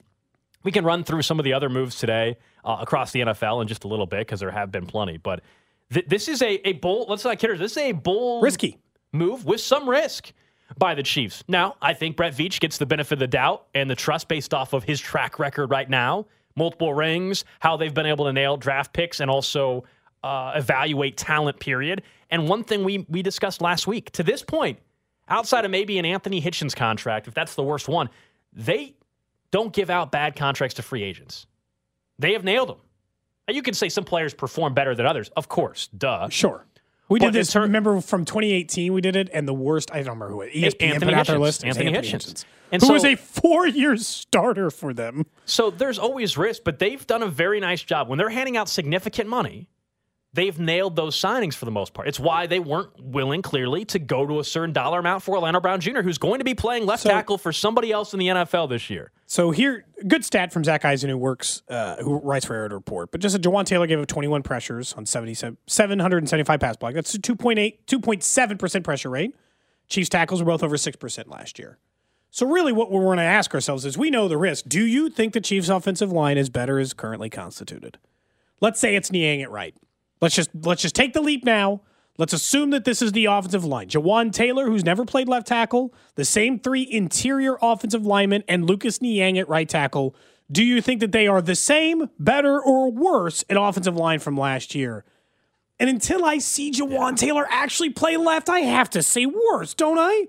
We 0.64 0.72
can 0.72 0.84
run 0.84 1.04
through 1.04 1.22
some 1.22 1.40
of 1.40 1.46
the 1.46 1.54
other 1.54 1.70
moves 1.70 1.98
today 1.98 2.38
uh, 2.66 2.78
across 2.82 3.12
the 3.12 3.22
NFL 3.22 3.62
in 3.62 3.68
just 3.68 3.84
a 3.84 3.88
little 3.88 4.06
bit 4.06 4.20
because 4.20 4.40
there 4.42 4.52
have 4.52 4.72
been 4.72 4.86
plenty. 4.86 5.18
But 5.18 5.42
th- 5.94 6.06
this 6.08 6.28
is 6.28 6.42
a, 6.42 6.68
a 6.68 6.74
bold, 6.74 7.10
let's 7.10 7.24
not 7.24 7.40
kid 7.40 7.50
ourselves, 7.52 7.74
this 7.74 7.84
is 7.84 7.90
a 7.90 7.94
bold 7.94 8.44
Risky. 8.44 8.78
move 9.14 9.46
with 9.46 9.62
some 9.62 9.90
risk 9.90 10.34
by 10.78 10.96
the 10.96 11.04
Chiefs. 11.04 11.44
Now, 11.48 11.78
I 11.82 11.94
think 11.94 12.18
Brett 12.18 12.34
Veach 12.36 12.60
gets 12.60 12.78
the 12.78 12.86
benefit 12.86 13.14
of 13.14 13.20
the 13.20 13.28
doubt 13.28 13.68
and 13.74 13.90
the 13.90 13.96
trust 13.96 14.28
based 14.28 14.54
off 14.54 14.74
of 14.74 14.84
his 14.84 15.00
track 15.00 15.40
record 15.40 15.72
right 15.72 15.90
now 15.90 16.26
multiple 16.60 16.94
rings, 16.94 17.44
how 17.60 17.76
they've 17.78 17.94
been 17.94 18.06
able 18.06 18.26
to 18.26 18.34
nail 18.34 18.58
draft 18.58 18.94
picks 18.94 19.20
and 19.20 19.32
also 19.32 19.84
uh, 20.24 20.52
evaluate 20.56 21.18
talent, 21.18 21.60
period. 21.60 22.04
And 22.30 22.48
one 22.48 22.64
thing 22.64 22.84
we, 22.84 23.06
we 23.10 23.24
discussed 23.24 23.62
last 23.62 23.88
week 23.88 24.12
to 24.12 24.24
this 24.24 24.44
point, 24.44 24.78
outside 25.28 25.66
of 25.66 25.72
maybe 25.72 25.98
an 25.98 26.06
Anthony 26.06 26.42
Hitchens 26.42 26.76
contract, 26.76 27.28
if 27.28 27.34
that's 27.34 27.56
the 27.56 27.64
worst 27.64 27.88
one, 27.88 28.10
they 28.54 28.94
don't 29.50 29.74
give 29.74 29.90
out 29.90 30.12
bad 30.12 30.36
contracts 30.36 30.76
to 30.76 30.84
free 30.84 31.02
agents. 31.02 31.48
They 32.20 32.34
have 32.34 32.44
nailed 32.44 32.70
them. 32.70 32.78
Now, 33.48 33.56
you 33.56 33.64
can 33.64 33.74
say 33.74 33.90
some 33.90 34.04
players 34.04 34.34
perform 34.34 34.76
better 34.76 34.94
than 34.94 35.08
others. 35.08 35.30
Of 35.36 35.50
course, 35.50 35.88
duh. 35.98 36.30
Sure. 36.30 36.66
We 37.10 37.20
did 37.20 37.34
this. 37.34 37.52
ter- 37.52 37.62
remember 37.62 38.00
from 38.02 38.24
2018, 38.26 38.94
we 38.94 39.02
did 39.02 39.16
it, 39.16 39.30
and 39.34 39.48
the 39.48 39.54
worst. 39.54 39.92
I 39.92 39.98
don't 40.04 40.20
remember 40.20 40.30
who 40.30 40.42
it. 40.42 40.54
ESPN 40.54 40.94
Anthony 40.94 41.14
put 41.16 41.28
Hitchens. 41.28 41.40
list. 41.40 41.66
Was 41.66 41.78
Anthony 41.78 41.92
Hitchens. 41.92 42.46
And 42.72 42.82
who 42.82 42.88
so- 42.88 42.94
was 42.94 43.04
a 43.06 43.16
four-year 43.16 43.98
starter 43.98 44.70
for 44.70 44.94
them. 44.94 45.26
So 45.46 45.72
there's 45.72 45.98
always 45.98 46.38
risk, 46.38 46.62
but 46.64 46.78
they've 46.80 47.06
done 47.08 47.24
a 47.24 47.28
very 47.28 47.60
nice 47.60 47.82
job. 47.82 48.08
When 48.10 48.18
they're 48.20 48.30
handing 48.30 48.58
out 48.58 48.70
significant 48.70 49.28
money, 49.28 49.68
they've 50.34 50.60
nailed 50.60 50.96
those 50.96 51.20
signings 51.20 51.54
for 51.56 51.66
the 51.66 51.72
most 51.72 51.94
part. 51.94 52.08
It's 52.08 52.20
why 52.20 52.46
they 52.48 52.60
weren't 52.60 52.92
willing, 53.00 53.42
clearly, 53.42 53.86
to 53.86 54.00
go 54.00 54.26
to 54.26 54.40
a 54.40 54.44
certain 54.44 54.74
dollar 54.74 55.00
amount 55.00 55.24
for 55.24 55.36
Orlando 55.36 55.60
Brown 55.60 55.80
Jr., 55.82 56.02
who's 56.02 56.18
going 56.18 56.40
to 56.40 56.44
be 56.46 56.54
playing 56.54 56.86
left 56.86 57.04
So- 57.04 57.10
tackle 57.10 57.38
for 57.38 57.52
somebody 57.52 57.92
else 57.92 58.14
in 58.14 58.20
the 58.20 58.28
NFL 58.28 58.68
this 58.70 58.90
year. 58.90 59.12
So 59.26 59.52
here, 59.52 59.86
good 60.08 60.26
stat 60.26 60.52
from 60.52 60.64
Zach 60.64 60.84
Eisen, 60.86 61.10
who 61.10 61.18
works, 61.18 61.62
uh, 61.70 61.98
who 61.98 62.20
writes 62.20 62.46
for 62.46 62.56
Arrowhead 62.56 62.74
Report. 62.74 63.12
But 63.12 63.22
just 63.22 63.36
a 63.36 63.40
Jawaan 63.40 63.66
Taylor 63.66 63.86
gave 63.88 64.00
up 64.00 64.08
21 64.08 64.42
pressures 64.44 64.94
on 64.94 65.06
77 65.06 65.58
775 65.68 66.60
pass 66.60 66.76
block. 66.78 66.94
That's 66.96 67.14
a 67.14 67.20
2.8, 67.20 67.80
2.7% 67.86 68.84
pressure 68.84 69.10
rate. 69.10 69.36
Chiefs 69.88 70.10
tackles 70.10 70.42
were 70.42 70.48
both 70.48 70.64
over 70.64 70.78
6% 70.78 71.28
last 71.30 71.60
year. 71.60 71.78
So 72.32 72.48
really 72.48 72.72
what 72.72 72.92
we're 72.92 73.02
going 73.04 73.18
to 73.18 73.24
ask 73.24 73.54
ourselves 73.56 73.86
is 73.86 73.98
we 73.98 74.12
know 74.12 74.28
the 74.28 74.38
risk. 74.38 74.66
Do 74.68 74.84
you 74.86 75.10
think 75.10 75.34
the 75.34 75.42
Chiefs 75.42 75.70
offensive 75.70 76.12
line 76.12 76.38
is 76.38 76.50
better 76.50 76.78
as 76.80 76.94
currently 76.94 77.30
constituted? 77.30 77.98
Let's 78.62 78.80
say 78.80 78.96
it's 78.96 79.12
Niang 79.12 79.40
it 79.40 79.50
right. 79.50 79.76
Let's 80.22 80.36
just 80.36 80.50
let's 80.54 80.82
just 80.82 80.96
take 80.96 81.14
the 81.14 81.22
leap 81.22 81.44
now. 81.44 81.82
Let's 82.18 82.34
assume 82.34 82.72
that 82.72 82.84
this 82.84 83.02
is 83.02 83.14
the 83.14 83.26
offensive 83.26 83.64
line. 83.64 83.88
Jawaan 83.88 84.34
Taylor, 84.34 84.66
who's 84.66 84.84
never 84.84 85.06
played 85.06 85.30
left 85.30 85.48
tackle, 85.48 85.94
the 86.16 86.26
same 86.26 86.60
three 86.60 86.86
interior 86.90 87.58
offensive 87.62 88.06
linemen, 88.06 88.44
and 88.46 88.68
Lucas 88.68 89.02
Niang 89.02 89.38
at 89.38 89.48
right 89.48 89.70
tackle. 89.70 90.14
Do 90.52 90.64
you 90.64 90.82
think 90.82 91.00
that 91.00 91.14
they 91.14 91.28
are 91.28 91.42
the 91.42 91.56
same, 91.56 92.10
better, 92.20 92.60
or 92.60 92.92
worse 92.92 93.46
at 93.50 93.56
offensive 93.58 93.96
line 93.96 94.20
from 94.20 94.36
last 94.36 94.76
year? 94.76 95.06
And 95.80 95.90
until 95.90 96.26
I 96.26 96.40
see 96.40 96.72
Jawaan 96.72 97.16
Taylor 97.16 97.48
actually 97.50 97.92
play 97.92 98.18
left, 98.18 98.50
I 98.50 98.60
have 98.62 98.90
to 98.90 99.02
say 99.02 99.26
worse, 99.26 99.74
don't 99.74 99.98
I? 99.98 100.26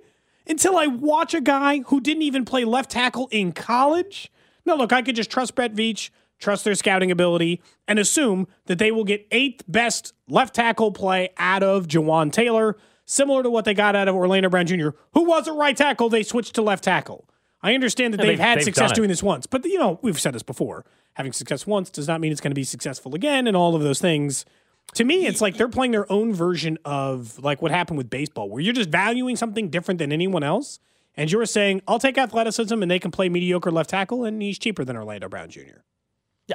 Until 0.47 0.77
I 0.77 0.87
watch 0.87 1.35
a 1.35 1.41
guy 1.41 1.81
who 1.87 2.01
didn't 2.01 2.23
even 2.23 2.45
play 2.45 2.65
left 2.65 2.91
tackle 2.91 3.29
in 3.33 3.51
college. 3.51 4.31
No, 4.65 4.77
look, 4.77 4.93
I 4.93 5.03
could 5.03 5.17
just 5.17 5.31
trust 5.31 5.57
Brett 5.57 5.75
Veach, 5.75 6.11
trust 6.39 6.65
their 6.65 6.77
scouting 6.77 7.11
ability, 7.11 7.61
and 7.91 7.99
assume 7.99 8.47
that 8.67 8.79
they 8.79 8.91
will 8.91 9.05
get 9.05 9.27
eighth 9.31 9.65
best 9.69 10.15
left 10.29 10.55
tackle 10.55 10.93
play 10.93 11.31
out 11.37 11.63
of 11.63 11.87
Jawaan 11.89 12.33
Taylor, 12.33 12.77
similar 13.05 13.43
to 13.43 13.51
what 13.51 13.65
they 13.65 13.75
got 13.75 13.97
out 13.97 14.09
of 14.09 14.15
Orlando 14.15 14.49
Brown 14.49 14.67
Jr., 14.67 14.91
who 15.13 15.25
was 15.25 15.47
a 15.49 15.53
right 15.53 15.77
tackle. 15.77 16.09
They 16.09 16.23
switched 16.23 16.55
to 16.55 16.63
left 16.63 16.85
tackle. 16.85 17.29
I 17.63 17.75
understand 17.75 18.15
that 18.15 18.21
Yeah, 18.21 18.27
they've, 18.27 18.39
they've- 18.39 18.47
had 18.47 18.59
they've 18.59 18.65
success 18.65 18.93
doing 18.93 19.09
this 19.09 19.23
once, 19.23 19.47
but 19.47 19.65
you 19.67 19.79
know 19.79 19.99
we've 20.03 20.19
said 20.21 20.35
this 20.35 20.43
before. 20.43 20.87
Having 21.15 21.33
success 21.33 21.67
once 21.67 21.91
does 21.91 22.07
not 22.09 22.21
mean 22.21 22.31
it's 22.33 22.41
going 22.41 22.53
to 22.53 22.55
be 22.55 22.65
successful 22.65 23.15
again, 23.15 23.47
and 23.47 23.57
all 23.57 23.75
of 23.75 23.83
those 23.83 24.01
things. 24.01 24.47
To 24.95 25.05
me, 25.05 25.27
it's 25.27 25.41
like 25.41 25.57
they're 25.57 25.69
playing 25.69 25.93
their 25.93 26.11
own 26.11 26.33
version 26.33 26.79
of 26.85 27.39
like 27.41 27.61
what 27.61 27.71
happened 27.71 27.99
with 27.99 28.09
baseball, 28.09 28.49
where 28.49 28.63
you're 28.63 28.73
just 28.73 28.89
valuing 28.91 29.37
something 29.37 29.69
different 29.69 29.99
than 29.99 30.11
anyone 30.13 30.43
else, 30.43 30.79
and 31.17 31.31
you're 31.31 31.45
saying, 31.47 31.83
"I'll 31.87 31.99
take 31.99 32.17
athleticism, 32.17 32.81
and 32.81 32.91
they 32.91 32.99
can 32.99 33.11
play 33.11 33.29
mediocre 33.29 33.71
left 33.71 33.91
tackle, 33.91 34.25
and 34.25 34.41
he's 34.41 34.59
cheaper 34.59 34.85
than 34.85 34.97
Orlando 34.97 35.29
Brown 35.29 35.51
Jr." 35.51 35.83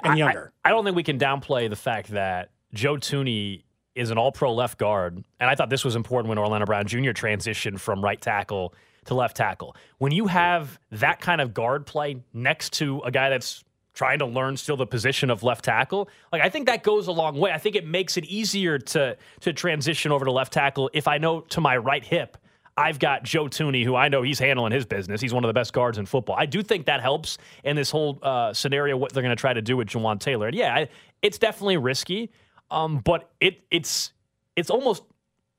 And 0.04 0.14
I- 0.14 0.16
younger. 0.18 0.54
I, 0.64 0.70
I 0.70 0.72
don't 0.72 0.84
think 0.84 0.96
we 0.96 1.04
can 1.04 1.20
downplay 1.20 1.70
the 1.70 1.76
fact 1.76 2.10
that 2.10 2.52
Joe 2.74 2.96
Thuney 2.96 3.64
is 3.96 4.12
an 4.12 4.18
all 4.18 4.32
pro 4.32 4.54
left 4.54 4.78
guard. 4.78 5.24
And 5.40 5.50
I 5.50 5.56
thought 5.56 5.70
this 5.70 5.86
was 5.86 5.96
important 5.96 6.30
when 6.30 6.38
Orlando 6.38 6.66
Brown 6.66 6.86
Jr. 6.86 7.12
transitioned 7.12 7.80
from 7.80 8.04
right 8.04 8.20
tackle 8.20 8.74
to 9.06 9.14
left 9.14 9.38
tackle. 9.38 9.76
When 10.00 10.12
you 10.12 10.28
have 10.28 10.80
that 10.92 11.22
kind 11.22 11.40
of 11.40 11.54
guard 11.54 11.86
play 11.86 12.22
next 12.34 12.74
to 12.74 13.00
a 13.02 13.12
guy 13.12 13.30
that's 13.30 13.64
trying 13.94 14.20
to 14.20 14.26
learn 14.26 14.58
still 14.58 14.76
the 14.76 14.86
position 14.86 15.30
of 15.30 15.44
left 15.44 15.64
tackle, 15.64 16.10
like 16.34 16.42
I 16.42 16.50
think 16.50 16.66
that 16.66 16.84
goes 16.84 17.08
a 17.08 17.12
long 17.14 17.40
way. 17.40 17.52
I 17.52 17.58
think 17.58 17.78
it 17.78 17.88
makes 17.88 18.18
it 18.18 18.26
easier 18.26 18.78
to 18.80 19.16
to 19.42 19.54
transition 19.54 20.12
over 20.12 20.26
to 20.26 20.32
left 20.32 20.52
tackle 20.52 20.90
if 20.94 21.08
I 21.08 21.18
know 21.18 21.42
to 21.42 21.62
my 21.62 21.78
right 21.78 22.04
hip 22.04 22.38
I've 22.78 23.00
got 23.00 23.24
Joe 23.24 23.46
Thuney, 23.46 23.84
who 23.86 23.96
I 23.96 24.10
know 24.10 24.22
he's 24.22 24.40
handling 24.40 24.74
his 24.74 24.86
business. 24.86 25.22
He's 25.22 25.34
one 25.34 25.44
of 25.46 25.48
the 25.48 25.54
best 25.54 25.72
guards 25.72 25.98
in 25.98 26.06
football. 26.06 26.36
I 26.38 26.46
do 26.46 26.62
think 26.62 26.88
that 26.88 27.02
helps 27.02 27.38
in 27.64 27.76
this 27.78 27.90
whole 27.90 28.20
uh, 28.22 28.54
scenario. 28.54 28.98
What 28.98 29.14
they're 29.14 29.24
going 29.24 29.36
to 29.36 29.40
try 29.40 29.54
to 29.54 29.62
do 29.62 29.78
with 29.78 29.88
Jawaan 29.88 30.20
Taylor, 30.20 30.48
and 30.48 30.56
yeah, 30.56 30.76
I, 30.76 30.90
it's 31.22 31.38
definitely 31.38 31.78
risky, 31.78 32.32
um, 32.72 33.00
but 33.00 33.30
it 33.40 33.62
it's 33.72 34.12
it's 34.58 34.70
almost 34.70 35.04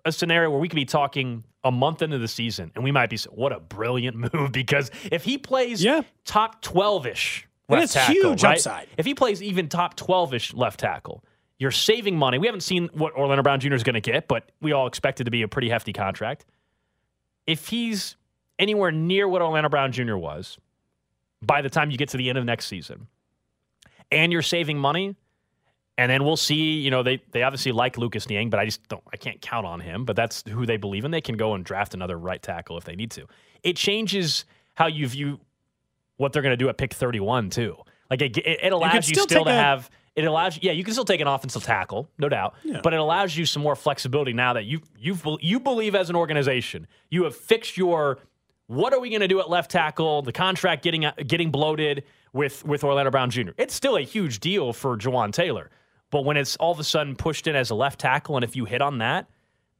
a 0.05 0.13
scenario 0.13 0.51
where 0.51 0.61
we 0.61 0.69
could 0.69 0.77
be 0.77 0.85
talking 0.85 1.43
a 1.65 1.71
month 1.73 2.03
into 2.03 2.19
the 2.19 2.29
season, 2.29 2.71
and 2.75 2.85
we 2.85 2.93
might 2.93 3.09
be 3.11 3.17
what 3.31 3.53
a 3.53 3.61
brilliant 3.61 4.17
move 4.35 4.53
because 4.53 4.91
if 5.11 5.25
he 5.25 5.39
plays 5.39 5.83
Yeah. 5.83 6.03
top 6.27 6.61
twelve 6.61 7.07
ish 7.07 7.49
And 7.69 7.75
left 7.81 7.85
it's 7.85 7.95
tackle, 7.95 8.15
huge 8.15 8.43
right? 8.45 8.53
upside. 8.57 8.89
If 8.99 9.07
he 9.07 9.15
plays 9.15 9.43
even 9.43 9.69
top 9.69 9.97
12 9.97 10.35
ish 10.35 10.55
left 10.55 10.79
tackle, 10.81 11.25
you're 11.59 11.71
saving 11.73 12.17
money. 12.17 12.39
We 12.39 12.47
haven't 12.47 12.61
seen 12.61 12.89
what 12.93 13.15
Orlando 13.15 13.43
Brown 13.43 13.59
Jr. 13.59 13.73
is 13.75 13.83
going 13.83 13.95
to 13.95 14.01
get, 14.01 14.29
but 14.29 14.53
we 14.61 14.73
all 14.73 14.87
expect 14.87 15.21
it 15.21 15.25
to 15.25 15.31
be 15.31 15.43
a 15.43 15.49
pretty 15.49 15.69
hefty 15.71 15.93
contract. 15.93 16.45
If 17.47 17.69
he's 17.69 18.17
anywhere 18.59 18.91
near 18.93 19.29
what 19.29 19.43
Orlando 19.43 19.69
Brown 19.69 19.93
Jr. 19.93 20.17
was 20.17 20.59
by 21.43 21.63
the 21.63 21.71
time 21.71 21.91
you 21.91 21.99
get 21.99 22.09
to 22.11 22.17
the 22.17 22.29
end 22.29 22.39
of 22.39 22.45
next 22.45 22.67
season, 22.67 23.07
and 24.11 24.33
you're 24.33 24.43
saving 24.43 24.79
money, 24.79 25.17
and 25.99 26.11
then 26.11 26.25
we'll 26.25 26.37
see, 26.37 26.79
you 26.79 26.91
know, 26.91 27.03
they, 27.03 27.23
they 27.33 27.43
obviously 27.43 27.73
like 27.73 27.97
Lucas 27.97 28.29
Niang, 28.29 28.51
but 28.51 28.61
I 28.61 28.67
just 28.67 28.87
don't, 28.89 29.03
I 29.13 29.17
can't 29.17 29.41
count 29.41 29.67
on 29.67 29.81
him. 29.81 30.05
But 30.05 30.15
that's 30.17 30.45
who 30.49 30.67
they 30.67 30.77
believe 30.77 31.05
in. 31.05 31.11
They 31.11 31.21
can 31.23 31.37
go 31.37 31.55
and 31.55 31.65
draft 31.65 31.95
another 31.95 32.19
right 32.19 32.43
tackle 32.43 32.77
if 32.77 32.85
they 32.85 32.97
need 32.97 33.11
to. 33.13 33.27
It 33.63 33.77
changes 33.77 34.45
how 34.75 34.89
you 34.89 35.07
view 35.09 35.41
what 36.19 36.33
they're 36.33 36.43
going 36.43 36.53
to 36.53 36.57
do 36.57 36.69
at 36.69 36.77
pick 36.77 36.93
31 36.93 37.51
too. 37.51 37.77
Like 38.11 38.23
it, 38.23 38.37
it, 38.39 38.61
it 38.65 38.73
allows 38.73 39.09
you, 39.09 39.15
still 39.15 39.25
still 39.25 39.45
to 39.45 39.51
a- 39.51 39.55
have 39.55 39.91
it 40.17 40.25
allows 40.25 40.57
you, 40.57 40.63
yeah, 40.65 40.73
you 40.73 40.83
can 40.83 40.95
still 40.95 41.05
take 41.05 41.21
an 41.21 41.27
offensive 41.29 41.63
tackle, 41.63 42.09
no 42.19 42.29
doubt, 42.29 42.55
but 42.83 42.95
it 42.95 42.99
allows 42.99 43.37
you 43.37 43.45
some 43.45 43.63
more 43.63 43.77
flexibility 43.77 44.33
now 44.33 44.55
that 44.55 44.65
you 44.65 44.81
you 44.99 45.17
you 45.41 45.61
believe 45.61 45.95
as 45.95 46.11
an 46.11 46.17
organization 46.17 46.87
you 47.11 47.25
have 47.25 47.37
fixed 47.37 47.77
your 47.77 48.19
what 48.67 48.93
are 48.93 48.99
we 48.99 49.11
going 49.11 49.21
to 49.21 49.29
do 49.29 49.39
at 49.39 49.49
left 49.49 49.71
tackle? 49.71 50.23
The 50.23 50.33
contract 50.33 50.83
getting 50.83 51.07
getting 51.27 51.51
bloated 51.51 52.05
with 52.33 52.65
with 52.65 52.83
Orlando 52.83 53.11
Brown 53.11 53.31
Jr. 53.31 53.51
It's 53.59 53.75
still 53.75 53.97
a 53.97 54.01
huge 54.01 54.41
deal 54.41 54.73
for 54.73 54.97
Jawaan 54.97 55.33
Taylor, 55.33 55.71
but 56.11 56.25
when 56.25 56.37
it's 56.37 56.57
all 56.57 56.73
of 56.73 56.81
a 56.81 56.85
sudden 56.85 57.15
pushed 57.15 57.47
in 57.47 57.55
as 57.55 57.71
a 57.71 57.75
left 57.75 58.01
tackle, 58.01 58.37
and 58.37 58.45
if 58.45 58.57
you 58.57 58.65
hit 58.65 58.83
on 58.83 58.99
that, 58.99 59.29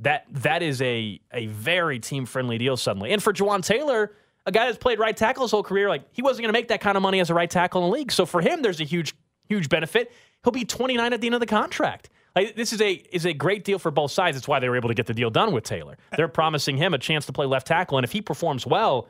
that 0.01 0.27
that 0.31 0.63
is 0.63 0.81
a 0.83 1.21
a 1.33 1.47
very 1.47 1.99
team 1.99 2.27
friendly 2.27 2.59
deal 2.59 2.77
suddenly. 2.77 3.13
And 3.13 3.23
for 3.23 3.33
Jawaan 3.33 3.65
Taylor, 3.65 4.13
a 4.45 4.53
guy 4.53 4.67
that's 4.67 4.79
played 4.79 4.99
right 4.99 5.17
tackle 5.17 5.45
his 5.45 5.51
whole 5.51 5.63
career, 5.63 5.89
like 5.89 6.03
he 6.13 6.23
wasn't 6.23 6.43
going 6.43 6.53
to 6.53 6.59
make 6.59 6.69
that 6.69 6.81
kind 6.81 6.97
of 6.97 7.03
money 7.03 7.21
as 7.21 7.31
a 7.31 7.35
right 7.35 7.51
tackle 7.51 7.85
in 7.85 7.91
the 7.91 7.97
league. 7.97 8.13
So 8.13 8.27
for 8.27 8.41
him, 8.41 8.63
there's 8.63 8.81
a 8.81 8.85
huge 8.85 9.15
huge 9.49 9.69
benefit. 9.69 10.13
He'll 10.45 10.53
be 10.53 10.65
29 10.65 11.13
at 11.13 11.21
the 11.21 11.27
end 11.27 11.35
of 11.35 11.41
the 11.41 11.47
contract. 11.47 12.11
Like 12.35 12.55
this 12.55 12.73
is 12.73 12.81
a 12.83 12.93
is 12.93 13.25
a 13.25 13.33
great 13.33 13.65
deal 13.65 13.79
for 13.79 13.91
both 13.91 14.11
sides. 14.11 14.37
It's 14.37 14.47
why 14.47 14.59
they 14.61 14.69
were 14.69 14.77
able 14.77 14.89
to 14.89 14.95
get 14.95 15.07
the 15.07 15.15
deal 15.15 15.31
done 15.31 15.53
with 15.53 15.65
Taylor. 15.65 15.97
Uh, 16.13 16.17
They're 16.17 16.29
promising 16.29 16.77
him 16.77 16.93
a 16.95 16.99
chance 16.99 17.25
to 17.27 17.33
play 17.33 17.47
left 17.47 17.67
tackle, 17.67 17.97
and 17.99 18.05
if 18.05 18.13
he 18.13 18.21
performs 18.21 18.67
well. 18.67 19.09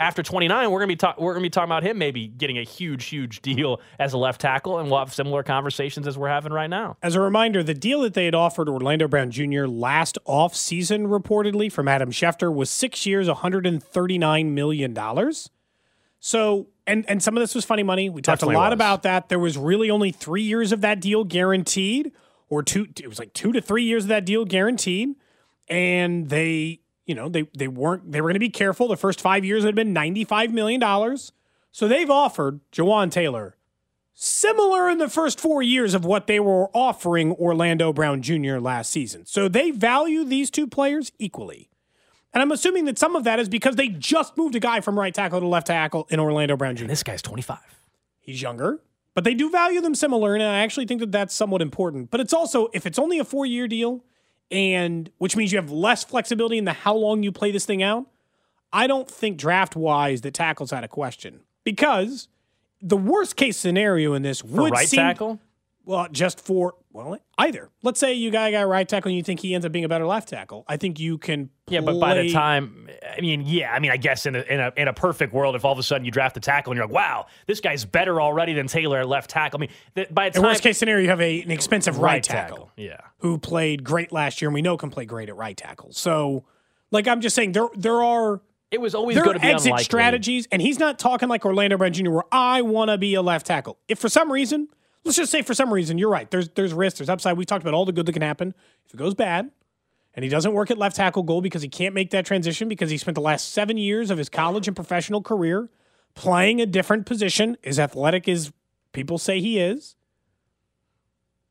After 0.00 0.22
29, 0.22 0.70
we're 0.70 0.78
gonna 0.78 0.86
be 0.86 0.94
talk- 0.94 1.18
we're 1.20 1.32
gonna 1.34 1.42
be 1.42 1.50
talking 1.50 1.66
about 1.68 1.82
him 1.82 1.98
maybe 1.98 2.28
getting 2.28 2.56
a 2.56 2.62
huge, 2.62 3.06
huge 3.06 3.42
deal 3.42 3.80
as 3.98 4.12
a 4.12 4.16
left 4.16 4.40
tackle, 4.40 4.78
and 4.78 4.88
we'll 4.88 5.00
have 5.00 5.12
similar 5.12 5.42
conversations 5.42 6.06
as 6.06 6.16
we're 6.16 6.28
having 6.28 6.52
right 6.52 6.70
now. 6.70 6.96
As 7.02 7.16
a 7.16 7.20
reminder, 7.20 7.64
the 7.64 7.74
deal 7.74 8.02
that 8.02 8.14
they 8.14 8.24
had 8.26 8.34
offered 8.36 8.68
Orlando 8.68 9.08
Brown 9.08 9.32
Jr. 9.32 9.66
last 9.66 10.16
offseason, 10.24 11.08
reportedly 11.08 11.70
from 11.70 11.88
Adam 11.88 12.12
Schefter, 12.12 12.54
was 12.54 12.70
six 12.70 13.06
years, 13.06 13.26
$139 13.28 14.54
million. 14.54 14.96
So, 16.20 16.68
and, 16.88 17.04
and 17.08 17.22
some 17.22 17.36
of 17.36 17.42
this 17.42 17.54
was 17.54 17.64
funny 17.64 17.82
money. 17.82 18.08
We 18.08 18.22
talked 18.22 18.40
Definitely 18.40 18.56
a 18.56 18.58
lot 18.58 18.70
was. 18.70 18.74
about 18.76 19.02
that. 19.04 19.28
There 19.28 19.38
was 19.38 19.56
really 19.56 19.90
only 19.90 20.10
three 20.10 20.42
years 20.42 20.72
of 20.72 20.80
that 20.80 21.00
deal 21.00 21.22
guaranteed, 21.22 22.12
or 22.48 22.62
two, 22.62 22.88
it 22.96 23.06
was 23.06 23.18
like 23.18 23.32
two 23.34 23.52
to 23.52 23.60
three 23.60 23.84
years 23.84 24.04
of 24.04 24.08
that 24.08 24.24
deal 24.24 24.44
guaranteed. 24.44 25.14
And 25.68 26.30
they, 26.30 26.80
you 27.04 27.14
know, 27.14 27.28
they, 27.28 27.42
they 27.56 27.68
weren't, 27.68 28.10
they 28.10 28.20
were 28.20 28.28
going 28.28 28.34
to 28.34 28.40
be 28.40 28.48
careful. 28.48 28.88
The 28.88 28.96
first 28.96 29.20
five 29.20 29.44
years 29.44 29.64
had 29.64 29.74
been 29.74 29.94
$95 29.94 30.50
million. 30.52 31.18
So 31.70 31.86
they've 31.86 32.10
offered 32.10 32.60
Jawaan 32.72 33.10
Taylor 33.10 33.54
similar 34.14 34.88
in 34.88 34.98
the 34.98 35.08
first 35.08 35.38
four 35.38 35.62
years 35.62 35.94
of 35.94 36.04
what 36.04 36.26
they 36.26 36.40
were 36.40 36.68
offering 36.74 37.32
Orlando 37.32 37.92
Brown 37.92 38.20
Jr. 38.20 38.58
last 38.58 38.90
season. 38.90 39.24
So 39.26 39.46
they 39.46 39.70
value 39.70 40.24
these 40.24 40.50
two 40.50 40.66
players 40.66 41.12
equally. 41.20 41.68
And 42.34 42.42
I'm 42.42 42.52
assuming 42.52 42.84
that 42.84 42.98
some 42.98 43.16
of 43.16 43.24
that 43.24 43.38
is 43.38 43.48
because 43.48 43.76
they 43.76 43.88
just 43.88 44.36
moved 44.36 44.54
a 44.54 44.60
guy 44.60 44.80
from 44.80 44.98
right 44.98 45.14
tackle 45.14 45.40
to 45.40 45.46
left 45.46 45.68
tackle 45.68 46.06
in 46.10 46.20
Orlando 46.20 46.56
Brown 46.56 46.76
Jr. 46.76 46.86
This 46.86 47.02
guy's 47.02 47.22
25. 47.22 47.58
He's 48.20 48.42
younger, 48.42 48.80
but 49.14 49.24
they 49.24 49.34
do 49.34 49.50
value 49.50 49.80
them 49.80 49.94
similar. 49.94 50.34
And 50.34 50.42
I 50.42 50.58
actually 50.60 50.86
think 50.86 51.00
that 51.00 51.10
that's 51.12 51.34
somewhat 51.34 51.62
important. 51.62 52.10
But 52.10 52.20
it's 52.20 52.34
also, 52.34 52.68
if 52.74 52.84
it's 52.84 52.98
only 52.98 53.18
a 53.18 53.24
four 53.24 53.46
year 53.46 53.66
deal, 53.66 54.04
and 54.50 55.10
which 55.18 55.36
means 55.36 55.52
you 55.52 55.58
have 55.58 55.70
less 55.70 56.04
flexibility 56.04 56.58
in 56.58 56.64
the 56.64 56.72
how 56.72 56.94
long 56.94 57.22
you 57.22 57.32
play 57.32 57.50
this 57.50 57.64
thing 57.64 57.82
out, 57.82 58.06
I 58.72 58.86
don't 58.86 59.10
think 59.10 59.38
draft 59.38 59.76
wise 59.76 60.20
that 60.22 60.34
tackles 60.34 60.72
out 60.72 60.84
of 60.84 60.90
question 60.90 61.40
because 61.64 62.28
the 62.82 62.96
worst 62.96 63.36
case 63.36 63.56
scenario 63.56 64.14
in 64.14 64.22
this 64.22 64.40
For 64.40 64.62
would 64.62 64.72
right 64.72 64.88
seem 64.88 64.98
tackle? 64.98 65.40
well, 65.84 66.08
just 66.12 66.40
for 66.40 66.74
well, 66.98 67.16
either. 67.38 67.70
Let's 67.84 68.00
say 68.00 68.14
you 68.14 68.32
got 68.32 68.48
a 68.48 68.50
guy 68.50 68.64
right 68.64 68.88
tackle 68.88 69.10
and 69.10 69.16
you 69.16 69.22
think 69.22 69.38
he 69.38 69.54
ends 69.54 69.64
up 69.64 69.70
being 69.70 69.84
a 69.84 69.88
better 69.88 70.06
left 70.06 70.28
tackle. 70.28 70.64
I 70.66 70.76
think 70.76 70.98
you 70.98 71.16
can. 71.16 71.50
Yeah, 71.68 71.80
but 71.80 72.00
by 72.00 72.14
the 72.14 72.32
time, 72.32 72.88
I 73.16 73.20
mean, 73.20 73.42
yeah, 73.46 73.72
I 73.72 73.78
mean, 73.78 73.92
I 73.92 73.96
guess 73.96 74.26
in 74.26 74.34
a, 74.34 74.40
in 74.40 74.58
a 74.58 74.72
in 74.76 74.88
a 74.88 74.92
perfect 74.92 75.32
world, 75.32 75.54
if 75.54 75.64
all 75.64 75.72
of 75.72 75.78
a 75.78 75.82
sudden 75.84 76.04
you 76.04 76.10
draft 76.10 76.36
a 76.36 76.40
tackle 76.40 76.72
and 76.72 76.76
you're 76.76 76.86
like, 76.86 76.94
wow, 76.94 77.26
this 77.46 77.60
guy's 77.60 77.84
better 77.84 78.20
already 78.20 78.52
than 78.52 78.66
Taylor 78.66 78.98
at 78.98 79.08
left 79.08 79.30
tackle. 79.30 79.58
I 79.58 79.60
mean, 79.60 79.70
th- 79.94 80.08
by 80.12 80.30
the 80.30 80.38
in 80.38 80.42
time 80.42 80.50
worst 80.50 80.62
case 80.62 80.78
scenario, 80.78 81.02
you 81.02 81.08
have 81.10 81.20
a, 81.20 81.42
an 81.42 81.52
expensive 81.52 81.98
right, 81.98 82.22
tackle, 82.22 82.72
yeah, 82.76 83.00
who 83.18 83.38
played 83.38 83.84
great 83.84 84.10
last 84.10 84.42
year, 84.42 84.48
and 84.48 84.54
we 84.54 84.62
know 84.62 84.76
can 84.76 84.90
play 84.90 85.04
great 85.04 85.28
at 85.28 85.36
right 85.36 85.56
tackle. 85.56 85.92
So, 85.92 86.46
like 86.90 87.06
I'm 87.06 87.20
just 87.20 87.36
saying, 87.36 87.52
there 87.52 87.68
there 87.76 88.02
are 88.02 88.40
it 88.70 88.80
was 88.80 88.94
always 88.94 89.16
going 89.16 89.34
to 89.34 89.40
be 89.40 89.46
exit 89.46 89.66
unlikely. 89.66 89.84
strategies, 89.84 90.48
and 90.50 90.60
he's 90.60 90.78
not 90.78 90.98
talking 90.98 91.28
like 91.28 91.46
Orlando 91.46 91.76
Brown 91.76 91.92
Jr. 91.92 92.10
where 92.10 92.24
I 92.32 92.62
want 92.62 92.90
to 92.90 92.98
be 92.98 93.14
a 93.14 93.22
left 93.22 93.46
tackle. 93.46 93.78
If 93.88 93.98
for 93.98 94.08
some 94.08 94.32
reason, 94.32 94.68
let's 95.08 95.16
just 95.16 95.32
say 95.32 95.42
for 95.42 95.54
some 95.54 95.72
reason, 95.72 95.98
you're 95.98 96.08
right. 96.10 96.30
There's 96.30 96.48
there's 96.50 96.72
risk, 96.72 96.98
there's 96.98 97.08
upside. 97.08 97.36
We 97.36 97.44
talked 97.44 97.62
about 97.64 97.74
all 97.74 97.84
the 97.84 97.92
good 97.92 98.06
that 98.06 98.12
can 98.12 98.22
happen 98.22 98.54
if 98.86 98.94
it 98.94 98.96
goes 98.96 99.14
bad, 99.14 99.50
and 100.14 100.22
he 100.22 100.28
doesn't 100.28 100.52
work 100.52 100.70
at 100.70 100.78
left 100.78 100.96
tackle 100.96 101.22
goal 101.22 101.40
because 101.40 101.62
he 101.62 101.68
can't 101.68 101.94
make 101.94 102.10
that 102.10 102.24
transition 102.26 102.68
because 102.68 102.90
he 102.90 102.98
spent 102.98 103.14
the 103.16 103.20
last 103.20 103.52
seven 103.52 103.76
years 103.76 104.10
of 104.10 104.18
his 104.18 104.28
college 104.28 104.66
and 104.68 104.76
professional 104.76 105.22
career 105.22 105.70
playing 106.14 106.60
a 106.60 106.66
different 106.66 107.06
position, 107.06 107.56
as 107.64 107.78
athletic 107.78 108.28
as 108.28 108.52
people 108.92 109.18
say 109.18 109.40
he 109.40 109.58
is. 109.58 109.94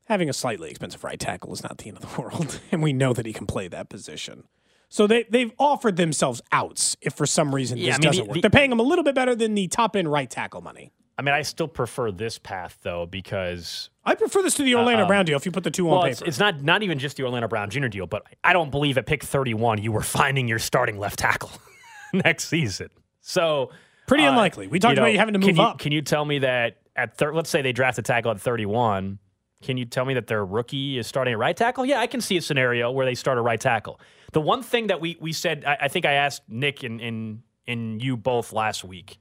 Having 0.04 0.30
a 0.30 0.32
slightly 0.32 0.70
expensive 0.70 1.04
right 1.04 1.20
tackle 1.20 1.52
is 1.52 1.62
not 1.62 1.78
the 1.78 1.88
end 1.88 1.98
of 1.98 2.14
the 2.14 2.20
world, 2.22 2.60
and 2.72 2.82
we 2.82 2.92
know 2.92 3.12
that 3.12 3.26
he 3.26 3.32
can 3.32 3.46
play 3.46 3.68
that 3.68 3.88
position. 3.88 4.44
So 4.88 5.06
they 5.06 5.24
they've 5.28 5.52
offered 5.58 5.96
themselves 5.96 6.40
outs 6.50 6.96
if 7.02 7.12
for 7.12 7.26
some 7.26 7.54
reason 7.54 7.76
Yeah, 7.76 7.88
this 7.88 7.94
I 7.94 7.98
mean, 7.98 8.02
doesn't 8.02 8.24
the- 8.24 8.28
work. 8.28 8.34
the- 8.36 8.40
They're 8.40 8.50
paying 8.50 8.72
him 8.72 8.80
a 8.80 8.84
little 8.84 9.04
bit 9.04 9.14
better 9.14 9.34
than 9.34 9.54
the 9.54 9.68
top 9.68 9.96
end 9.96 10.10
right 10.10 10.30
tackle 10.30 10.62
money. 10.62 10.92
I 11.18 11.22
mean, 11.22 11.34
I 11.34 11.42
still 11.42 11.66
prefer 11.68 12.12
this 12.12 12.38
path 12.38 12.78
though 12.82 13.04
because 13.06 13.90
I 14.04 14.14
prefer 14.14 14.40
this 14.42 14.54
to 14.54 14.62
the 14.62 14.76
Orlando 14.76 15.04
Brown 15.06 15.24
deal 15.24 15.36
if 15.36 15.44
you 15.44 15.50
put 15.52 15.64
the 15.64 15.70
two 15.70 15.88
on 15.88 15.92
Uh, 15.92 15.96
well, 15.96 16.02
paper. 16.04 16.12
it's, 16.12 16.22
it's 16.22 16.38
not 16.38 16.62
not 16.62 16.82
even 16.84 16.98
just 16.98 17.16
the 17.16 17.24
Orlando 17.24 17.48
Brown 17.48 17.70
Jr. 17.70 17.88
deal, 17.88 18.06
but 18.06 18.22
I 18.44 18.52
don't 18.52 18.70
believe 18.70 18.96
at 18.98 19.06
pick 19.06 19.24
31 19.24 19.82
you 19.82 19.90
were 19.92 20.02
finding 20.02 20.46
your 20.46 20.60
starting 20.60 20.98
left 20.98 21.18
tackle 21.18 21.50
next 22.12 22.44
season. 22.48 22.88
So 23.20 23.70
Pretty 24.06 24.24
uh, 24.24 24.30
unlikely. 24.30 24.68
We 24.68 24.78
talked 24.78 24.96
know, 24.96 25.02
about 25.02 25.12
you 25.12 25.18
having 25.18 25.34
to 25.34 25.40
can 25.40 25.48
move 25.48 25.56
you, 25.56 25.62
up. 25.62 25.78
Can 25.80 25.92
you 25.92 26.00
tell 26.02 26.24
me 26.24 26.38
that 26.38 26.78
at 26.96 27.16
thir- 27.18 27.34
let's 27.34 27.50
say 27.50 27.60
they 27.62 27.72
draft 27.72 27.98
a 27.98 28.02
tackle 28.02 28.30
at 28.30 28.40
31? 28.40 29.18
Can 29.60 29.76
you 29.76 29.84
tell 29.86 30.04
me 30.04 30.14
that 30.14 30.28
their 30.28 30.44
rookie 30.46 30.98
is 30.98 31.08
starting 31.08 31.34
a 31.34 31.36
right 31.38 31.56
tackle? 31.56 31.84
Yeah, 31.84 31.98
I 32.00 32.06
can 32.06 32.20
see 32.20 32.36
a 32.36 32.40
scenario 32.40 32.92
where 32.92 33.04
they 33.04 33.16
start 33.16 33.38
a 33.38 33.42
right 33.42 33.60
tackle. 33.60 34.00
The 34.32 34.40
one 34.40 34.62
thing 34.62 34.86
that 34.86 35.00
we 35.00 35.16
we 35.20 35.32
said, 35.32 35.64
I, 35.66 35.76
I 35.82 35.88
think 35.88 36.06
I 36.06 36.12
asked 36.12 36.42
Nick 36.48 36.84
and 36.84 37.00
and 37.00 37.42
and 37.66 38.00
you 38.00 38.16
both 38.16 38.52
last 38.52 38.84
week. 38.84 39.18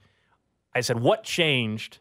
I 0.77 0.81
said, 0.81 0.99
what 0.99 1.23
changed 1.23 1.99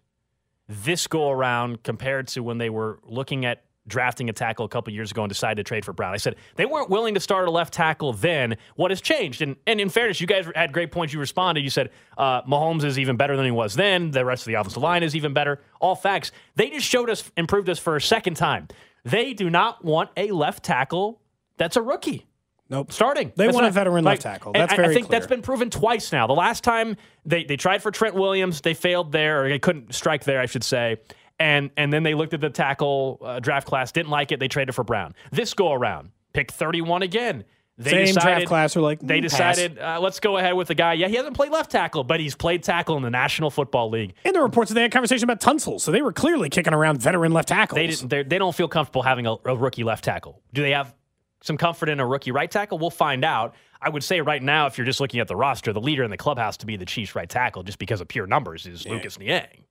this 0.69 1.07
go 1.07 1.31
around 1.31 1.83
compared 1.83 2.29
to 2.29 2.43
when 2.43 2.59
they 2.59 2.71
were 2.71 3.01
looking 3.05 3.45
at 3.45 3.65
drafting 3.89 4.29
a 4.29 4.33
tackle 4.33 4.65
a 4.65 4.69
couple 4.69 4.93
years 4.93 5.11
ago 5.11 5.23
and 5.23 5.29
decided 5.29 5.57
to 5.57 5.69
trade 5.69 5.85
for 5.85 5.93
Brown. 5.93 6.13
I 6.13 6.17
said 6.17 6.37
they 6.57 6.67
weren't 6.67 6.91
willing 6.91 7.15
to 7.15 7.21
start 7.21 7.47
a 7.47 7.51
left 7.51 7.73
tackle 7.73 8.13
then. 8.13 8.57
What 8.75 8.91
has 8.91 9.01
changed? 9.01 9.43
And, 9.43 9.57
and 9.67 9.81
in 9.81 9.89
fairness, 9.89 10.21
you 10.21 10.27
guys 10.27 10.47
had 10.55 10.73
great 10.73 10.91
points. 10.91 11.15
You 11.15 11.21
responded. 11.21 11.63
You 11.63 11.71
said 11.71 11.91
uh, 12.19 12.43
Mahomes 12.43 12.85
is 12.85 12.99
even 12.99 13.17
better 13.17 13.37
than 13.37 13.45
he 13.45 13.51
was 13.51 13.75
then. 13.75 14.11
The 14.11 14.25
rest 14.25 14.43
of 14.43 14.47
the 14.47 14.55
offensive 14.55 14.83
line 14.83 15.03
is 15.03 15.15
even 15.15 15.33
better. 15.33 15.61
All 15.81 15.95
facts. 15.95 16.33
They 16.57 16.71
just 16.71 16.87
showed 16.87 17.11
us, 17.11 17.31
improved 17.37 17.69
us 17.69 17.79
for 17.79 17.97
a 17.97 18.01
second 18.01 18.35
time. 18.35 18.69
They 19.05 19.35
do 19.35 19.49
not 19.51 19.85
want 19.85 20.11
a 20.17 20.33
left 20.33 20.65
tackle 20.65 21.21
that's 21.59 21.77
a 21.77 21.83
rookie. 21.83 22.26
Nope. 22.69 22.91
Starting. 22.93 23.33
They 23.37 23.45
That's 23.47 23.55
want 23.55 23.67
a 23.67 23.71
veteran 23.71 24.05
like, 24.05 24.15
left 24.15 24.23
tackle. 24.23 24.53
That's 24.53 24.73
I- 24.73 24.77
very 24.77 24.89
I 24.89 24.95
think 24.95 25.07
clear. 25.07 25.21
that's 25.21 25.29
been 25.29 25.43
proven 25.43 25.71
twice 25.71 26.11
now. 26.13 26.27
The 26.27 26.33
last 26.33 26.65
time 26.65 26.97
they, 27.25 27.45
they 27.45 27.57
tried 27.57 27.83
for 27.83 27.91
Trent 27.91 28.15
Williams, 28.17 28.61
they 28.61 28.75
failed 28.75 29.13
there, 29.13 29.45
or 29.45 29.49
they 29.49 29.59
couldn't 29.59 29.95
strike 29.95 30.25
there, 30.25 30.41
I 30.41 30.47
should 30.47 30.65
say. 30.65 30.97
And 31.39 31.71
and 31.77 31.93
then 31.93 32.03
they 32.03 32.15
looked 32.15 32.33
at 32.35 32.41
the 32.41 32.51
tackle 32.51 33.19
uh, 33.23 33.41
draft 33.41 33.67
class, 33.69 33.93
didn't 33.93 34.11
like 34.11 34.33
it. 34.33 34.41
They 34.41 34.49
traded 34.49 34.75
for 34.75 34.83
Brown. 34.85 35.15
This 35.31 35.53
go 35.55 35.73
around, 35.73 36.11
pick 36.33 36.51
31 36.51 37.03
again. 37.03 37.45
They 37.79 37.91
Same 37.91 38.07
decided, 38.15 38.23
draft 38.23 38.47
class 38.47 38.77
are 38.77 38.81
like, 38.81 39.01
they 39.01 39.19
"Mm, 39.21 39.25
pass." 39.31 39.57
decided 39.57 39.79
uh, 39.79 40.01
let's 40.01 40.19
go 40.19 40.39
ahead 40.39 40.55
with 40.55 40.69
the 40.69 40.75
guy. 40.75 40.95
Yeah, 40.95 41.09
he 41.09 41.17
hasn't 41.17 41.37
played 41.37 41.53
left 41.53 41.71
tackle, 41.71 42.05
but 42.05 42.21
he's 42.21 42.35
played 42.35 42.63
tackle 42.63 42.97
in 42.97 43.03
the 43.03 43.11
National 43.11 43.51
Football 43.51 43.91
League. 43.91 44.15
In 44.25 44.33
the 44.33 44.41
reports, 44.41 44.71
that 44.71 44.77
they 44.77 44.81
had 44.81 44.93
conversation 44.93 45.25
about 45.29 45.41
Tunsil, 45.41 45.79
so 45.79 45.93
they 45.93 46.01
were 46.01 46.13
clearly 46.15 46.49
kicking 46.49 46.73
around 46.73 47.03
veteran 47.03 47.33
left 47.33 47.49
tackles. 47.49 47.77
They 47.77 47.87
didn't. 47.89 48.31
They 48.31 48.39
don't 48.39 48.55
feel 48.55 48.67
comfortable 48.69 49.03
having 49.03 49.27
a, 49.27 49.37
a 49.45 49.55
rookie 49.55 49.85
left 49.85 50.05
tackle. 50.05 50.41
Do 50.55 50.63
they 50.63 50.71
have 50.71 50.95
some 51.43 51.57
comfort 51.57 51.89
in 51.89 52.01
a 52.01 52.07
rookie 52.07 52.31
right 52.31 52.51
tackle? 52.51 52.79
We'll 52.79 52.91
find 52.91 53.25
out. 53.25 53.55
I 53.81 53.89
would 53.89 54.03
say 54.03 54.21
right 54.21 54.43
now, 54.43 54.67
if 54.67 54.79
you're 54.79 54.87
just 54.87 55.01
looking 55.01 55.21
at 55.21 55.29
the 55.29 55.37
roster, 55.37 55.73
the 55.73 55.81
leader 55.81 56.03
in 56.03 56.11
the 56.11 56.17
clubhouse 56.17 56.57
to 56.59 56.67
be 56.67 56.77
the 56.77 56.87
Chiefs 56.87 57.15
right 57.15 57.29
tackle, 57.29 57.63
just 57.63 57.79
because 57.79 58.01
of 58.01 58.09
pure 58.09 58.27
numbers, 58.27 58.67
is 58.67 58.87
Lucas 58.87 59.19
Niang. 59.19 59.65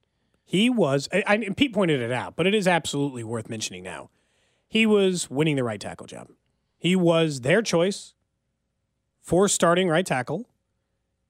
He 0.44 0.70
was, 0.70 1.10
I, 1.12 1.50
Pete 1.58 1.74
pointed 1.74 2.02
it 2.02 2.12
out, 2.12 2.36
but 2.36 2.46
it 2.46 2.54
is 2.54 2.68
absolutely 2.68 3.24
worth 3.24 3.50
mentioning 3.50 3.82
now. 3.84 4.12
He 4.68 4.86
was 4.86 5.30
winning 5.30 5.56
the 5.56 5.64
right 5.64 5.80
tackle 5.80 6.06
job. 6.06 6.30
He 6.78 6.96
was 6.96 7.42
their 7.42 7.64
choice 7.64 8.14
for 9.22 9.48
starting 9.48 9.88
right 9.88 10.06
tackle 10.06 10.48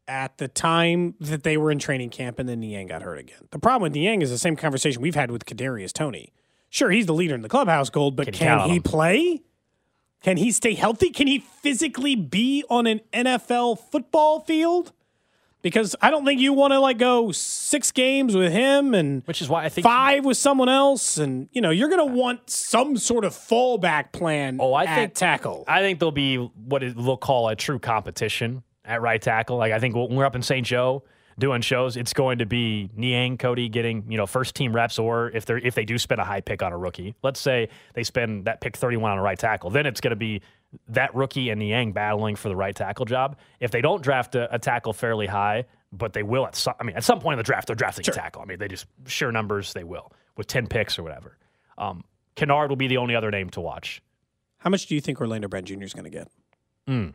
at 0.07 0.38
the 0.38 0.49
time 0.49 1.15
that 1.19 1.43
they 1.43 1.55
were 1.55 1.71
in 1.71 1.79
training 1.79 2.09
camp, 2.09 2.39
and 2.39 2.47
then 2.47 2.59
Niang 2.59 2.88
got 2.88 3.01
hurt 3.01 3.17
again. 3.17 3.47
The 3.51 3.59
problem 3.59 3.83
with 3.83 3.93
Niang 3.93 4.21
is 4.21 4.29
the 4.29 4.38
same 4.38 4.55
conversation 4.57 5.01
we've 5.01 5.15
had 5.15 5.31
with 5.31 5.45
Kadarius 5.45 5.93
Toney. 5.93 6.33
Sure, 6.69 6.91
he's 6.91 7.05
the 7.05 7.13
leader 7.13 7.36
in 7.36 7.41
the 7.41 7.49
clubhouse 7.49 7.89
gold, 7.89 8.17
but 8.17 8.25
Can 8.25 8.33
can, 8.33 8.69
he 8.69 8.75
him? 8.75 8.83
play? 8.83 9.41
Can 10.26 10.38
he 10.38 10.51
stay 10.51 10.73
healthy? 10.73 11.11
Can 11.11 11.28
he 11.28 11.38
physically 11.38 12.15
be 12.15 12.63
on 12.67 12.88
an 12.88 12.99
NFL 13.13 13.78
football 13.91 14.39
field? 14.39 14.91
Because 15.61 15.95
I 16.01 16.09
don't 16.09 16.26
think 16.26 16.41
you 16.41 16.51
want 16.51 16.73
to 16.73 16.80
like 16.80 16.97
go 16.97 17.32
six 17.32 17.91
games 17.91 18.36
with 18.36 18.51
him 18.51 18.95
and 18.95 19.21
Which 19.26 19.39
is 19.39 19.47
why 19.49 19.65
I 19.65 19.69
think 19.69 19.86
five 19.86 20.26
with 20.26 20.38
someone 20.38 20.67
else, 20.67 21.19
and 21.19 21.47
you 21.51 21.61
know 21.61 21.69
you're 21.69 21.89
going 21.89 22.07
to 22.09 22.11
want 22.11 22.49
some 22.49 22.97
sort 22.97 23.23
of 23.23 23.34
fallback 23.34 24.13
plan. 24.13 24.57
Oh, 24.59 24.73
I 24.73 24.86
at 24.86 24.95
think 24.95 25.13
tackle. 25.13 25.63
I 25.67 25.82
think 25.82 25.99
there'll 25.99 26.11
be 26.11 26.38
what 26.38 26.82
it- 26.82 26.95
they'll 26.95 27.17
call 27.17 27.49
a 27.49 27.55
true 27.55 27.78
competition 27.78 28.63
at 28.84 29.03
right 29.03 29.21
tackle. 29.21 29.57
Like 29.57 29.73
I 29.73 29.80
think 29.80 29.93
when 29.93 30.15
we're 30.15 30.26
up 30.26 30.36
in 30.36 30.41
St. 30.41 30.65
Joe 30.65 31.03
doing 31.38 31.61
shows, 31.61 31.97
it's 31.97 32.13
going 32.13 32.39
to 32.39 32.45
be 32.45 32.89
Niang, 32.95 33.38
Cody 33.38 33.69
getting 33.69 34.05
you 34.09 34.17
know 34.17 34.25
first 34.25 34.55
team 34.55 34.75
reps, 34.75 34.99
or 34.99 35.29
if 35.31 35.45
they 35.45 35.55
if 35.55 35.75
they 35.75 35.86
do 35.86 35.97
spend 35.97 36.21
a 36.21 36.23
high 36.23 36.41
pick 36.41 36.61
on 36.63 36.71
a 36.71 36.77
rookie, 36.77 37.15
let's 37.23 37.39
say 37.39 37.69
they 37.93 38.03
spend 38.03 38.45
that 38.45 38.61
pick 38.61 38.77
31 38.77 39.11
on 39.11 39.17
a 39.17 39.21
right 39.21 39.38
tackle, 39.38 39.69
then 39.69 39.86
it's 39.86 40.01
going 40.01 40.11
to 40.11 40.15
be 40.15 40.41
that 40.89 41.13
rookie 41.15 41.49
and 41.49 41.59
Niang 41.59 41.93
battling 41.93 42.36
for 42.36 42.49
the 42.49 42.55
right 42.55 42.75
tackle 42.75 43.05
job. 43.05 43.38
If 43.59 43.71
they 43.71 43.81
don't 43.81 44.01
draft 44.01 44.36
a, 44.36 44.53
a 44.53 44.59
tackle 44.59 44.93
fairly 44.93 45.27
high, 45.27 45.65
but 45.91 46.13
they 46.13 46.23
will 46.23 46.45
at 46.45 46.55
some, 46.55 46.75
I 46.79 46.83
mean 46.83 46.95
at 46.95 47.03
some 47.03 47.19
point 47.19 47.33
in 47.33 47.38
the 47.38 47.43
draft 47.43 47.67
they're 47.67 47.75
drafting 47.75 48.05
a 48.07 48.11
tackle. 48.11 48.41
I 48.41 48.45
mean 48.45 48.59
they 48.59 48.67
just 48.67 48.86
sure 49.05 49.31
numbers 49.31 49.73
they 49.73 49.83
will 49.83 50.11
with 50.38 50.47
10 50.47 50.67
picks 50.67 50.99
or 50.99 51.03
whatever. 51.03 51.38
Um, 51.77 52.03
Kinnard 52.36 52.69
will 52.69 52.75
be 52.75 52.88
the 52.88 52.97
only 52.97 53.15
other 53.15 53.31
name 53.31 53.49
to 53.51 53.61
watch. 53.61 54.01
How 54.57 54.69
much 54.69 54.88
do 54.88 54.95
you 54.95 55.01
think 55.01 55.21
Orlando 55.21 55.47
Brown 55.47 55.63
Jr. 55.63 55.83
is 55.83 55.93
going 55.93 56.05
to 56.05 56.09
get? 56.09 56.27
Mm. 56.88 57.13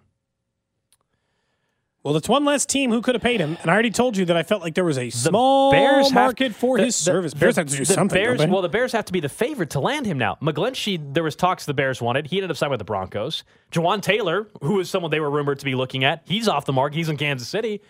Well, 2.02 2.16
it's 2.16 2.30
one 2.30 2.46
less 2.46 2.64
team 2.64 2.90
who 2.90 3.02
could 3.02 3.14
have 3.14 3.20
paid 3.22 3.40
him, 3.40 3.58
and 3.60 3.70
I 3.70 3.74
already 3.74 3.90
told 3.90 4.16
you 4.16 4.24
that 4.24 4.36
I 4.36 4.42
felt 4.42 4.62
like 4.62 4.74
there 4.74 4.86
was 4.86 4.96
a 4.96 5.10
small 5.10 5.70
Bears 5.70 6.06
have- 6.06 6.14
market 6.14 6.54
for 6.54 6.78
the- 6.78 6.84
his 6.86 6.98
the- 6.98 7.04
service. 7.04 7.34
the- 7.34 7.38
Bears 7.40 7.56
have 7.56 7.66
to 7.66 7.72
do 7.76 7.84
the 7.84 7.92
something. 7.92 8.14
Bears, 8.18 8.46
well, 8.46 8.62
the 8.62 8.70
Bears 8.70 8.92
have 8.92 9.04
to 9.04 9.12
be 9.12 9.20
the 9.20 9.28
favorite 9.28 9.68
to 9.70 9.80
land 9.80 10.06
him 10.06 10.16
now. 10.16 10.38
McGlinchey, 10.40 11.12
there 11.12 11.22
was 11.22 11.36
talks 11.36 11.66
the 11.66 11.74
Bears 11.74 12.00
wanted. 12.00 12.28
He 12.28 12.38
ended 12.38 12.50
up 12.50 12.56
signing 12.56 12.70
with 12.70 12.78
the 12.78 12.84
Broncos. 12.84 13.44
Jawaan 13.70 14.00
Taylor, 14.00 14.48
who 14.62 14.80
is 14.80 14.88
someone 14.88 15.10
they 15.10 15.20
were 15.20 15.30
rumored 15.30 15.58
to 15.58 15.64
be 15.66 15.74
looking 15.74 16.02
at, 16.04 16.22
he's 16.24 16.48
off 16.48 16.64
the 16.64 16.72
market. 16.72 16.96
He's 16.96 17.10
in 17.10 17.18
Kansas 17.18 17.48
City. 17.48 17.82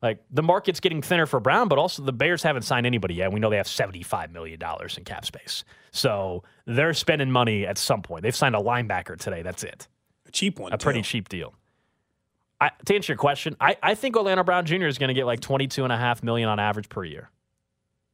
Like 0.00 0.22
the 0.30 0.42
market's 0.42 0.80
getting 0.80 1.02
thinner 1.02 1.26
for 1.26 1.38
Brown, 1.40 1.68
but 1.68 1.78
also 1.78 2.02
the 2.02 2.14
Bears 2.14 2.42
haven't 2.42 2.62
signed 2.62 2.86
anybody 2.86 3.16
yet. 3.16 3.30
We 3.30 3.40
know 3.40 3.50
they 3.50 3.58
have 3.58 3.68
seventy-five 3.68 4.30
million 4.32 4.58
dollars 4.58 4.96
in 4.96 5.04
cap 5.04 5.26
space, 5.26 5.64
so 5.90 6.44
they're 6.64 6.94
spending 6.94 7.30
money 7.30 7.66
at 7.66 7.76
some 7.76 8.00
point. 8.00 8.22
They've 8.22 8.34
signed 8.34 8.54
a 8.54 8.60
linebacker 8.60 9.18
today. 9.18 9.42
That's 9.42 9.62
it. 9.62 9.86
a 10.26 10.30
cheap 10.30 10.58
one. 10.58 10.72
A 10.72 10.78
pretty 10.78 11.02
cheap 11.02 11.28
deal. 11.28 11.52
I, 12.60 12.70
to 12.84 12.94
answer 12.94 13.12
your 13.12 13.18
question, 13.18 13.56
I, 13.60 13.76
I 13.82 13.94
think 13.94 14.16
Orlando 14.16 14.44
Brown 14.44 14.66
Jr. 14.66 14.86
is 14.86 14.98
going 14.98 15.08
to 15.08 15.14
get 15.14 15.26
like 15.26 15.40
twenty-two 15.40 15.84
and 15.84 15.92
a 15.92 15.96
half 15.96 16.22
million 16.22 16.48
on 16.48 16.60
average 16.60 16.88
per 16.88 17.04
year. 17.04 17.30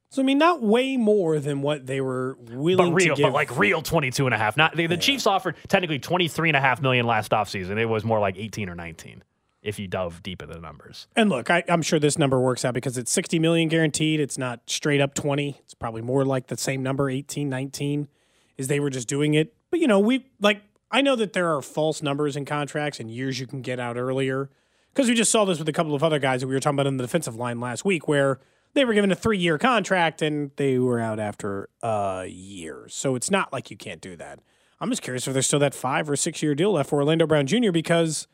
So 0.09 0.21
I 0.21 0.25
mean, 0.25 0.37
not 0.37 0.61
way 0.61 0.95
more 0.95 1.39
than 1.39 1.61
what 1.61 1.85
they 1.85 1.99
were 1.99 2.37
willing 2.49 2.91
but 2.91 2.95
real, 2.95 3.15
to 3.15 3.21
give. 3.21 3.27
but 3.27 3.33
like 3.33 3.57
real 3.57 3.81
22 3.81 4.25
and 4.25 4.33
a 4.33 4.37
half. 4.37 4.55
Not 4.55 4.75
the, 4.75 4.87
the 4.87 4.95
Chiefs 4.95 5.27
offered 5.27 5.55
technically 5.67 5.99
23 5.99 6.49
and 6.49 6.55
a 6.55 6.61
half 6.61 6.81
million 6.81 7.05
last 7.05 7.31
offseason. 7.31 7.77
It 7.77 7.87
was 7.87 8.05
more 8.05 8.19
like 8.19 8.37
18 8.37 8.69
or 8.69 8.75
19 8.75 9.23
if 9.61 9.79
you 9.79 9.87
dove 9.87 10.23
deep 10.23 10.41
into 10.41 10.53
the 10.53 10.61
numbers. 10.61 11.07
And 11.15 11.29
look, 11.29 11.49
I, 11.49 11.61
I'm 11.67 11.81
sure 11.81 11.99
this 11.99 12.17
number 12.17 12.39
works 12.39 12.63
out 12.63 12.73
because 12.73 12.97
it's 12.97 13.11
60 13.11 13.37
million 13.39 13.67
guaranteed. 13.67 14.21
It's 14.21 14.37
not 14.37 14.61
straight 14.67 15.01
up 15.01 15.13
20. 15.13 15.59
It's 15.63 15.73
probably 15.73 16.01
more 16.01 16.23
like 16.23 16.47
the 16.47 16.55
same 16.55 16.81
number, 16.81 17.09
18, 17.09 17.49
19, 17.49 18.07
is 18.55 18.67
they 18.67 18.79
were 18.79 18.89
just 18.89 19.09
doing 19.09 19.33
it. 19.33 19.53
But 19.69 19.81
you 19.81 19.87
know, 19.87 19.99
we 19.99 20.25
like 20.39 20.61
I 20.89 21.01
know 21.01 21.15
that 21.15 21.33
there 21.33 21.53
are 21.55 21.61
false 21.61 22.01
numbers 22.01 22.35
in 22.35 22.45
contracts 22.45 22.99
and 22.99 23.11
years 23.11 23.39
you 23.39 23.47
can 23.47 23.61
get 23.61 23.79
out 23.79 23.97
earlier 23.97 24.49
because 24.93 25.09
we 25.09 25.15
just 25.15 25.31
saw 25.31 25.45
this 25.45 25.59
with 25.59 25.67
a 25.69 25.73
couple 25.73 25.93
of 25.93 26.03
other 26.03 26.19
guys 26.19 26.41
that 26.41 26.47
we 26.47 26.53
were 26.53 26.59
talking 26.59 26.75
about 26.75 26.87
in 26.87 26.97
the 26.97 27.03
defensive 27.03 27.35
line 27.35 27.59
last 27.59 27.85
week, 27.85 28.07
where 28.07 28.39
they 28.73 28.85
were 28.85 28.93
given 28.93 29.11
a 29.11 29.15
three 29.15 29.37
year 29.37 29.57
contract 29.57 30.21
and 30.21 30.51
they 30.55 30.79
were 30.79 30.99
out 30.99 31.19
after 31.19 31.69
a 31.81 32.25
year. 32.27 32.87
So 32.89 33.15
it's 33.15 33.29
not 33.29 33.51
like 33.51 33.69
you 33.69 33.77
can't 33.77 34.01
do 34.01 34.15
that. 34.15 34.39
I'm 34.79 34.89
just 34.89 35.01
curious 35.01 35.27
if 35.27 35.33
there's 35.33 35.47
still 35.47 35.59
that 35.59 35.73
five 35.73 36.09
or 36.09 36.15
six 36.15 36.41
year 36.41 36.55
deal 36.55 36.73
left 36.73 36.89
for 36.89 36.97
Orlando 36.97 37.27
Brown 37.27 37.47
Jr. 37.47 37.71
because 37.71 38.27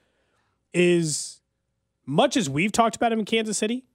is 0.74 1.42
much 2.06 2.36
as 2.36 2.50
we've 2.50 2.72
talked 2.72 2.96
about 2.96 3.12
him 3.12 3.20
in 3.20 3.26
Kansas 3.26 3.58
City, 3.58 3.86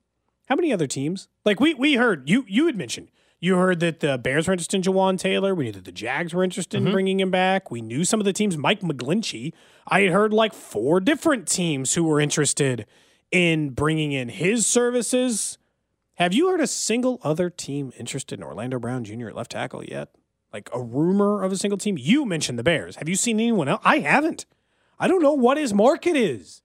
how 0.49 0.57
many 0.57 0.73
other 0.73 0.87
teams? 0.87 1.29
Like 1.45 1.61
we 1.61 1.75
we 1.75 1.95
heard 1.95 2.29
you 2.29 2.45
you 2.49 2.67
had 2.67 2.77
mentioned 2.77 3.11
you 3.41 3.57
heard 3.57 3.81
that 3.81 4.01
the 4.01 4.19
Bears 4.19 4.49
were 4.49 4.53
interested 4.53 4.77
in 4.77 4.83
Jawaan 4.83 5.19
Taylor. 5.19 5.55
We 5.55 5.67
knew 5.67 5.73
that 5.73 5.85
the 5.85 5.93
Jags 5.93 6.35
were 6.35 6.43
interested 6.43 6.77
in 6.77 6.85
mm-hmm. 6.85 6.93
bringing 6.93 7.21
him 7.21 7.31
back. 7.31 7.71
We 7.71 7.81
knew 7.81 8.05
some 8.05 8.21
of 8.21 8.27
the 8.27 8.33
teams. 8.33 8.57
Mike 8.57 8.81
McGlinchey. 8.81 9.53
I 9.87 10.01
had 10.01 10.11
heard 10.11 10.33
like 10.33 10.53
four 10.53 11.01
different 11.01 11.47
teams 11.47 11.95
who 11.95 12.05
were 12.05 12.21
interested 12.21 12.87
in 13.31 13.71
bringing 13.71 14.13
in 14.13 14.29
his 14.29 14.67
services. 14.67 15.59
Have 16.15 16.35
you 16.35 16.49
heard 16.49 16.61
a 16.61 16.67
single 16.67 17.21
other 17.23 17.49
team 17.49 17.93
interested 17.97 18.41
in 18.41 18.45
Orlando 18.45 18.81
Brown 18.81 19.05
Jr. 19.05 19.29
at 19.29 19.37
left 19.37 19.53
tackle 19.53 19.85
yet? 19.85 20.09
Like 20.53 20.69
a 20.75 20.83
rumor 20.83 21.45
of 21.45 21.53
a 21.53 21.57
single 21.57 21.79
team? 21.79 21.97
You 21.97 22.25
mentioned 22.25 22.59
the 22.59 22.65
Bears. 22.65 22.97
Have 22.97 23.09
you 23.09 23.15
seen 23.15 23.39
anyone 23.39 23.69
else? 23.69 23.83
I 23.85 23.99
haven't. 24.01 24.47
I 24.99 25.07
don't 25.07 25.23
know 25.23 25.35
what 25.35 25.59
his 25.59 25.73
market 25.73 26.17
is. 26.17 26.63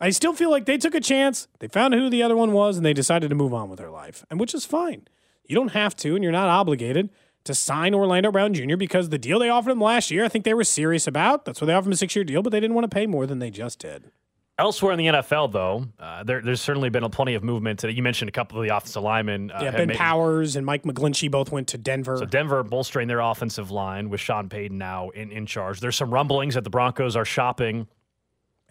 I 0.00 0.10
still 0.10 0.32
feel 0.32 0.50
like 0.50 0.66
they 0.66 0.76
took 0.76 0.94
a 0.94 1.00
chance. 1.00 1.46
They 1.60 1.68
found 1.68 1.94
who 1.94 2.10
the 2.10 2.22
other 2.22 2.36
one 2.36 2.52
was 2.52 2.76
and 2.76 2.84
they 2.84 2.92
decided 2.92 3.28
to 3.28 3.36
move 3.36 3.54
on 3.54 3.70
with 3.70 3.78
their 3.78 3.90
life, 3.90 4.24
and 4.28 4.40
which 4.40 4.54
is 4.54 4.64
fine. 4.64 5.06
You 5.48 5.54
don't 5.54 5.72
have 5.72 5.94
to, 5.96 6.14
and 6.14 6.22
you're 6.22 6.32
not 6.32 6.48
obligated 6.48 7.10
to 7.44 7.54
sign 7.54 7.94
Orlando 7.94 8.32
Brown 8.32 8.54
Jr. 8.54 8.76
because 8.76 9.08
the 9.10 9.18
deal 9.18 9.38
they 9.38 9.48
offered 9.48 9.70
him 9.70 9.80
last 9.80 10.10
year, 10.10 10.24
I 10.24 10.28
think 10.28 10.44
they 10.44 10.54
were 10.54 10.64
serious 10.64 11.06
about. 11.06 11.44
That's 11.44 11.60
why 11.60 11.66
they 11.68 11.74
offered 11.74 11.86
him 11.88 11.92
a 11.92 11.96
six 11.96 12.16
year 12.16 12.24
deal, 12.24 12.42
but 12.42 12.50
they 12.50 12.58
didn't 12.60 12.74
want 12.74 12.90
to 12.90 12.94
pay 12.94 13.06
more 13.06 13.26
than 13.26 13.38
they 13.38 13.50
just 13.50 13.78
did. 13.78 14.10
Elsewhere 14.58 14.92
in 14.92 14.98
the 14.98 15.06
NFL, 15.06 15.52
though, 15.52 15.84
uh, 16.00 16.24
there, 16.24 16.40
there's 16.40 16.62
certainly 16.62 16.88
been 16.88 17.04
a 17.04 17.10
plenty 17.10 17.34
of 17.34 17.44
movement. 17.44 17.82
You 17.84 18.02
mentioned 18.02 18.30
a 18.30 18.32
couple 18.32 18.58
of 18.58 18.66
the 18.66 18.74
offensive 18.74 19.02
linemen. 19.02 19.50
Uh, 19.50 19.60
yeah, 19.62 19.70
Ben 19.70 19.88
made- 19.88 19.98
Powers 19.98 20.56
and 20.56 20.64
Mike 20.64 20.84
McGlinchey 20.84 21.30
both 21.30 21.52
went 21.52 21.68
to 21.68 21.78
Denver. 21.78 22.16
So 22.16 22.24
Denver 22.24 22.62
bolstering 22.62 23.06
their 23.06 23.20
offensive 23.20 23.70
line 23.70 24.08
with 24.08 24.18
Sean 24.18 24.48
Payton 24.48 24.78
now 24.78 25.10
in, 25.10 25.30
in 25.30 25.44
charge. 25.44 25.80
There's 25.80 25.94
some 25.96 26.10
rumblings 26.10 26.54
that 26.54 26.64
the 26.64 26.70
Broncos 26.70 27.16
are 27.16 27.26
shopping 27.26 27.86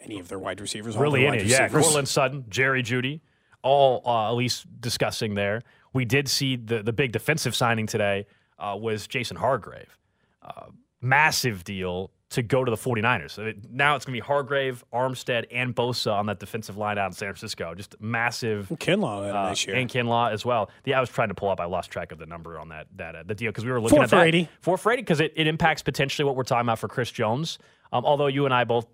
Any 0.02 0.20
of 0.20 0.28
their 0.28 0.40
wide 0.40 0.60
receivers, 0.60 0.98
really 0.98 1.22
any? 1.28 1.38
wide 1.38 1.42
it. 1.42 1.48
Yeah, 1.48 1.64
receivers. 1.66 1.84
Courtland 1.84 2.08
Sutton, 2.08 2.46
Jerry 2.50 2.82
Jeudy, 2.82 3.22
all 3.62 4.02
uh, 4.08 4.30
at 4.30 4.36
least 4.36 4.66
discussing 4.82 5.36
there. 5.36 5.62
We 5.96 6.06
did 6.06 6.28
see 6.30 6.56
the 6.58 6.84
the 6.84 6.94
big 6.94 7.12
defensive 7.12 7.56
signing 7.56 7.88
today 7.88 8.28
uh, 8.60 8.78
was 8.80 9.08
Jason 9.08 9.38
Hargrave. 9.38 9.98
Uh, 10.44 10.68
massive 11.02 11.64
deal 11.64 12.12
to 12.32 12.42
go 12.42 12.66
to 12.66 12.70
the 12.70 12.76
49ers. 12.78 13.32
So 13.32 13.44
it, 13.46 13.58
now 13.72 13.96
it's 13.96 14.04
going 14.04 14.16
to 14.16 14.22
be 14.22 14.26
Hargrave, 14.26 14.84
Armstead, 14.92 15.46
and 15.52 15.76
Bosa 15.76 16.12
on 16.14 16.26
that 16.26 16.40
defensive 16.40 16.76
line 16.76 16.98
out 16.98 17.08
in 17.08 17.14
San 17.14 17.28
Francisco. 17.30 17.74
Just 17.76 17.96
massive. 18.02 18.68
Kinlaw 18.80 19.30
Uh, 19.30 19.32
nice 19.32 19.66
year. 19.66 19.76
and 19.76 19.90
Kinlaw 19.90 20.32
as 20.32 20.44
well. 20.46 20.70
Yeah, 20.86 20.98
I 20.98 21.00
was 21.00 21.10
trying 21.10 21.30
to 21.30 21.36
pull 21.36 21.50
up. 21.50 21.60
I 21.60 21.66
lost 21.66 21.92
track 21.92 22.12
of 22.12 22.18
the 22.18 22.26
number 22.26 22.60
on 22.60 22.70
that 22.70 22.88
that 22.98 23.16
uh, 23.16 23.24
the 23.26 23.36
deal 23.36 23.50
because 23.52 23.64
we 23.66 23.72
were 23.72 23.80
looking 23.80 23.96
Four 23.98 24.04
at 24.04 24.10
for 24.10 24.16
that 24.18 24.28
80. 24.28 24.50
four 24.62 24.78
for 24.78 24.92
eighty 24.92 25.02
because 25.02 25.22
it, 25.22 25.34
it 25.36 25.48
impacts 25.48 25.82
potentially 25.82 26.26
what 26.26 26.36
we're 26.36 26.44
talking 26.44 26.66
about 26.66 26.80
for 26.80 26.88
Chris 26.88 27.10
Jones. 27.12 27.58
Um, 27.94 28.04
although 28.06 28.28
you 28.28 28.46
and 28.46 28.54
I 28.54 28.64
both 28.66 28.88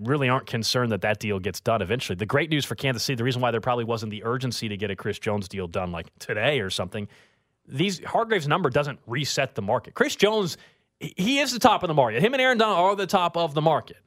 really 0.00 0.28
aren't 0.28 0.46
concerned 0.46 0.92
that 0.92 1.00
that 1.02 1.18
deal 1.18 1.38
gets 1.38 1.60
done 1.60 1.82
eventually. 1.82 2.16
The 2.16 2.26
great 2.26 2.50
news 2.50 2.64
for 2.64 2.74
Kansas 2.74 3.02
City, 3.02 3.16
the 3.16 3.24
reason 3.24 3.40
why 3.40 3.50
there 3.50 3.60
probably 3.60 3.84
wasn't 3.84 4.10
the 4.10 4.24
urgency 4.24 4.68
to 4.68 4.76
get 4.76 4.90
a 4.90 4.96
Chris 4.96 5.18
Jones 5.18 5.48
deal 5.48 5.66
done 5.66 5.92
like 5.92 6.06
today 6.18 6.60
or 6.60 6.70
something, 6.70 7.08
these 7.66 8.02
Hargrave's 8.04 8.46
number 8.46 8.70
doesn't 8.70 8.98
reset 9.06 9.54
the 9.54 9.62
market. 9.62 9.94
Chris 9.94 10.14
Jones 10.16 10.56
he- 11.00 11.40
is 11.40 11.52
the 11.52 11.58
top 11.58 11.82
of 11.82 11.88
the 11.88 11.94
market. 11.94 12.22
Him 12.22 12.32
and 12.34 12.40
Aaron 12.40 12.58
Donald 12.58 12.78
are 12.78 12.96
the 12.96 13.06
top 13.06 13.36
of 13.36 13.54
the 13.54 13.60
market. 13.62 13.98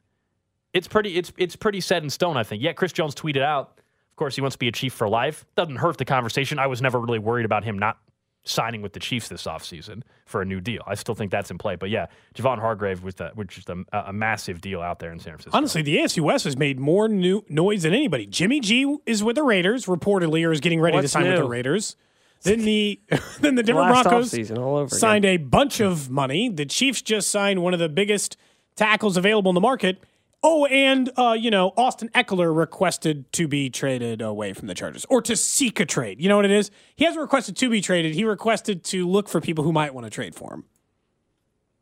It's 0.72 0.86
pretty. 0.86 1.16
It's 1.16 1.32
it's 1.36 1.56
pretty 1.56 1.80
set 1.80 2.02
in 2.04 2.10
stone. 2.10 2.36
I 2.36 2.44
think. 2.44 2.62
Yeah, 2.62 2.72
Chris 2.72 2.92
Jones 2.92 3.14
tweeted 3.14 3.42
out. 3.42 3.78
Of 4.10 4.16
course, 4.16 4.36
he 4.36 4.40
wants 4.40 4.54
to 4.54 4.58
be 4.58 4.68
a 4.68 4.72
Chief 4.72 4.92
for 4.92 5.08
life. 5.08 5.44
Doesn't 5.56 5.76
hurt 5.76 5.98
the 5.98 6.04
conversation. 6.04 6.58
I 6.58 6.68
was 6.68 6.80
never 6.80 7.00
really 7.00 7.18
worried 7.18 7.44
about 7.44 7.64
him 7.64 7.78
not 7.78 7.98
signing 8.44 8.82
with 8.82 8.92
the 8.92 9.00
Chiefs 9.00 9.28
this 9.28 9.44
offseason 9.44 10.02
for 10.24 10.40
a 10.42 10.44
new 10.44 10.60
deal. 10.60 10.82
I 10.86 10.94
still 10.94 11.14
think 11.14 11.30
that's 11.30 11.50
in 11.50 11.58
play. 11.58 11.76
But 11.76 11.90
yeah, 11.90 12.06
Javon 12.34 12.58
Hargrave 12.58 13.02
was 13.02 13.16
the, 13.16 13.30
which 13.34 13.58
is 13.58 13.64
a, 13.68 13.84
a 13.92 14.12
massive 14.12 14.60
deal 14.60 14.80
out 14.80 14.98
there 14.98 15.12
in 15.12 15.18
San 15.18 15.32
Francisco. 15.34 15.56
Honestly, 15.56 15.82
the 15.82 15.98
AFC 15.98 16.20
West 16.20 16.44
has 16.44 16.56
made 16.56 16.78
more 16.78 17.08
new 17.08 17.44
noise 17.48 17.82
than 17.82 17.92
anybody. 17.92 18.26
Jimmy 18.26 18.60
G 18.60 18.96
is 19.06 19.22
with 19.22 19.36
the 19.36 19.42
Raiders, 19.42 19.86
reportedly, 19.86 20.46
or 20.46 20.52
is 20.52 20.60
getting 20.60 20.80
ready 20.80 20.96
to 20.96 21.02
What's 21.02 21.12
sign 21.12 21.26
with 21.26 21.36
the? 21.36 21.44
Raiders. 21.44 21.96
Then 22.42 22.60
the 22.60 22.98
then 23.40 23.54
the 23.54 23.62
Denver 23.62 23.82
Last 23.82 24.04
Broncos 24.04 24.32
offseason 24.32 24.58
all 24.58 24.76
over 24.78 24.94
signed 24.94 25.24
a 25.26 25.36
bunch 25.36 25.80
of 25.80 26.08
money. 26.08 26.48
The 26.48 26.64
Chiefs 26.64 27.02
just 27.02 27.30
signed 27.30 27.62
one 27.62 27.74
of 27.74 27.80
the 27.80 27.88
biggest 27.88 28.36
tackles 28.76 29.16
available 29.16 29.50
in 29.50 29.54
the 29.54 29.60
market. 29.60 30.02
Oh, 30.42 30.64
and 30.66 31.10
uh, 31.18 31.36
you 31.38 31.50
know, 31.50 31.72
Austin 31.76 32.08
Ekeler 32.14 32.54
requested 32.56 33.30
to 33.34 33.46
be 33.46 33.68
traded 33.68 34.22
away 34.22 34.54
from 34.54 34.68
the 34.68 34.74
Chargers 34.74 35.04
or 35.10 35.20
to 35.22 35.36
seek 35.36 35.78
a 35.80 35.84
trade. 35.84 36.20
You 36.20 36.28
know 36.30 36.36
what 36.36 36.46
it 36.46 36.50
is? 36.50 36.70
He 36.96 37.04
hasn't 37.04 37.20
requested 37.20 37.56
to 37.58 37.68
be 37.68 37.80
traded. 37.82 38.14
He 38.14 38.24
requested 38.24 38.82
to 38.84 39.06
look 39.06 39.28
for 39.28 39.40
people 39.40 39.64
who 39.64 39.72
might 39.72 39.92
want 39.94 40.06
to 40.06 40.10
trade 40.10 40.34
for 40.34 40.54
him. 40.54 40.64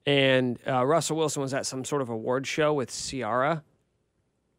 And 0.07 0.59
uh, 0.67 0.85
Russell 0.85 1.17
Wilson 1.17 1.43
was 1.43 1.55
at 1.55 1.67
some 1.67 1.85
sort 1.85 2.03
of 2.03 2.09
award 2.09 2.47
show 2.47 2.73
with 2.73 2.91
Ciara 2.91 3.63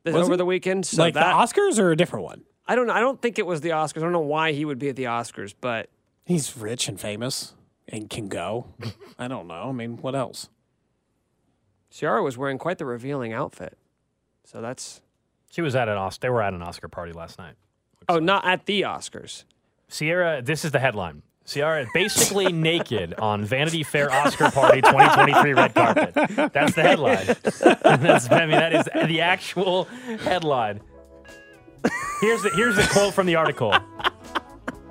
this- 0.04 0.14
Was 0.14 0.24
over 0.24 0.34
he? 0.34 0.38
the 0.38 0.46
weekend. 0.46 0.86
So 0.86 1.02
like 1.02 1.16
that, 1.16 1.32
the 1.34 1.62
Oscars 1.62 1.78
or 1.80 1.92
a 1.92 1.98
different 1.98 2.24
one? 2.24 2.44
I 2.68 2.76
don't. 2.76 2.90
I 2.92 3.00
don't 3.00 3.20
think 3.22 3.40
it 3.40 3.48
was 3.48 3.62
the 3.62 3.70
Oscars. 3.70 3.98
I 3.98 4.02
don't 4.02 4.12
know 4.14 4.20
why 4.20 4.52
he 4.54 4.64
would 4.64 4.78
be 4.80 4.90
at 4.90 4.96
the 4.96 5.06
Oscars, 5.06 5.54
but 5.60 5.90
He's 6.24 6.56
rich 6.56 6.88
and 6.88 7.00
famous 7.00 7.56
and 7.88 8.08
can 8.12 8.28
go. 8.28 8.68
I 9.20 9.28
don't 9.28 9.48
know. 9.48 9.70
I 9.70 9.72
mean, 9.72 9.98
what 9.98 10.14
else? 10.16 10.50
Ciara 11.90 12.22
was 12.22 12.38
wearing 12.38 12.60
quite 12.60 12.78
the 12.78 12.86
revealing 12.86 13.34
outfit. 13.34 13.76
So 14.52 14.62
that's. 14.62 15.02
She 15.52 15.62
was 15.62 15.76
at 15.76 15.88
an 15.90 15.98
Oscar. 15.98 16.22
They 16.22 16.30
were 16.30 16.42
at 16.42 16.54
an 16.54 16.64
Oscar 16.64 16.88
party 16.88 17.12
last 17.12 17.38
night. 17.38 17.54
Oh, 18.08 18.18
not 18.18 18.46
at 18.46 18.66
the 18.66 18.82
Oscars. 18.82 19.44
Ciara, 19.92 20.42
this 20.42 20.66
is 20.66 20.72
the 20.72 20.80
headline. 20.80 21.22
Ciara 21.46 21.86
basically 21.94 22.52
naked 22.52 23.14
on 23.16 23.46
Vanity 23.46 23.84
Fair 23.84 24.12
Oscar 24.12 24.50
Party 24.50 24.82
2023 24.82 25.54
red 25.54 25.74
carpet. 25.76 26.14
That's 26.54 26.74
the 26.74 26.82
headline. 26.82 27.26
That's, 28.02 28.32
I 28.32 28.46
mean, 28.46 28.52
that 28.52 28.74
is 28.74 29.08
the 29.08 29.22
actual 29.22 29.84
headline. 30.24 30.82
Here's 32.22 32.42
the 32.42 32.50
here's 32.56 32.76
the 32.76 32.88
quote 32.92 33.14
from 33.14 33.28
the 33.28 33.36
article. 33.36 33.74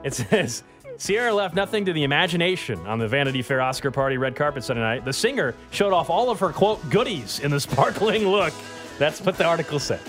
It 0.04 0.14
says. 0.14 0.62
Ciara 0.98 1.32
left 1.32 1.54
nothing 1.54 1.84
to 1.84 1.92
the 1.92 2.02
imagination 2.02 2.84
on 2.86 2.98
the 2.98 3.06
Vanity 3.06 3.42
Fair 3.42 3.60
Oscar 3.60 3.92
Party 3.92 4.18
red 4.18 4.34
carpet 4.34 4.64
Sunday 4.64 4.82
night. 4.82 5.04
The 5.04 5.12
singer 5.12 5.54
showed 5.70 5.92
off 5.92 6.10
all 6.10 6.28
of 6.28 6.40
her 6.40 6.50
quote 6.50 6.90
goodies 6.90 7.38
in 7.38 7.52
the 7.52 7.60
sparkling 7.60 8.26
look. 8.26 8.52
That's 8.98 9.20
what 9.20 9.36
the 9.38 9.44
article 9.44 9.78
said. 9.78 10.00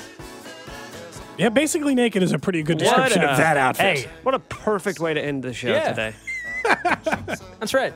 Yeah, 1.37 1.49
basically 1.49 1.95
naked 1.95 2.21
is 2.21 2.33
a 2.33 2.39
pretty 2.39 2.63
good 2.63 2.77
description 2.79 3.21
a- 3.21 3.27
of 3.27 3.37
that 3.37 3.55
outfit. 3.55 3.99
Hey, 3.99 4.09
What 4.23 4.35
a 4.35 4.39
perfect 4.39 4.99
way 4.99 5.13
to 5.13 5.21
end 5.21 5.43
the 5.43 5.53
show 5.53 5.69
Yeah. 5.69 5.89
today. 5.89 6.13
that's 7.59 7.73
right. 7.73 7.93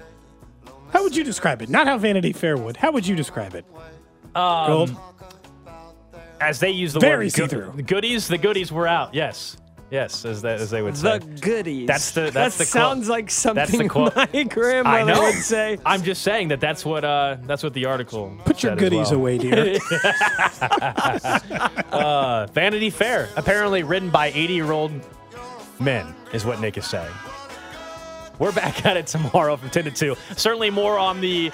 How 0.91 1.03
would 1.03 1.15
you 1.15 1.23
describe 1.23 1.61
it? 1.61 1.69
Not 1.69 1.87
how 1.87 1.97
Vanity 1.97 2.31
Fair 2.33 2.55
would. 2.55 2.77
How 2.77 2.91
would 2.91 3.05
you 3.05 3.15
describe 3.15 3.55
it? 3.55 3.65
Um, 4.35 4.67
Gold. 4.67 4.97
as 6.39 6.59
they 6.59 6.69
use 6.69 6.93
the 6.93 6.99
Very 6.99 7.25
word 7.25 7.33
go- 7.33 7.43
see-through. 7.47 7.73
the 7.75 7.83
goodies, 7.83 8.27
the 8.27 8.37
goodies 8.37 8.71
were 8.71 8.87
out. 8.87 9.13
Yes, 9.13 9.57
yes, 9.93 10.25
as 10.25 10.41
that 10.41 10.59
as 10.59 10.69
they 10.71 10.81
would 10.81 10.97
say. 10.97 11.19
The 11.19 11.25
goodies. 11.39 11.87
That's 11.87 12.11
the- 12.11 12.31
that's 12.31 12.57
that 12.57 12.65
the 12.65 12.71
quote. 12.71 12.81
sounds 12.81 13.07
like 13.07 13.25
That's 13.27 13.35
the 13.45 13.77
something 13.77 13.87
quote. 13.87 14.15
my 14.33 14.43
grandmother 14.43 14.97
I 14.97 15.03
know. 15.05 15.21
would 15.21 15.35
say. 15.35 15.77
I'm 15.85 16.03
just 16.03 16.21
saying 16.23 16.49
that 16.49 16.59
that's 16.59 16.83
what 16.83 17.05
uh 17.05 17.37
that's 17.43 17.63
what 17.63 17.73
the 17.73 17.85
article. 17.85 18.35
Put 18.43 18.61
your 18.63 18.71
said 18.71 18.77
as 18.77 18.89
goodies 18.89 19.11
well. 19.11 19.19
away, 19.19 19.37
dear. 19.37 19.77
Uh, 21.93 22.47
Vanity 22.53 22.89
Fair, 22.89 23.29
apparently 23.35 23.83
written 23.83 24.09
by 24.09 24.27
80 24.33 24.53
year 24.53 24.71
old 24.71 24.91
men, 25.79 26.13
is 26.33 26.43
what 26.45 26.59
Nick 26.59 26.77
is 26.77 26.85
saying. 26.87 27.13
We're 28.39 28.51
back 28.51 28.85
at 28.85 28.97
it 28.97 29.07
tomorrow 29.07 29.55
from 29.57 29.69
10 29.69 29.83
to 29.85 29.91
2. 29.91 30.15
Certainly 30.35 30.71
more 30.71 30.97
on 30.97 31.21
the 31.21 31.51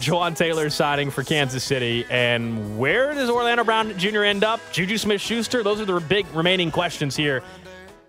Jawaan 0.00 0.36
Taylor 0.36 0.68
signing 0.70 1.10
for 1.10 1.22
Kansas 1.22 1.62
City. 1.62 2.04
And 2.10 2.78
where 2.78 3.14
does 3.14 3.30
Orlando 3.30 3.62
Brown 3.64 3.96
Jr. 3.96 4.24
end 4.24 4.42
up? 4.44 4.60
Juju 4.72 4.98
Smith 4.98 5.20
Schuster? 5.20 5.62
Those 5.62 5.80
are 5.80 5.84
the 5.84 6.00
big 6.00 6.26
remaining 6.34 6.70
questions 6.72 7.14
here. 7.16 7.42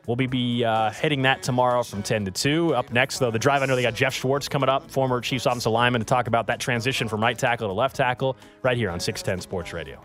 We'll 0.08 0.16
be, 0.16 0.64
uh, 0.64 0.92
hitting 0.92 1.22
that 1.24 1.44
tomorrow 1.44 1.84
from 1.84 2.02
10 2.02 2.26
to 2.26 2.32
2. 2.32 2.74
Up 2.74 2.92
next, 2.92 3.20
though, 3.20 3.30
the 3.30 3.38
drive. 3.38 3.62
I 3.62 3.66
know 3.66 3.76
they 3.76 3.82
got 3.82 3.94
Geoff 3.94 4.14
Schwartz 4.14 4.48
coming 4.48 4.70
up, 4.70 4.90
former 4.90 5.20
Chiefs 5.20 5.46
offensive 5.46 5.72
lineman, 5.74 6.00
to 6.02 6.06
talk 6.06 6.28
about 6.28 6.48
that 6.48 6.60
transition 6.60 7.08
from 7.10 7.22
right 7.22 7.38
tackle 7.38 7.68
to 7.68 7.74
left 7.74 7.96
tackle 7.96 8.38
right 8.64 8.78
here 8.78 8.90
on 8.90 9.00
610 9.00 9.42
Sports 9.42 9.74
Radio. 9.74 10.02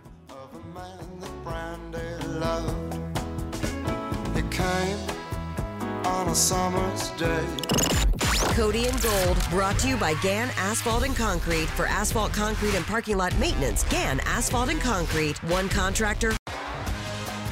It 4.34 4.50
came 4.50 4.98
on 6.04 6.28
a 6.28 6.34
summer's 6.34 7.10
day. 7.10 7.46
Cody 8.54 8.86
and 8.86 9.00
Gold, 9.00 9.38
brought 9.50 9.78
to 9.78 9.88
you 9.88 9.96
by 9.96 10.14
GAN 10.20 10.50
Asphalt 10.56 11.04
and 11.04 11.16
Concrete. 11.16 11.68
For 11.70 11.86
asphalt, 11.86 12.32
concrete, 12.32 12.74
and 12.74 12.84
parking 12.84 13.16
lot 13.16 13.36
maintenance, 13.38 13.84
GAN 13.84 14.20
Asphalt 14.20 14.68
and 14.68 14.80
Concrete. 14.80 15.42
One 15.44 15.68
contractor, 15.70 16.32